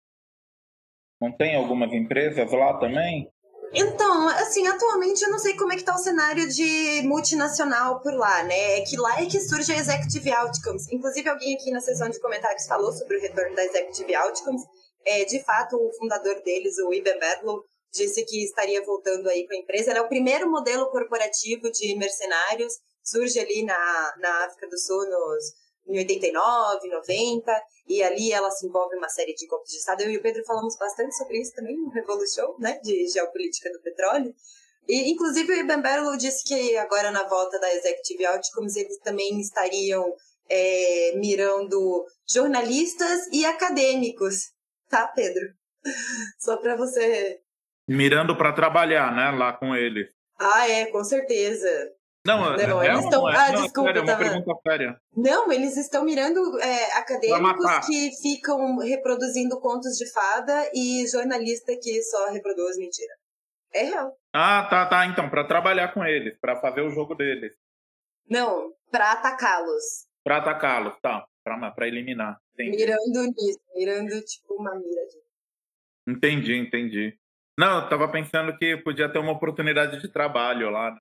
[1.22, 3.30] não tem algumas empresas lá também?
[3.74, 8.14] Então, assim, atualmente eu não sei como é que tá o cenário de multinacional por
[8.14, 8.80] lá, né?
[8.80, 10.90] É que lá é que surge a Executive Outcomes.
[10.92, 14.62] Inclusive, alguém aqui na sessão de comentários falou sobre o retorno da Executive Outcomes.
[15.06, 17.64] É, de fato, o fundador deles, o Ibe Bedlow,
[17.94, 19.92] disse que estaria voltando aí com a empresa.
[19.92, 22.74] Ela é o primeiro modelo corporativo de mercenários,
[23.04, 25.44] surge ali na, na África do Sul nos
[25.88, 30.02] em 89, 90, e ali ela se envolve em uma série de golpes de Estado.
[30.02, 33.82] Eu e o Pedro falamos bastante sobre isso também no Revolution, né, de geopolítica do
[33.82, 34.34] petróleo.
[34.88, 39.40] E, inclusive, o Iban Berlo disse que agora na volta da Executive Outcomes eles também
[39.40, 40.14] estariam
[40.50, 44.52] é, mirando jornalistas e acadêmicos,
[44.90, 45.46] tá, Pedro?
[46.40, 47.40] Só para você...
[47.88, 50.10] Mirando para trabalhar, né, lá com ele.
[50.40, 51.70] Ah, é, com certeza.
[52.28, 53.30] Não, não é, eles estão.
[53.30, 55.02] É, ah, não, desculpa, sério, é uma pergunta séria.
[55.16, 62.04] Não, eles estão mirando é, acadêmicos que ficam reproduzindo contos de fada e jornalista que
[62.04, 63.14] só reproduz mentira.
[63.74, 64.14] É real.
[64.34, 65.06] Ah, tá, tá.
[65.06, 67.54] Então, para trabalhar com eles, para fazer o jogo deles.
[68.30, 70.06] Não, para atacá-los.
[70.22, 71.26] Para atacá-los, tá.
[71.46, 72.38] Para eliminar.
[72.54, 72.76] Entendi.
[72.76, 75.02] Mirando nisso, mirando tipo uma mira.
[76.06, 77.18] Entendi, entendi.
[77.58, 80.92] Não, eu tava pensando que podia ter uma oportunidade de trabalho lá.
[80.92, 80.98] Né?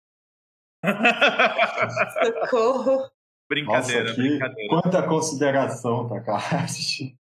[2.24, 3.10] Socorro.
[3.48, 4.68] Brincadeira, Nossa, brincadeira.
[4.68, 7.16] Quanta consideração, Takahashi.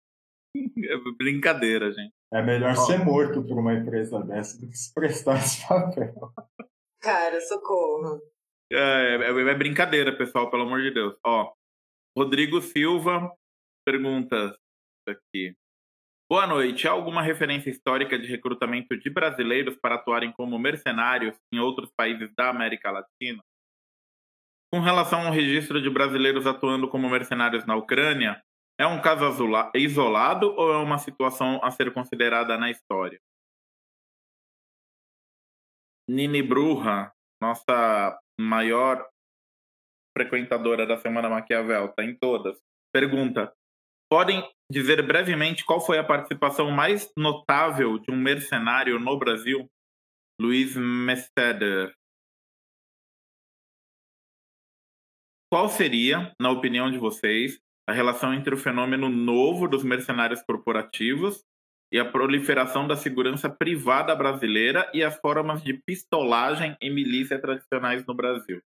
[1.17, 2.13] brincadeira, gente.
[2.33, 2.75] É melhor Ó.
[2.75, 6.15] ser morto por uma empresa dessa do que se prestar esse papel.
[7.01, 8.21] Cara, socorro.
[8.71, 11.17] É, é, é brincadeira, pessoal, pelo amor de Deus.
[11.25, 11.53] Ó,
[12.17, 13.33] Rodrigo Silva
[13.85, 14.57] pergunta
[15.09, 15.55] aqui.
[16.31, 16.87] Boa noite.
[16.87, 22.33] Há alguma referência histórica de recrutamento de brasileiros para atuarem como mercenários em outros países
[22.37, 23.43] da América Latina?
[24.73, 28.41] Com relação ao registro de brasileiros atuando como mercenários na Ucrânia,
[28.79, 29.27] é um caso
[29.75, 33.21] isolado ou é uma situação a ser considerada na história?
[36.09, 39.07] Nini Bruja, nossa maior
[40.17, 42.57] frequentadora da Semana Maquiavel, está em todas,
[42.93, 43.53] pergunta:
[44.09, 49.69] podem dizer brevemente qual foi a participação mais notável de um mercenário no Brasil?
[50.41, 51.95] Luiz Mesteder.
[55.51, 61.45] Qual seria, na opinião de vocês, a relação entre o fenômeno novo dos mercenários corporativos
[61.93, 68.07] e a proliferação da segurança privada brasileira e as formas de pistolagem e milícia tradicionais
[68.07, 68.63] no Brasil?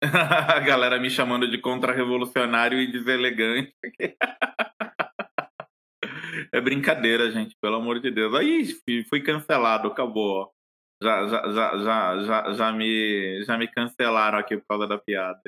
[0.02, 3.74] a galera me chamando de contra-revolucionário e deselegante.
[6.52, 8.32] é brincadeira, gente, pelo amor de Deus.
[8.36, 8.68] Aí
[9.08, 10.54] fui cancelado, acabou.
[11.02, 15.40] Já, já, já, já, já, já, me, já me cancelaram aqui por causa da piada.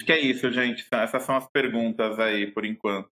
[0.00, 0.86] Acho que é isso, gente.
[0.92, 3.10] Essas são as perguntas aí, por enquanto.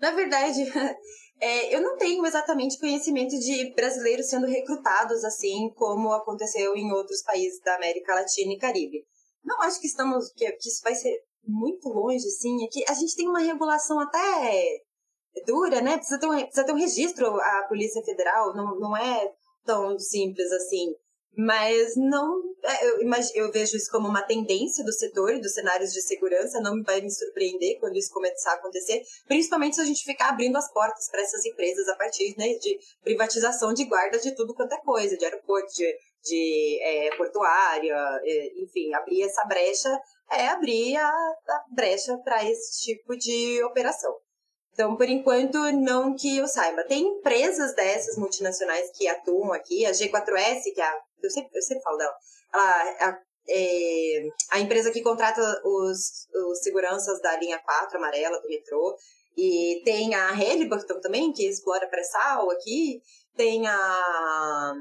[0.00, 0.60] Na verdade,
[1.40, 7.22] é, eu não tenho exatamente conhecimento de brasileiros sendo recrutados assim como aconteceu em outros
[7.22, 9.04] países da América Latina e Caribe.
[9.44, 12.64] Não acho que estamos que, que isso vai ser muito longe, assim.
[12.64, 14.82] É que a gente tem uma regulação até
[15.46, 15.96] dura, né?
[15.96, 19.32] Precisa ter um, precisa ter um registro a Polícia Federal, não, não é
[19.64, 20.94] tão simples assim.
[21.36, 22.42] mas não.
[22.64, 22.98] É, eu,
[23.34, 26.60] eu vejo isso como uma tendência do setor e dos cenários de segurança.
[26.60, 30.56] Não vai me surpreender quando isso começar a acontecer, principalmente se a gente ficar abrindo
[30.56, 34.74] as portas para essas empresas a partir né, de privatização de guarda de tudo quanto
[34.74, 39.90] é coisa, de aeroporto, de, de é, portuária, é, enfim, abrir essa brecha
[40.30, 44.14] é abrir a, a brecha para esse tipo de operação.
[44.72, 46.84] Então, por enquanto, não que eu saiba.
[46.84, 51.62] Tem empresas dessas multinacionais que atuam aqui, a G4S, que é a, eu, sempre, eu
[51.62, 52.14] sempre falo dela,
[52.52, 53.18] a, a,
[53.48, 58.96] é, a empresa que contrata os, os seguranças da linha 4 amarela do metrô,
[59.36, 63.02] e tem a Halliburton também, que explora pré-sal aqui,
[63.36, 64.74] tem a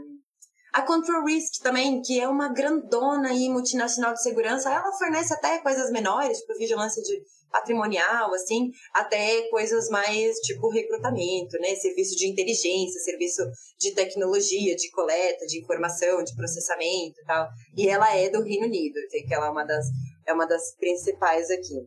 [0.74, 5.58] a Control Risk também, que é uma grandona e multinacional de segurança, ela fornece até
[5.58, 7.22] coisas menores, tipo vigilância de
[7.52, 11.76] patrimonial, assim, até coisas mais tipo recrutamento, né?
[11.76, 13.44] Serviço de inteligência, serviço
[13.80, 17.48] de tecnologia, de coleta, de informação, de processamento e tal.
[17.78, 19.86] E ela é do Reino Unido, que ela é uma das,
[20.26, 21.86] é uma das principais aqui.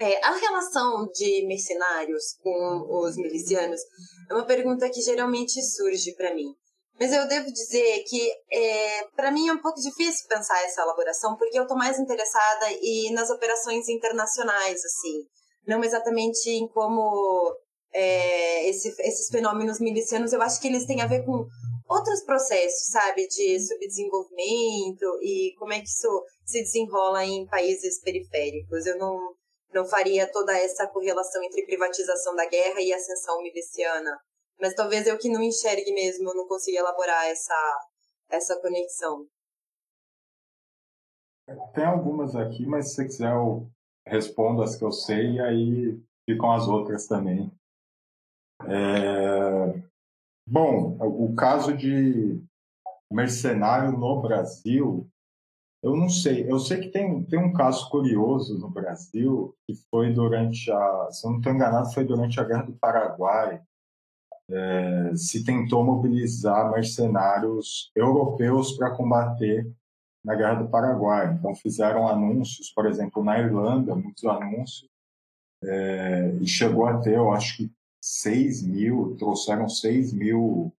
[0.00, 3.80] É, a relação de mercenários com os milicianos
[4.30, 6.54] é uma pergunta que geralmente surge para mim.
[6.98, 11.36] Mas eu devo dizer que, é, para mim, é um pouco difícil pensar essa elaboração,
[11.36, 15.24] porque eu estou mais interessada e nas operações internacionais, assim.
[15.66, 17.56] Não exatamente em como
[17.92, 21.46] é, esse, esses fenômenos milicianos, eu acho que eles têm a ver com
[21.88, 28.86] outros processos, sabe, de subdesenvolvimento e como é que isso se desenrola em países periféricos.
[28.86, 29.34] Eu não,
[29.72, 34.18] não faria toda essa correlação entre privatização da guerra e ascensão miliciana.
[34.60, 37.88] Mas talvez eu que não enxergue mesmo, não consiga elaborar essa,
[38.28, 39.26] essa conexão.
[41.74, 43.70] Tem algumas aqui, mas se você quiser eu
[44.06, 47.50] respondo as que eu sei e aí ficam as outras também.
[48.66, 49.82] É...
[50.46, 52.42] Bom, o caso de
[53.10, 55.08] mercenário no Brasil,
[55.82, 56.50] eu não sei.
[56.50, 61.26] Eu sei que tem, tem um caso curioso no Brasil que foi durante a, se
[61.26, 63.62] eu não estou enganado, foi durante a Guerra do Paraguai,
[64.50, 69.70] é, se tentou mobilizar mercenários europeus para combater
[70.24, 71.34] na Guerra do Paraguai.
[71.34, 74.88] Então, fizeram anúncios, por exemplo, na Irlanda, muitos anúncios,
[75.62, 80.72] é, e chegou a ter, eu acho que 6 mil, trouxeram 6 mil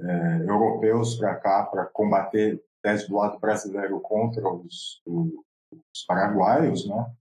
[0.00, 7.12] é, europeus para cá para combater desde do lado brasileiro contra os, os paraguaios, né?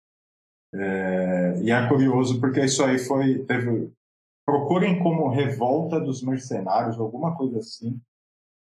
[0.74, 3.90] É, e é curioso porque isso aí foi teve
[4.56, 8.00] procurem como revolta dos mercenários, alguma coisa assim.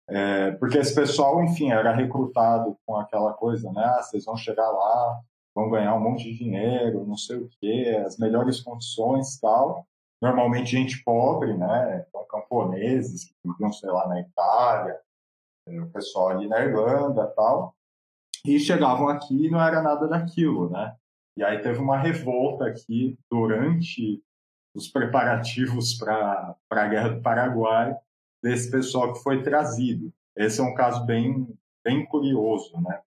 [0.07, 3.83] É, porque esse pessoal, enfim, era recrutado com aquela coisa, né?
[3.83, 5.21] Ah, vocês vão chegar lá,
[5.55, 9.87] vão ganhar um monte de dinheiro, não sei o quê, as melhores condições tal.
[10.21, 12.05] Normalmente gente pobre, né?
[12.07, 15.01] Então, camponeses que viviam, sei lá, na Itália,
[15.67, 17.75] é, o pessoal ali na Irlanda tal.
[18.45, 20.95] E chegavam aqui e não era nada daquilo, né?
[21.39, 24.23] E aí teve uma revolta aqui durante
[24.81, 27.95] os preparativos para a Guerra do Paraguai
[28.43, 30.13] desse pessoal que foi trazido.
[30.35, 31.47] Esse é um caso bem,
[31.85, 33.03] bem curioso, né?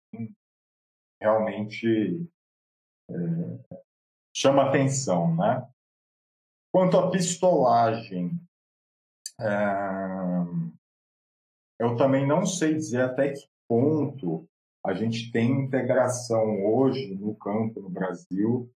[1.19, 2.29] Realmente
[3.09, 3.15] é,
[4.35, 5.67] chama atenção, né?
[6.71, 8.39] Quanto à pistolagem,
[9.39, 9.55] é,
[11.79, 14.47] eu também não sei dizer até que ponto
[14.85, 18.71] a gente tem integração hoje no campo no Brasil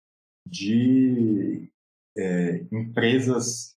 [0.46, 1.73] de
[2.18, 3.76] é, empresas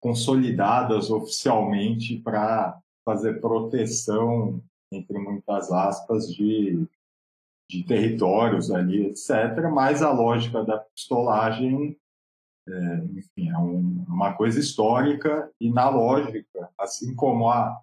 [0.00, 4.62] consolidadas oficialmente para fazer proteção,
[4.92, 6.86] entre muitas aspas, de,
[7.70, 9.70] de territórios ali, etc.
[9.72, 11.96] Mas a lógica da pistolagem,
[12.68, 17.80] é, enfim, é um, uma coisa histórica e na lógica, assim como a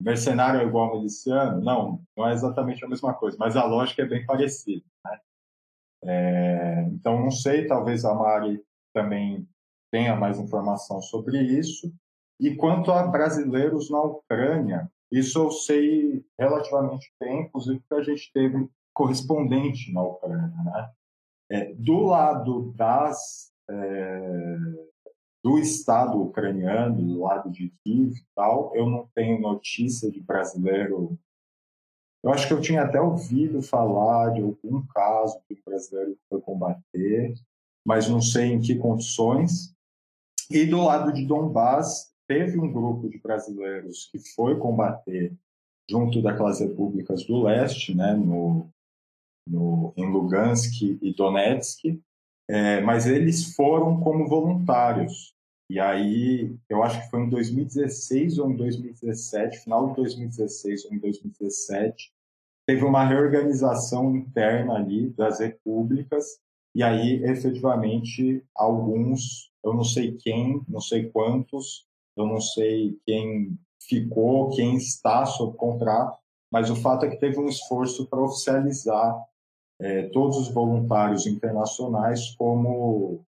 [0.00, 4.06] mercenário é igual miliciano, não, não é exatamente a mesma coisa, mas a lógica é
[4.06, 4.84] bem parecida.
[5.04, 5.18] Né?
[6.04, 8.62] É, então, não sei, talvez a Mari
[8.94, 9.46] também
[9.90, 11.92] tenha mais informação sobre isso.
[12.40, 18.32] E quanto a brasileiros na Ucrânia, isso eu sei relativamente bem, inclusive porque a gente
[18.32, 20.48] teve correspondente na Ucrânia.
[20.64, 20.90] Né?
[21.50, 24.56] É, do lado das, é,
[25.44, 31.18] do Estado ucraniano, do lado de Kiev e tal, eu não tenho notícia de brasileiro.
[32.22, 36.40] Eu acho que eu tinha até ouvido falar de algum caso de brasileiro que foi
[36.40, 37.34] combater,
[37.86, 39.74] mas não sei em que condições.
[40.50, 45.32] E do lado de Donbass, teve um grupo de brasileiros que foi combater
[45.88, 48.70] junto daquelas repúblicas do leste, né, no,
[49.46, 52.00] no, em Lugansk e Donetsk,
[52.48, 55.34] é, mas eles foram como voluntários.
[55.70, 60.94] E aí, eu acho que foi em 2016 ou em 2017, final de 2016 ou
[60.94, 62.12] em 2017,
[62.66, 66.38] teve uma reorganização interna ali das repúblicas,
[66.74, 71.86] e aí, efetivamente, alguns, eu não sei quem, não sei quantos,
[72.16, 76.18] eu não sei quem ficou, quem está sob contrato,
[76.50, 79.16] mas o fato é que teve um esforço para oficializar
[79.80, 83.24] é, todos os voluntários internacionais como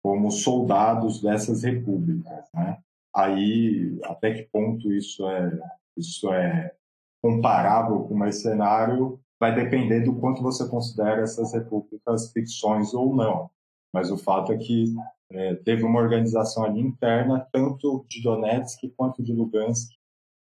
[0.00, 2.78] como soldados dessas repúblicas, né?
[3.14, 5.60] Aí, até que ponto isso é
[5.96, 6.72] isso é
[7.20, 13.50] comparável com mercenário vai depender do quanto você considera essas repúblicas ficções ou não.
[13.92, 14.94] Mas o fato é que
[15.30, 19.90] é, teve uma organização ali interna, tanto de Donetsk quanto de Lugansk,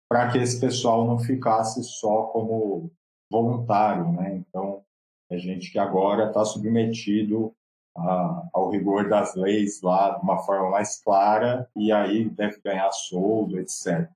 [0.10, 2.92] para que esse pessoal não ficasse só como
[3.30, 4.36] voluntário, né?
[4.36, 4.84] Então,
[5.30, 7.54] é gente que agora está submetido
[7.98, 12.92] a, ao rigor das leis lá de uma forma mais clara e aí deve ganhar
[12.92, 14.10] soldo, etc.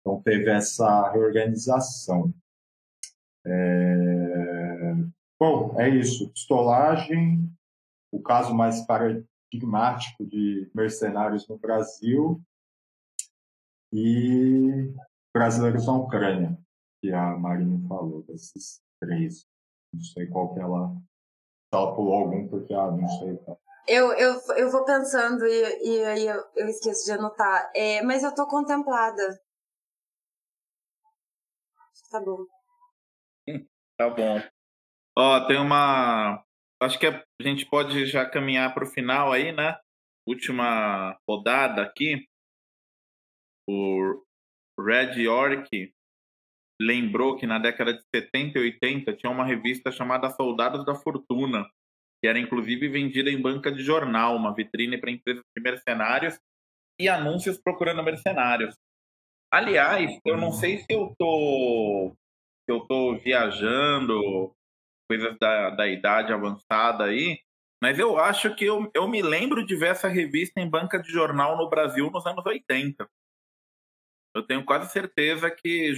[0.00, 2.32] Então, teve essa reorganização.
[3.46, 4.94] É...
[5.38, 6.30] Bom, é isso.
[6.30, 7.50] Pistolagem,
[8.12, 12.40] o caso mais paradigmático de mercenários no Brasil
[13.92, 14.92] e
[15.32, 16.58] brasileiros na Ucrânia,
[17.00, 19.46] que a Marina falou, desses três.
[19.92, 20.88] Não sei qual que ela.
[20.88, 23.36] Se ela pulou algum, porque ah, não sei.
[23.38, 23.56] Tá.
[23.86, 27.70] Eu, eu, eu vou pensando e, e aí eu, eu esqueço de anotar.
[27.74, 29.40] É, mas eu tô contemplada.
[32.10, 32.46] Tá bom.
[33.96, 34.40] Tá bom.
[35.16, 36.44] Ó, tem uma.
[36.82, 39.78] Acho que a gente pode já caminhar para o final aí, né?
[40.26, 42.26] Última rodada aqui.
[43.68, 44.22] O
[44.78, 45.94] Red York
[46.80, 51.64] lembrou que na década de 70 e 80 tinha uma revista chamada Soldados da Fortuna,
[52.20, 56.38] que era inclusive vendida em banca de jornal, uma vitrine para empresas de mercenários
[56.98, 58.74] e anúncios procurando mercenários.
[59.52, 62.16] Aliás, eu não sei se eu tô
[62.64, 64.54] se eu tô viajando,
[65.08, 67.38] coisas da, da idade avançada aí,
[67.82, 71.10] mas eu acho que eu, eu me lembro de ver essa revista em banca de
[71.10, 73.08] jornal no Brasil nos anos 80.
[74.34, 75.92] Eu tenho quase certeza que,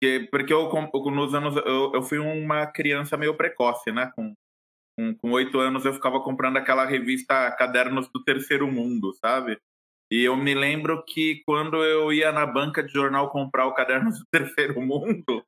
[0.00, 0.70] que porque eu,
[1.10, 4.12] nos anos eu, eu fui uma criança meio precoce, né?
[4.14, 4.34] Com
[5.20, 9.60] com oito anos eu ficava comprando aquela revista Cadernos do Terceiro Mundo, sabe?
[10.10, 14.18] E eu me lembro que quando eu ia na banca de jornal comprar o Cadernos
[14.18, 15.44] do Terceiro Mundo,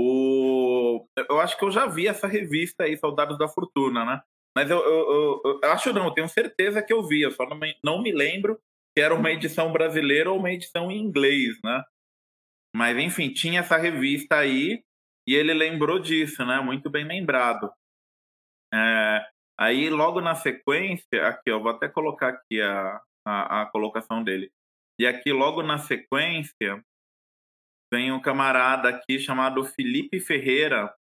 [0.00, 1.08] o...
[1.28, 4.22] eu acho que eu já vi essa revista aí, Soldados da Fortuna, né?
[4.56, 7.48] Mas eu, eu, eu, eu acho não, eu tenho certeza que eu vi, eu só
[7.48, 8.60] não me, não me lembro
[8.94, 11.82] que era uma edição brasileira ou uma edição em inglês, né?
[12.74, 14.84] Mas enfim, tinha essa revista aí
[15.26, 16.60] e ele lembrou disso, né?
[16.60, 17.68] Muito bem lembrado.
[18.72, 19.26] É,
[19.58, 24.50] aí logo na sequência, aqui eu vou até colocar aqui a, a, a colocação dele.
[25.00, 26.84] E aqui logo na sequência
[27.92, 30.94] vem um camarada aqui chamado Felipe Ferreira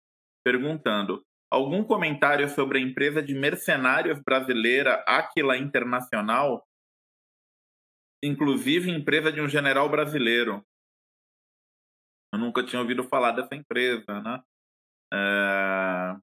[0.44, 6.68] perguntando: algum comentário sobre a empresa de mercenários brasileira Aquila Internacional
[8.24, 10.66] inclusive empresa de um general brasileiro.
[12.34, 14.44] Eu nunca tinha ouvido falar dessa empresa, né?
[15.14, 16.18] É...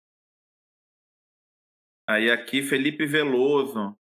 [2.08, 3.96] Aí aqui Felipe Veloso,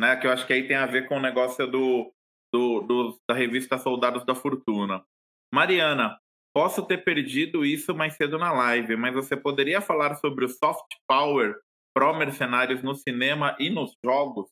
[0.00, 0.16] né?
[0.16, 2.12] Que eu acho que aí tem a ver com o negócio do,
[2.52, 5.04] do, do da revista Soldados da Fortuna.
[5.52, 6.18] Mariana,
[6.54, 10.88] posso ter perdido isso mais cedo na live, mas você poderia falar sobre o soft
[11.06, 11.54] power
[11.94, 14.50] pró-mercenários no cinema e nos jogos?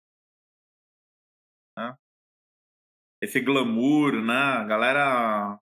[1.79, 1.97] Né?
[3.21, 4.35] esse glamour, né?
[4.35, 5.59] A galera.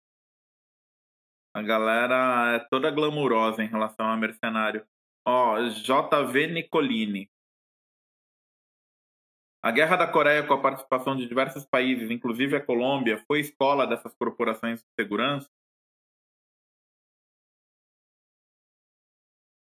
[1.54, 4.86] A galera é toda glamurosa em relação a mercenário.
[5.26, 7.30] Ó, JV Nicolini.
[9.62, 13.86] A Guerra da Coreia, com a participação de diversos países, inclusive a Colômbia, foi escola
[13.86, 15.48] dessas corporações de segurança?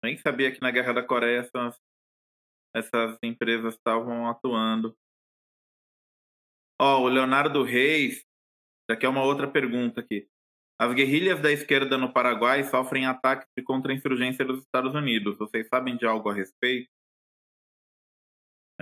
[0.03, 1.79] Nem sabia que na Guerra da Coreia essas,
[2.75, 4.97] essas empresas estavam atuando.
[6.81, 8.25] Ó, oh, o Leonardo Reis,
[8.91, 10.27] aqui é uma outra pergunta aqui.
[10.81, 15.37] As guerrilhas da esquerda no Paraguai sofrem ataques de contra-insurgência dos Estados Unidos.
[15.37, 16.91] Vocês sabem de algo a respeito?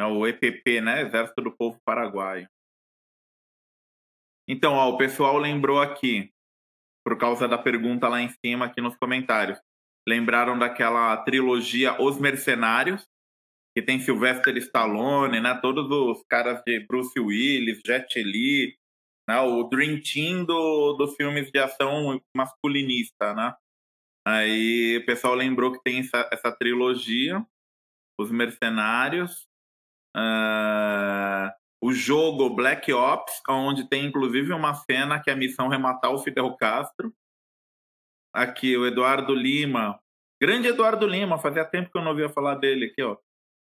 [0.00, 1.02] É o EPP, né?
[1.02, 2.48] Exército do Povo Paraguaio.
[4.48, 6.32] Então, ó, o pessoal lembrou aqui,
[7.04, 9.60] por causa da pergunta lá em cima, aqui nos comentários.
[10.08, 13.06] Lembraram daquela trilogia Os Mercenários,
[13.76, 15.54] que tem Sylvester Stallone, né?
[15.60, 18.74] Todos os caras de Bruce Willis, Jet Li,
[19.28, 19.38] né?
[19.40, 23.54] O Dream Team do, dos filmes de ação masculinista, né?
[24.26, 27.44] Aí o pessoal lembrou que tem essa, essa trilogia,
[28.18, 29.49] Os Mercenários,
[30.16, 31.50] uh,
[31.82, 36.18] o jogo Black Ops, onde tem inclusive uma cena que é a missão rematar o
[36.18, 37.12] Fidel Castro.
[38.34, 39.98] Aqui, o Eduardo Lima.
[40.40, 43.16] Grande Eduardo Lima, fazia tempo que eu não ouvia falar dele aqui, ó.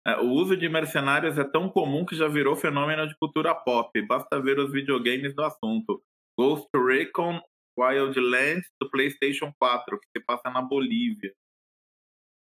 [0.07, 3.91] É, o uso de mercenários é tão comum que já virou fenômeno de cultura pop.
[4.07, 6.03] Basta ver os videogames do assunto.
[6.39, 7.41] Ghost Recon
[7.79, 11.33] Wildlands do PlayStation 4, que se passa na Bolívia.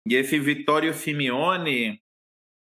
[0.07, 2.01] E esse Vittorio Simeone,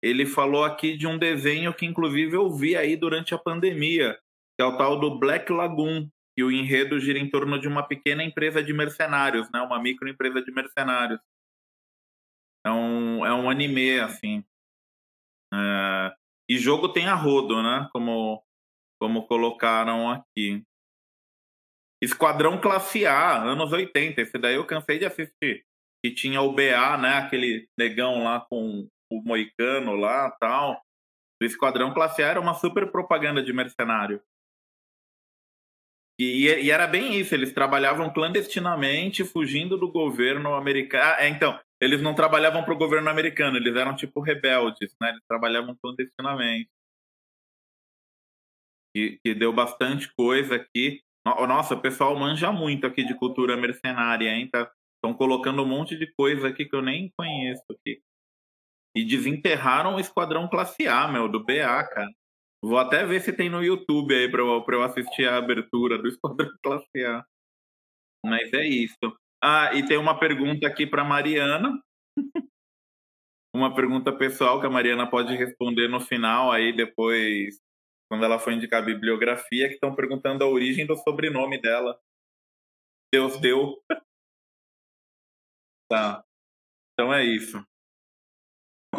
[0.03, 4.15] ele falou aqui de um desenho que inclusive eu vi aí durante a pandemia,
[4.57, 7.83] que é o tal do Black Lagoon, que o enredo gira em torno de uma
[7.83, 9.61] pequena empresa de mercenários, né?
[9.61, 11.21] Uma microempresa de mercenários.
[12.65, 14.45] É um, é um anime, assim.
[15.53, 16.15] É...
[16.49, 17.89] E jogo tem a rodo, né?
[17.93, 18.43] Como,
[19.01, 20.65] como colocaram aqui.
[22.01, 24.21] Esquadrão Classe A, anos 80.
[24.21, 25.65] Esse daí eu cansei de assistir.
[26.05, 27.19] Que tinha o BA, né?
[27.19, 30.83] Aquele negão lá com o moicano lá tal.
[31.41, 34.21] O Esquadrão Classe A era uma super propaganda de mercenário.
[36.21, 41.05] E, e, era bem isso, eles trabalhavam clandestinamente, fugindo do governo americano.
[41.05, 45.11] Ah, é, então, eles não trabalhavam para o governo americano, eles eram tipo rebeldes, né?
[45.11, 46.69] Eles trabalhavam clandestinamente.
[48.97, 51.01] E, e deu bastante coisa aqui.
[51.25, 54.47] Nossa, o pessoal manja muito aqui de cultura mercenária, hein?
[54.47, 54.65] Estão
[55.13, 58.03] tá, colocando um monte de coisa aqui que eu nem conheço aqui.
[58.99, 62.11] E desenterraram o Esquadrão Classe A, meu, do BA, cara.
[62.61, 65.97] Vou até ver se tem no YouTube aí pra eu, pra eu assistir a abertura
[65.97, 67.25] do Esquadrão Classe A.
[68.27, 69.17] Mas é isso.
[69.41, 71.81] Ah, e tem uma pergunta aqui para Mariana.
[73.55, 77.61] uma pergunta pessoal que a Mariana pode responder no final aí depois
[78.11, 82.01] quando ela foi indicar a bibliografia, que estão perguntando a origem do sobrenome dela.
[83.13, 83.81] Deus deu.
[85.89, 86.25] tá.
[86.95, 87.63] Então é isso.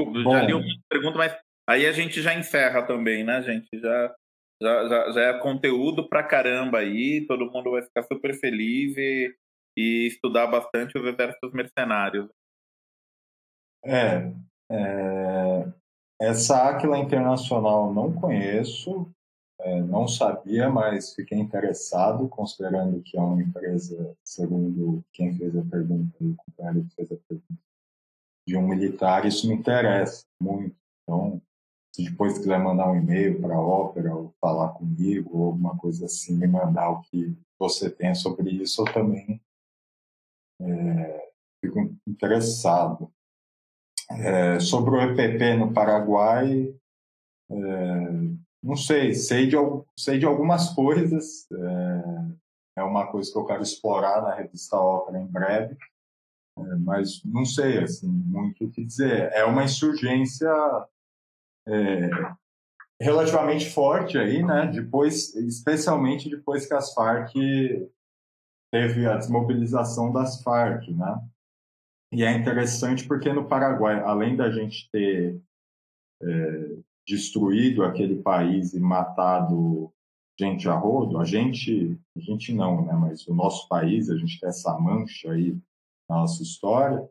[0.06, 0.32] Bom.
[0.32, 1.36] Já li uma pergunta, mas
[1.68, 3.68] aí a gente já encerra também, né, gente?
[3.80, 4.16] Já,
[4.62, 9.34] já, já, já é conteúdo pra caramba aí, todo mundo vai ficar super feliz e,
[9.78, 12.30] e estudar bastante os exércitos mercenários.
[13.84, 14.34] É,
[14.70, 15.74] é,
[16.20, 19.10] essa Aquila Internacional não conheço,
[19.62, 25.64] é, não sabia, mas fiquei interessado, considerando que é uma empresa, segundo quem fez a
[25.64, 27.69] pergunta, o companheiro que fez a pergunta,
[28.50, 30.76] de um militar, isso me interessa muito.
[31.04, 31.40] Então,
[31.94, 36.06] se depois quiser mandar um e-mail para a ópera ou falar comigo ou alguma coisa
[36.06, 39.40] assim, me mandar o que você tem sobre isso, eu também
[40.62, 41.30] é,
[41.64, 43.12] fico interessado.
[44.12, 46.74] É, sobre o EPP no Paraguai,
[47.52, 47.56] é,
[48.64, 49.56] não sei, sei de,
[49.96, 55.20] sei de algumas coisas, é, é, uma coisa que eu quero explorar na revista Ópera
[55.20, 55.78] em breve,
[56.68, 59.32] é, mas não sei assim, muito o que dizer.
[59.34, 60.50] É uma insurgência
[61.68, 62.10] é,
[63.02, 64.68] relativamente forte aí, né?
[64.68, 67.34] Depois, especialmente depois que as Farc
[68.72, 71.20] teve a desmobilização das Farc, né?
[72.12, 75.40] E é interessante porque no Paraguai, além da gente ter
[76.22, 76.78] é,
[77.08, 79.92] destruído aquele país e matado
[80.40, 82.94] gente a rodo, a gente, a gente não, né?
[82.94, 85.58] Mas o nosso país, a gente tem essa mancha aí
[86.10, 87.08] nossa história.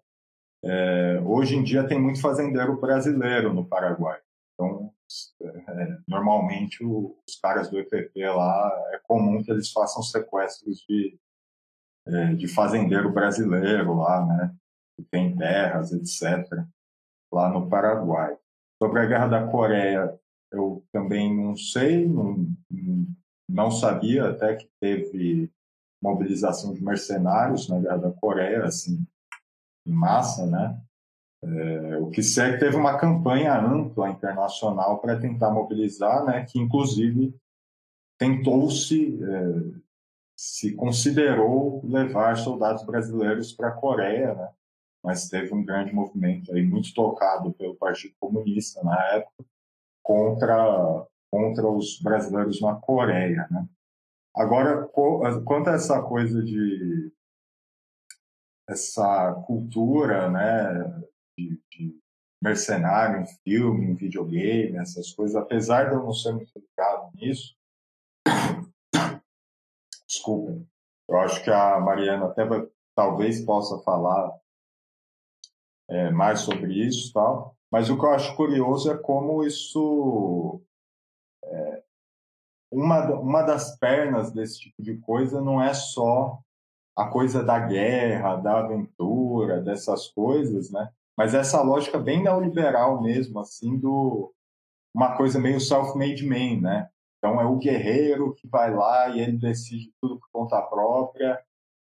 [0.64, 4.18] É, hoje em dia tem muito fazendeiro brasileiro no Paraguai.
[4.54, 4.92] Então,
[5.42, 11.18] é, normalmente o, os caras do EPP lá é comum que eles façam sequestros de,
[12.06, 14.54] é, de fazendeiro brasileiro lá, né?
[14.96, 16.64] que tem terras, etc.,
[17.32, 18.36] lá no Paraguai.
[18.82, 20.18] Sobre a Guerra da Coreia,
[20.52, 22.48] eu também não sei, não,
[23.48, 25.52] não sabia até que teve
[26.00, 29.04] mobilização de mercenários na Guerra da Coreia, assim,
[29.86, 30.80] em massa, né?
[31.42, 36.44] É, o que sei que teve uma campanha ampla internacional para tentar mobilizar, né?
[36.44, 37.34] Que inclusive
[38.18, 39.78] tentou-se, é,
[40.36, 44.48] se considerou levar soldados brasileiros para a Coreia, né?
[45.02, 49.44] mas teve um grande movimento aí, muito tocado pelo Partido Comunista na época,
[50.02, 53.46] contra, contra os brasileiros na Coreia.
[53.50, 53.66] Né?
[54.38, 54.86] Agora,
[55.44, 57.12] quanto a essa coisa de
[58.68, 61.02] essa cultura né,
[61.36, 62.00] de, de
[62.40, 67.56] mercenário em filme, em videogame, essas coisas, apesar de eu não ser muito ligado nisso,
[70.06, 70.64] desculpa,
[71.08, 74.38] eu acho que a Mariana até vai, talvez possa falar
[75.88, 77.56] é, mais sobre isso tal.
[77.72, 80.62] Mas o que eu acho curioso é como isso.
[81.44, 81.87] É,
[82.70, 86.38] uma, uma das pernas desse tipo de coisa não é só
[86.96, 90.90] a coisa da guerra, da aventura, dessas coisas, né?
[91.16, 94.32] Mas essa lógica bem neoliberal mesmo, assim, do,
[94.94, 96.88] uma coisa meio self-made man, né?
[97.18, 101.40] Então é o guerreiro que vai lá e ele decide tudo por conta própria,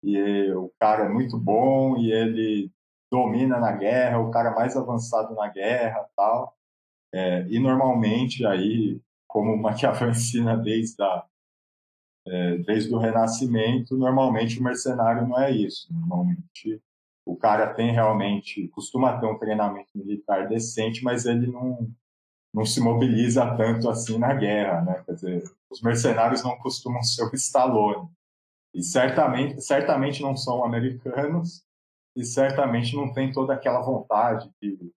[0.04, 2.72] e o cara é muito bom e ele
[3.12, 6.56] domina na guerra, o cara mais avançado na guerra tal.
[7.14, 9.02] É, e normalmente aí,
[9.38, 11.24] como Maquiavel ensina desde, a,
[12.26, 15.88] é, desde o Renascimento, normalmente o mercenário não é isso.
[15.94, 16.82] Normalmente
[17.24, 21.88] o cara tem realmente, costuma ter um treinamento militar decente, mas ele não,
[22.52, 25.04] não se mobiliza tanto assim na guerra, né?
[25.06, 28.10] Quer dizer, os mercenários não costumam ser o Stallone.
[28.74, 31.64] E certamente, certamente não são americanos
[32.16, 34.92] e certamente não tem toda aquela vontade de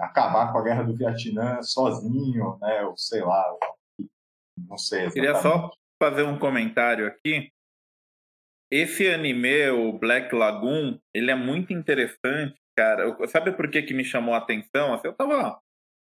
[0.00, 2.82] acabar com a guerra do Vietnã sozinho, né?
[2.84, 3.44] Ou sei lá,
[4.56, 5.06] não sei.
[5.06, 5.14] Exatamente.
[5.14, 5.70] Queria só
[6.02, 7.50] fazer um comentário aqui.
[8.70, 13.16] Esse anime, o Black Lagoon, ele é muito interessante, cara.
[13.26, 14.94] Sabe por que, que me chamou a atenção?
[14.94, 15.60] Assim, eu tava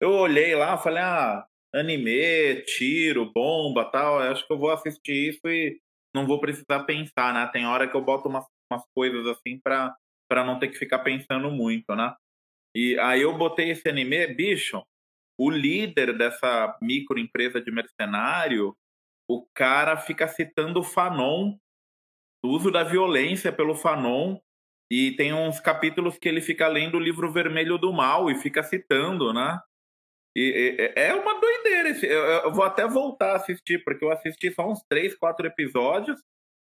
[0.04, 5.30] eu olhei lá, falei, ah, anime, tiro, bomba tal, eu acho que eu vou assistir
[5.30, 5.80] isso e
[6.14, 7.50] não vou precisar pensar, né?
[7.54, 9.96] Tem hora que eu boto umas, umas coisas assim pra,
[10.30, 12.14] pra não ter que ficar pensando muito, né?
[12.76, 14.84] E aí eu botei esse anime, bicho,
[15.38, 18.76] o líder dessa microempresa de mercenário,
[19.28, 21.56] o cara fica citando o Fanon,
[22.44, 24.40] o uso da violência pelo Fanon,
[24.92, 28.62] e tem uns capítulos que ele fica lendo o livro vermelho do mal e fica
[28.62, 29.60] citando, né?
[30.36, 31.90] E, e, é uma doideira.
[31.90, 35.48] Esse, eu, eu, vou até voltar a assistir, porque eu assisti só uns três, quatro
[35.48, 36.22] episódios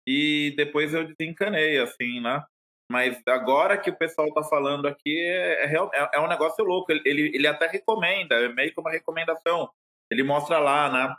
[0.07, 2.45] e depois eu desencanei, assim, né?
[2.93, 6.93] Mas agora que o pessoal tá falando aqui, é, é, é, é um negócio louco.
[6.93, 9.71] Ele, ele, ele, até recomenda, é meio que uma recomendação.
[10.11, 11.17] Ele mostra lá, né?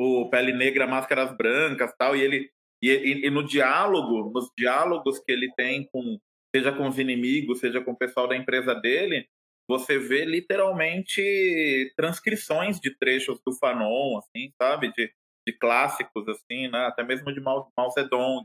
[0.00, 2.50] O Pele Negra, Máscaras Brancas tal, e ele.
[2.82, 6.18] E, e, e no diálogo, nos diálogos que ele tem com,
[6.54, 9.28] seja com os inimigos, seja com o pessoal da empresa dele,
[9.68, 14.90] você vê literalmente transcrições de trechos do Fanon, assim, sabe?
[14.94, 15.12] De,
[15.46, 16.86] de clássicos, assim, né?
[16.86, 18.44] Até mesmo de Mao Zedong.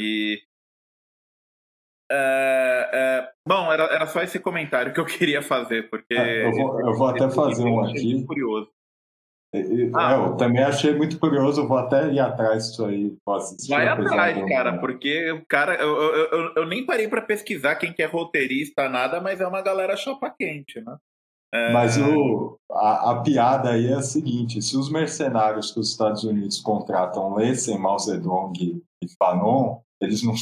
[0.00, 0.42] E.
[2.16, 6.14] É, é, bom, era, era só esse comentário que eu queria fazer, porque.
[6.14, 8.24] É, eu, vou, eu vou até fazer um aqui.
[8.24, 8.70] Curioso.
[9.94, 13.16] Ah, é, eu também achei muito curioso, vou até ir atrás disso aí.
[13.68, 17.92] Vai atrás, cara, porque o cara, eu, eu, eu, eu nem parei para pesquisar quem
[17.92, 20.96] que é roteirista, nada, mas é uma galera chapa quente, né?
[21.54, 21.72] É...
[21.72, 26.24] Mas o, a, a, piada aí é a seguinte: se os mercenários que os Estados
[26.24, 30.34] Unidos contratam lessem Mao Zedong e Fanon, eles não,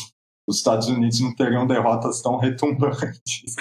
[0.46, 3.54] os Estados Unidos não teriam derrotas tão retumbantes.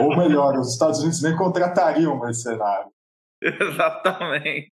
[0.00, 2.90] Ou melhor, os Estados Unidos nem contratariam mercenário.
[3.42, 4.72] Exatamente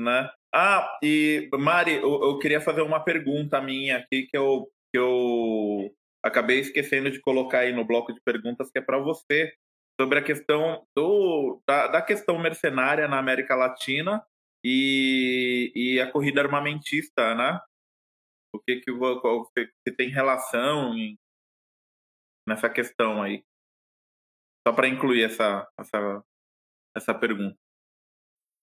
[0.00, 0.30] né?
[0.54, 5.92] Ah, e Mari, eu, eu, queria fazer uma pergunta minha aqui que eu, que eu
[6.24, 9.52] acabei esquecendo de colocar aí no bloco de perguntas, que é para você,
[10.00, 14.24] sobre a questão do, da, da, questão mercenária na América Latina
[14.64, 17.60] e, e a corrida armamentista, né?
[18.52, 21.18] O que que, que tem relação em,
[22.46, 23.44] nessa questão aí?
[24.66, 26.24] Só para incluir essa, essa,
[26.96, 27.56] essa pergunta.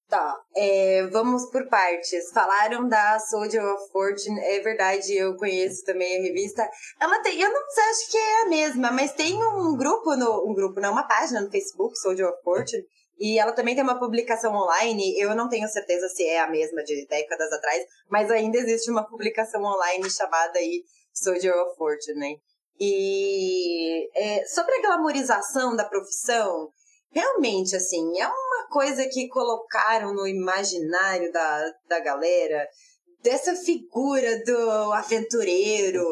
[0.07, 2.31] Tá, é, vamos por partes.
[2.31, 6.69] Falaram da Soldier of Fortune, é verdade, eu conheço também a revista.
[7.01, 10.53] Ela tem, eu não acho que é a mesma, mas tem um grupo, no, um
[10.53, 12.85] grupo, não, uma página no Facebook, Soldier of Fortune,
[13.19, 15.17] e ela também tem uma publicação online.
[15.17, 19.07] Eu não tenho certeza se é a mesma de décadas atrás, mas ainda existe uma
[19.07, 20.83] publicação online chamada aí
[21.13, 22.35] Soldier of Fortune, né?
[22.79, 26.69] E é, sobre a glamorização da profissão,
[27.11, 32.67] realmente, assim, é uma coisa que colocaram no imaginário da, da galera
[33.25, 36.05] dessa figura do aventureiro,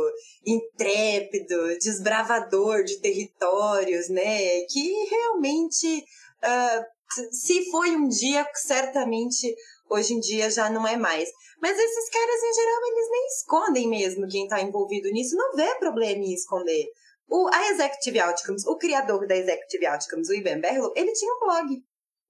[0.43, 4.61] intrépido, desbravador de territórios, né?
[4.61, 6.03] Que realmente,
[6.43, 6.83] uh,
[7.31, 9.55] se foi um dia, certamente
[9.89, 11.29] hoje em dia já não é mais.
[11.61, 15.75] Mas esses caras, em geral, eles nem escondem mesmo quem está envolvido nisso, não vê
[15.75, 16.85] problema em esconder.
[17.29, 21.39] O, a Executive Outcomes, o criador da Executive Outcomes, o Ivan Berlo, ele tinha um
[21.39, 21.83] blog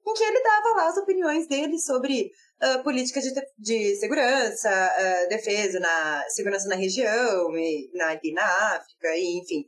[0.06, 2.32] em que ele dava lá as opiniões dele sobre
[2.62, 8.76] uh, políticas de, de segurança, uh, defesa, na segurança na região, e na, e na
[8.76, 9.66] África, e, enfim.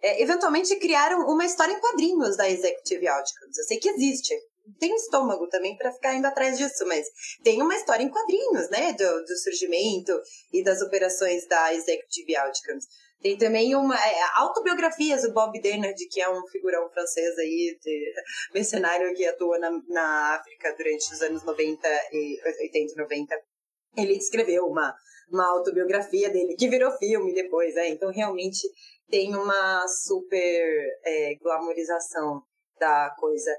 [0.00, 3.58] É, eventualmente criaram uma história em quadrinhos da Executive Outcomes.
[3.58, 4.32] Eu sei que existe.
[4.78, 7.06] Tem estômago também para ficar indo atrás disso, mas
[7.42, 10.12] tem uma história em quadrinhos, né, do, do surgimento
[10.52, 12.86] e das operações da Executive Outcomes.
[13.20, 18.12] Tem também uma é, autobiografias do Bob Dennard, que é um figurão francês aí, de,
[18.54, 23.34] mercenário que atua na, na África durante os anos 90 e 80 e 90.
[23.96, 24.94] Ele escreveu uma,
[25.30, 27.88] uma autobiografia dele, que virou filme depois, né?
[27.88, 28.60] Então, realmente,
[29.10, 32.42] tem uma super é, glamorização
[32.78, 33.50] da coisa.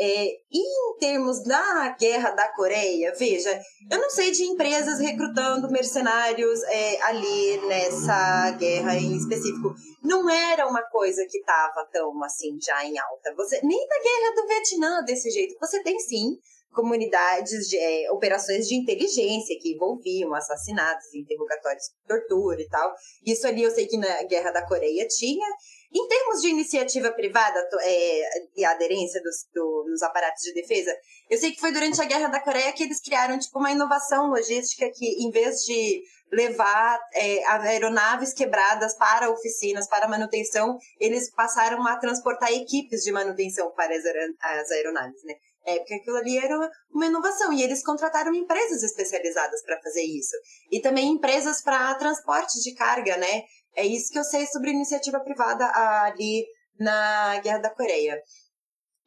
[0.00, 3.60] É, e em termos da guerra da Coreia, veja,
[3.90, 9.74] eu não sei de empresas recrutando mercenários é, ali nessa guerra em específico.
[10.02, 13.34] Não era uma coisa que estava tão assim já em alta.
[13.36, 15.56] Você nem na guerra do Vietnã desse jeito.
[15.60, 16.38] Você tem sim
[16.72, 22.92] comunidades de é, operações de inteligência que envolviam assassinatos, interrogatórios, tortura e tal.
[23.24, 25.46] Isso ali eu sei que na Guerra da Coreia tinha.
[25.94, 28.22] Em termos de iniciativa privada é,
[28.56, 30.90] e aderência dos, do, nos aparatos de defesa,
[31.28, 34.28] eu sei que foi durante a Guerra da Coreia que eles criaram tipo uma inovação
[34.28, 36.02] logística que, em vez de
[36.32, 43.70] levar é, aeronaves quebradas para oficinas, para manutenção, eles passaram a transportar equipes de manutenção
[43.72, 45.34] para as aeronaves, né?
[45.64, 46.58] É, porque aquilo ali era
[46.90, 50.34] uma inovação e eles contrataram empresas especializadas para fazer isso.
[50.72, 53.44] E também empresas para transporte de carga, né?
[53.74, 56.46] É isso que eu sei sobre iniciativa privada ali
[56.78, 58.20] na Guerra da Coreia.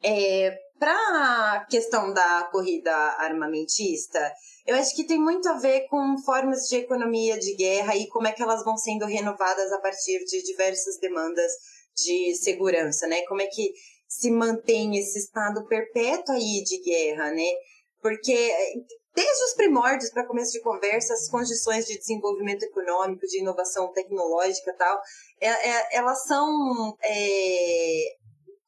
[0.02, 4.32] É, para a questão da corrida armamentista,
[4.66, 8.26] eu acho que tem muito a ver com formas de economia de guerra e como
[8.26, 11.50] é que elas vão sendo renovadas a partir de diversas demandas
[11.96, 13.22] de segurança, né?
[13.26, 13.72] Como é que
[14.08, 17.48] se mantém esse estado perpétuo aí de guerra, né?
[18.02, 18.52] Porque
[19.16, 24.70] desde os primórdios, para começo de conversa, as condições de desenvolvimento econômico, de inovação tecnológica
[24.70, 25.00] e tal,
[25.40, 28.16] é, é, elas são é,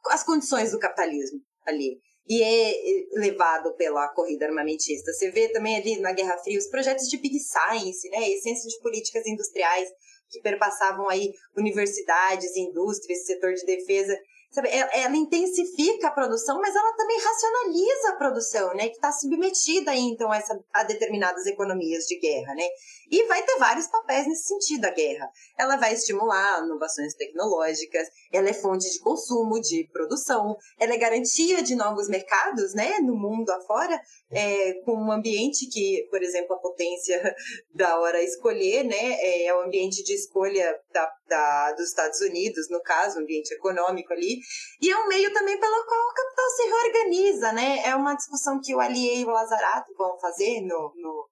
[0.06, 2.00] as condições do capitalismo ali.
[2.26, 2.74] E é
[3.20, 5.12] levado pela corrida armamentista.
[5.12, 8.30] Você vê também ali na Guerra Fria os projetos de Big Science, né?
[8.30, 9.88] essência de políticas industriais
[10.30, 14.18] que perpassavam aí universidades, indústrias, setor de defesa
[14.50, 18.88] Sabe, ela, ela, intensifica a produção, mas ela também racionaliza a produção, né?
[18.88, 22.64] Que está submetida então, a, essa, a determinadas economias de guerra, né?
[23.10, 25.30] E vai ter vários papéis nesse sentido, a guerra.
[25.59, 31.62] Ela vai estimular inovações tecnológicas, ela é fonte de consumo, de produção, ela é garantia
[31.62, 32.98] de novos mercados, né?
[33.01, 33.98] No mundo afora,
[34.30, 37.35] é, com um ambiente que, por exemplo, a potência
[37.74, 39.14] da hora escolher, né?
[39.20, 44.12] É, é o ambiente de escolha da, da, dos Estados Unidos, no caso, ambiente econômico
[44.12, 44.39] ali.
[44.82, 47.82] E é um meio também pelo qual o capital se reorganiza, né?
[47.86, 51.28] É uma discussão que o Aliê e o Lazarato vão fazer no, no,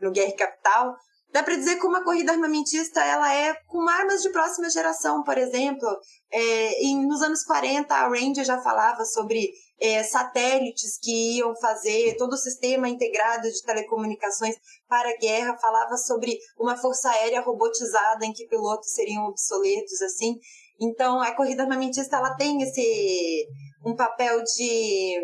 [0.00, 0.96] no Guerra Capital,
[1.32, 5.38] Dá para dizer que uma corrida armamentista ela é com armas de próxima geração, por
[5.38, 5.88] exemplo.
[6.32, 12.16] É, em, nos anos 40, a Ranger já falava sobre é, satélites que iam fazer
[12.16, 14.56] todo o sistema integrado de telecomunicações
[14.88, 20.34] para a guerra, falava sobre uma força aérea robotizada em que pilotos seriam obsoletos, assim.
[20.80, 23.46] Então, a corrida armamentista ela tem esse
[23.84, 25.14] um papel de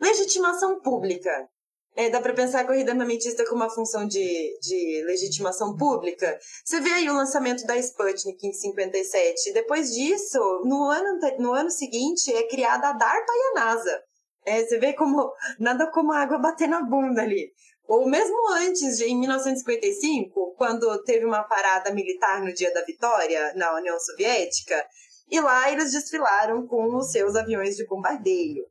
[0.00, 1.48] legitimação pública
[1.94, 6.38] é, dá para pensar a corrida armamentista como uma função de, de legitimação pública.
[6.64, 9.52] Você vê aí o lançamento da Sputnik em 57.
[9.52, 14.02] Depois disso, no ano, no ano seguinte, é criada a DARPA e a NASA.
[14.44, 17.52] É, você vê como nada como água bater na bunda ali.
[17.86, 23.74] Ou mesmo antes, em 1955, quando teve uma parada militar no dia da vitória na
[23.76, 24.82] União Soviética,
[25.30, 28.64] e lá eles desfilaram com os seus aviões de bombardeio.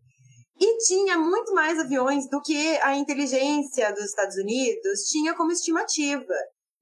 [0.61, 6.35] E tinha muito mais aviões do que a inteligência dos Estados Unidos tinha como estimativa.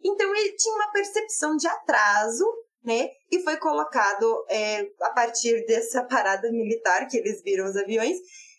[0.03, 2.45] Então ele tinha uma percepção de atraso,
[2.83, 3.07] né?
[3.31, 8.17] E foi colocado é, a partir dessa parada militar que eles viram os aviões.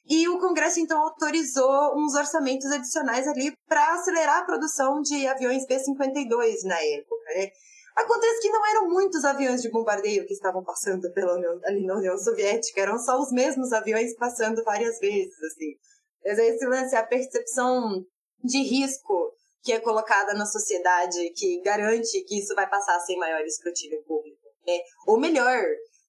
[0.09, 5.67] E o Congresso então autorizou uns orçamentos adicionais ali para acelerar a produção de aviões
[5.67, 7.25] B-52 na época.
[7.37, 7.51] Né?
[7.97, 11.97] Acontece que não eram muitos aviões de bombardeio que estavam passando pela União, ali na
[11.97, 15.75] União Soviética, eram só os mesmos aviões passando várias vezes, assim.
[16.23, 18.05] Esse lance, a percepção
[18.45, 23.41] de risco que é colocada na sociedade, que garante que isso vai passar sem maior
[23.43, 24.41] escrutínio público.
[24.67, 24.79] Né?
[25.07, 25.63] Ou melhor,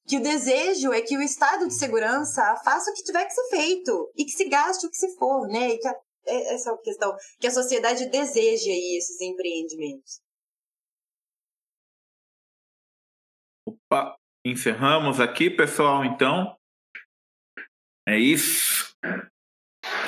[0.08, 3.50] que o desejo é que o estado de segurança faça o que tiver que ser
[3.50, 5.70] feito e que se gaste o que se for, né?
[5.70, 5.96] E que a,
[6.26, 10.22] é, essa é a questão, que a sociedade deseje aí esses empreendimentos.
[14.46, 16.56] Encerramos aqui, pessoal, então.
[18.08, 18.96] É isso.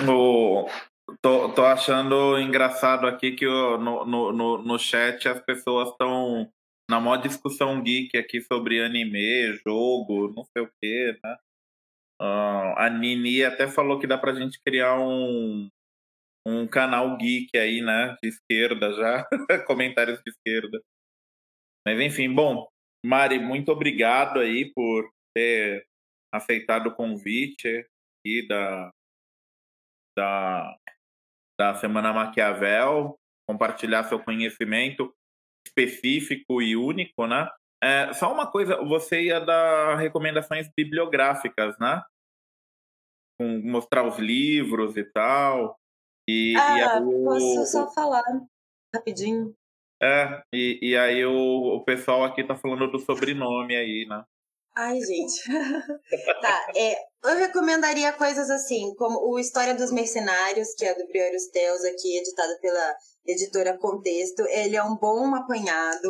[0.07, 0.67] O,
[1.21, 6.51] tô, tô achando engraçado aqui que o, no, no, no chat as pessoas estão
[6.89, 11.37] na maior discussão geek aqui sobre anime, jogo, não sei o que, né?
[12.21, 15.69] Uh, a Nini até falou que dá pra gente criar um,
[16.45, 18.15] um canal geek aí, né?
[18.21, 19.27] De esquerda já.
[19.67, 20.81] Comentários de esquerda.
[21.85, 22.67] Mas enfim, bom,
[23.05, 25.85] Mari, muito obrigado aí por ter
[26.33, 27.85] aceitado o convite
[28.19, 28.91] aqui da,
[30.17, 30.77] da,
[31.59, 33.17] da Semana Maquiavel,
[33.47, 35.13] compartilhar seu conhecimento
[35.67, 37.49] específico e único, né?
[37.83, 42.01] É, só uma coisa, você ia dar recomendações bibliográficas, né?
[43.39, 45.77] com mostrar os livros e tal.
[46.27, 48.23] E, ah, e posso o, só falar
[48.95, 49.53] rapidinho.
[50.03, 54.21] É, e, e aí o, o pessoal aqui tá falando do sobrenome aí, né?
[54.75, 55.43] Ai, gente.
[56.41, 61.37] tá, é, eu recomendaria coisas assim, como o História dos Mercenários, que é do Briório
[61.53, 64.43] Teus, aqui, editado pela editora Contexto.
[64.49, 66.09] Ele é um bom apanhado.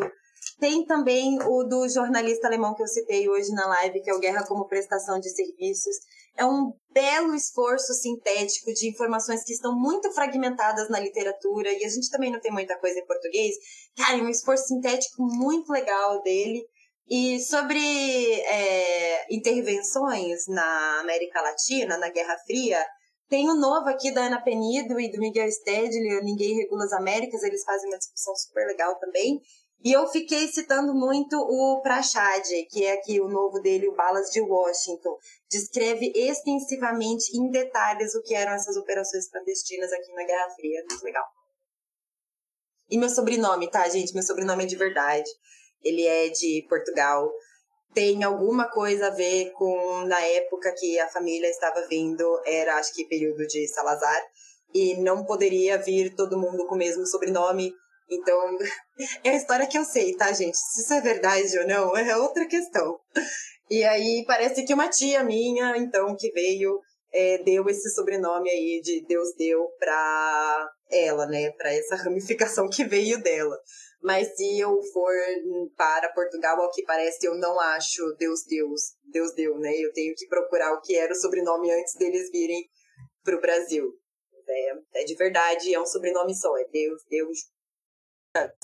[0.59, 4.19] Tem também o do jornalista alemão que eu citei hoje na live, que é o
[4.19, 5.95] Guerra como Prestação de Serviços.
[6.35, 11.89] É um belo esforço sintético de informações que estão muito fragmentadas na literatura, e a
[11.89, 13.55] gente também não tem muita coisa em português.
[13.95, 16.63] Cara, é um esforço sintético muito legal dele.
[17.09, 22.83] E sobre é, intervenções na América Latina, na Guerra Fria,
[23.29, 26.93] tem o um novo aqui da Ana Penido e do Miguel Stedley, Ninguém Regula as
[26.93, 29.41] Américas, eles fazem uma discussão super legal também.
[29.83, 34.29] E eu fiquei citando muito o Prachad, que é aqui o novo dele, o Balas
[34.29, 35.17] de Washington.
[35.53, 40.83] Descreve extensivamente, em detalhes, o que eram essas operações clandestinas aqui na Guerra Fria.
[40.89, 41.25] Muito legal.
[42.89, 44.15] E meu sobrenome, tá, gente?
[44.15, 45.29] Meu sobrenome é de verdade.
[45.83, 47.31] Ele é de Portugal.
[47.93, 52.91] Tem alguma coisa a ver com na época que a família estava vindo, era acho
[52.95, 54.21] que período de Salazar,
[54.73, 57.71] e não poderia vir todo mundo com o mesmo sobrenome.
[58.09, 58.57] Então,
[59.23, 60.57] é a história que eu sei, tá, gente?
[60.57, 62.99] Se isso é verdade ou não, é outra questão.
[63.69, 66.79] E aí parece que uma tia minha, então, que veio,
[67.11, 71.51] é, deu esse sobrenome aí de Deus deu pra ela, né?
[71.51, 73.57] Pra essa ramificação que veio dela.
[74.01, 75.13] Mas se eu for
[75.77, 79.71] para Portugal, ao que parece, eu não acho Deus Deus, Deus deu, né?
[79.77, 82.67] Eu tenho que procurar o que era o sobrenome antes deles virem
[83.23, 83.93] para o Brasil.
[84.45, 87.39] É, é, de verdade, é um sobrenome só, é Deus, Deus.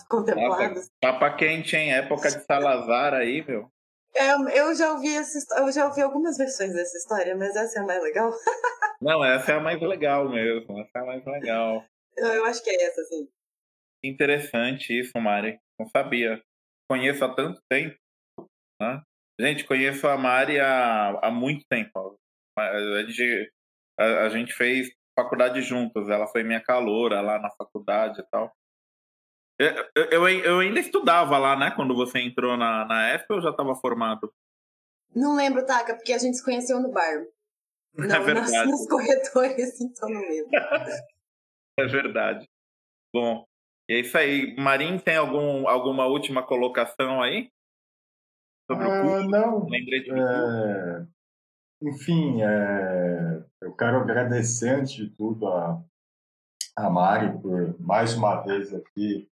[0.10, 0.90] Contemplados.
[1.00, 1.94] Papa quente, hein?
[1.94, 3.72] Época de Salazar aí, meu.
[4.20, 7.82] É, eu já ouvi essa eu já ouvi algumas versões dessa história, mas essa é
[7.82, 8.30] a mais legal.
[9.02, 10.78] não, essa é a mais legal mesmo.
[10.82, 11.86] Essa é a mais legal.
[12.18, 13.30] Eu, eu acho que é essa, sim.
[14.04, 15.58] Interessante isso, Mari.
[15.80, 16.44] Não sabia.
[16.90, 17.96] Conheço há tanto tempo.
[18.82, 19.02] Né?
[19.40, 22.20] Gente, conheço a Mari há, há muito tempo.
[22.58, 23.54] A gente,
[23.98, 26.10] a, a gente fez faculdade juntos.
[26.10, 28.54] Ela foi minha caloura lá na faculdade e tal.
[29.60, 31.70] Eu, eu, eu, ainda estudava lá, né?
[31.72, 34.34] Quando você entrou na, na ESP ou já estava formado?
[35.14, 37.26] Não lembro, Taka, porque a gente se conheceu no bar.
[37.98, 38.70] É não, é verdade.
[38.70, 40.52] Nos, nos corredores, então não lembro.
[41.80, 42.48] é verdade.
[43.12, 43.44] Bom,
[43.90, 44.56] e é isso aí.
[44.56, 47.52] Marim, tem algum, alguma última colocação aí?
[48.70, 49.28] Sobre ah, o curso?
[49.28, 49.68] Não.
[49.68, 51.08] Lembrei de é...
[51.82, 53.44] Enfim, é...
[53.62, 55.84] eu quero agradecer, antes de tudo, a,
[56.78, 59.28] a Mari por, mais uma vez aqui,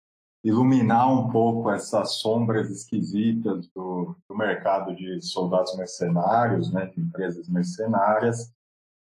[0.43, 7.47] iluminar um pouco essas sombras esquisitas do, do mercado de soldados mercenários, né, de empresas
[7.47, 8.51] mercenárias.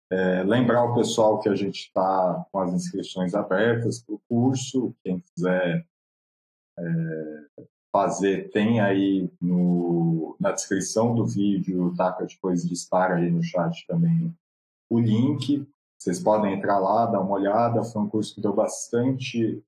[0.09, 4.95] É, lembrar o pessoal que a gente está com as inscrições abertas para o curso.
[5.03, 5.85] Quem quiser
[6.79, 7.45] é,
[7.91, 12.13] fazer, tem aí no, na descrição do vídeo, tá?
[12.13, 14.33] Que depois dispara aí no chat também
[14.89, 15.67] o link.
[15.97, 17.83] Vocês podem entrar lá, dar uma olhada.
[17.83, 19.61] Foi um curso que deu bastante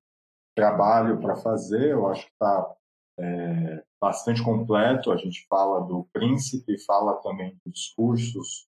[0.58, 1.92] trabalho para fazer.
[1.92, 2.74] Eu acho que está
[3.20, 5.12] é, bastante completo.
[5.12, 8.66] A gente fala do príncipe, fala também dos cursos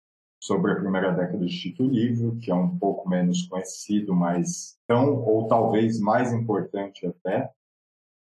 [0.42, 5.22] sobre a primeira década de Tito Livre, que é um pouco menos conhecido, mas tão
[5.24, 7.52] ou talvez mais importante até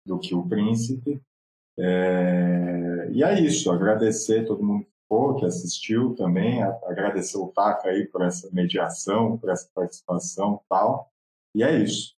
[0.04, 1.20] do que o Príncipe.
[1.78, 3.08] É...
[3.12, 4.92] E é isso, agradecer todo mundo que
[5.40, 11.12] que assistiu também, agradecer o Taca aí por essa mediação, por essa participação e tal.
[11.54, 12.16] E é isso.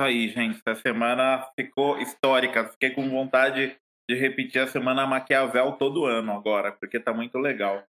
[0.00, 0.62] Aí, gente.
[0.64, 2.66] Essa semana ficou histórica.
[2.68, 3.76] Fiquei com vontade
[4.08, 7.84] de repetir a semana Maquiavel todo ano agora, porque tá muito legal.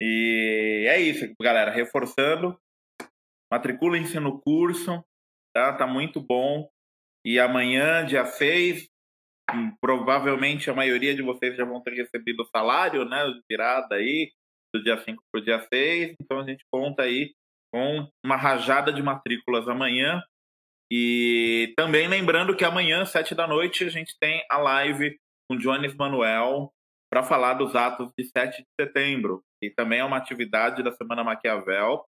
[0.00, 1.72] E é isso, galera.
[1.72, 2.56] Reforçando,
[3.52, 5.04] matriculem-se no curso,
[5.52, 5.72] tá?
[5.72, 6.70] Tá muito bom.
[7.26, 8.88] E amanhã, dia 6,
[9.52, 13.24] hum, provavelmente a maioria de vocês já vão ter recebido o salário, né?
[13.50, 14.30] Virada aí,
[14.72, 16.14] do dia 5 para o dia 6.
[16.20, 17.34] Então a gente conta aí
[17.74, 20.22] com uma rajada de matrículas amanhã.
[20.92, 25.16] E também lembrando que amanhã, sete da noite, a gente tem a live
[25.48, 26.72] com Jones Manuel
[27.10, 31.24] para falar dos atos de 7 de setembro, e também é uma atividade da Semana
[31.24, 32.04] Maquiavel,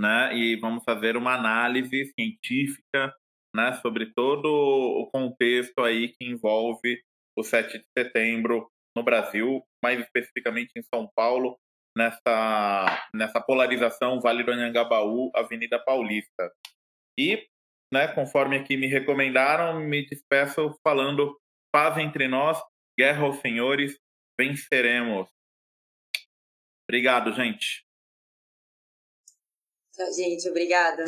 [0.00, 0.34] né?
[0.34, 3.14] E vamos fazer uma análise científica,
[3.54, 7.00] né, sobre todo o contexto aí que envolve
[7.38, 11.58] o 7 de setembro no Brasil, mais especificamente em São Paulo,
[11.96, 16.50] nessa nessa polarização Vale do Anhangabaú, Avenida Paulista.
[17.18, 17.46] E,
[17.94, 21.40] né, conforme aqui me recomendaram, me despeço falando
[21.72, 22.60] paz entre nós,
[22.98, 23.96] guerra aos senhores,
[24.38, 25.28] venceremos.
[26.88, 27.86] Obrigado, gente.
[29.92, 30.48] Tchau, gente.
[30.48, 31.04] Obrigada.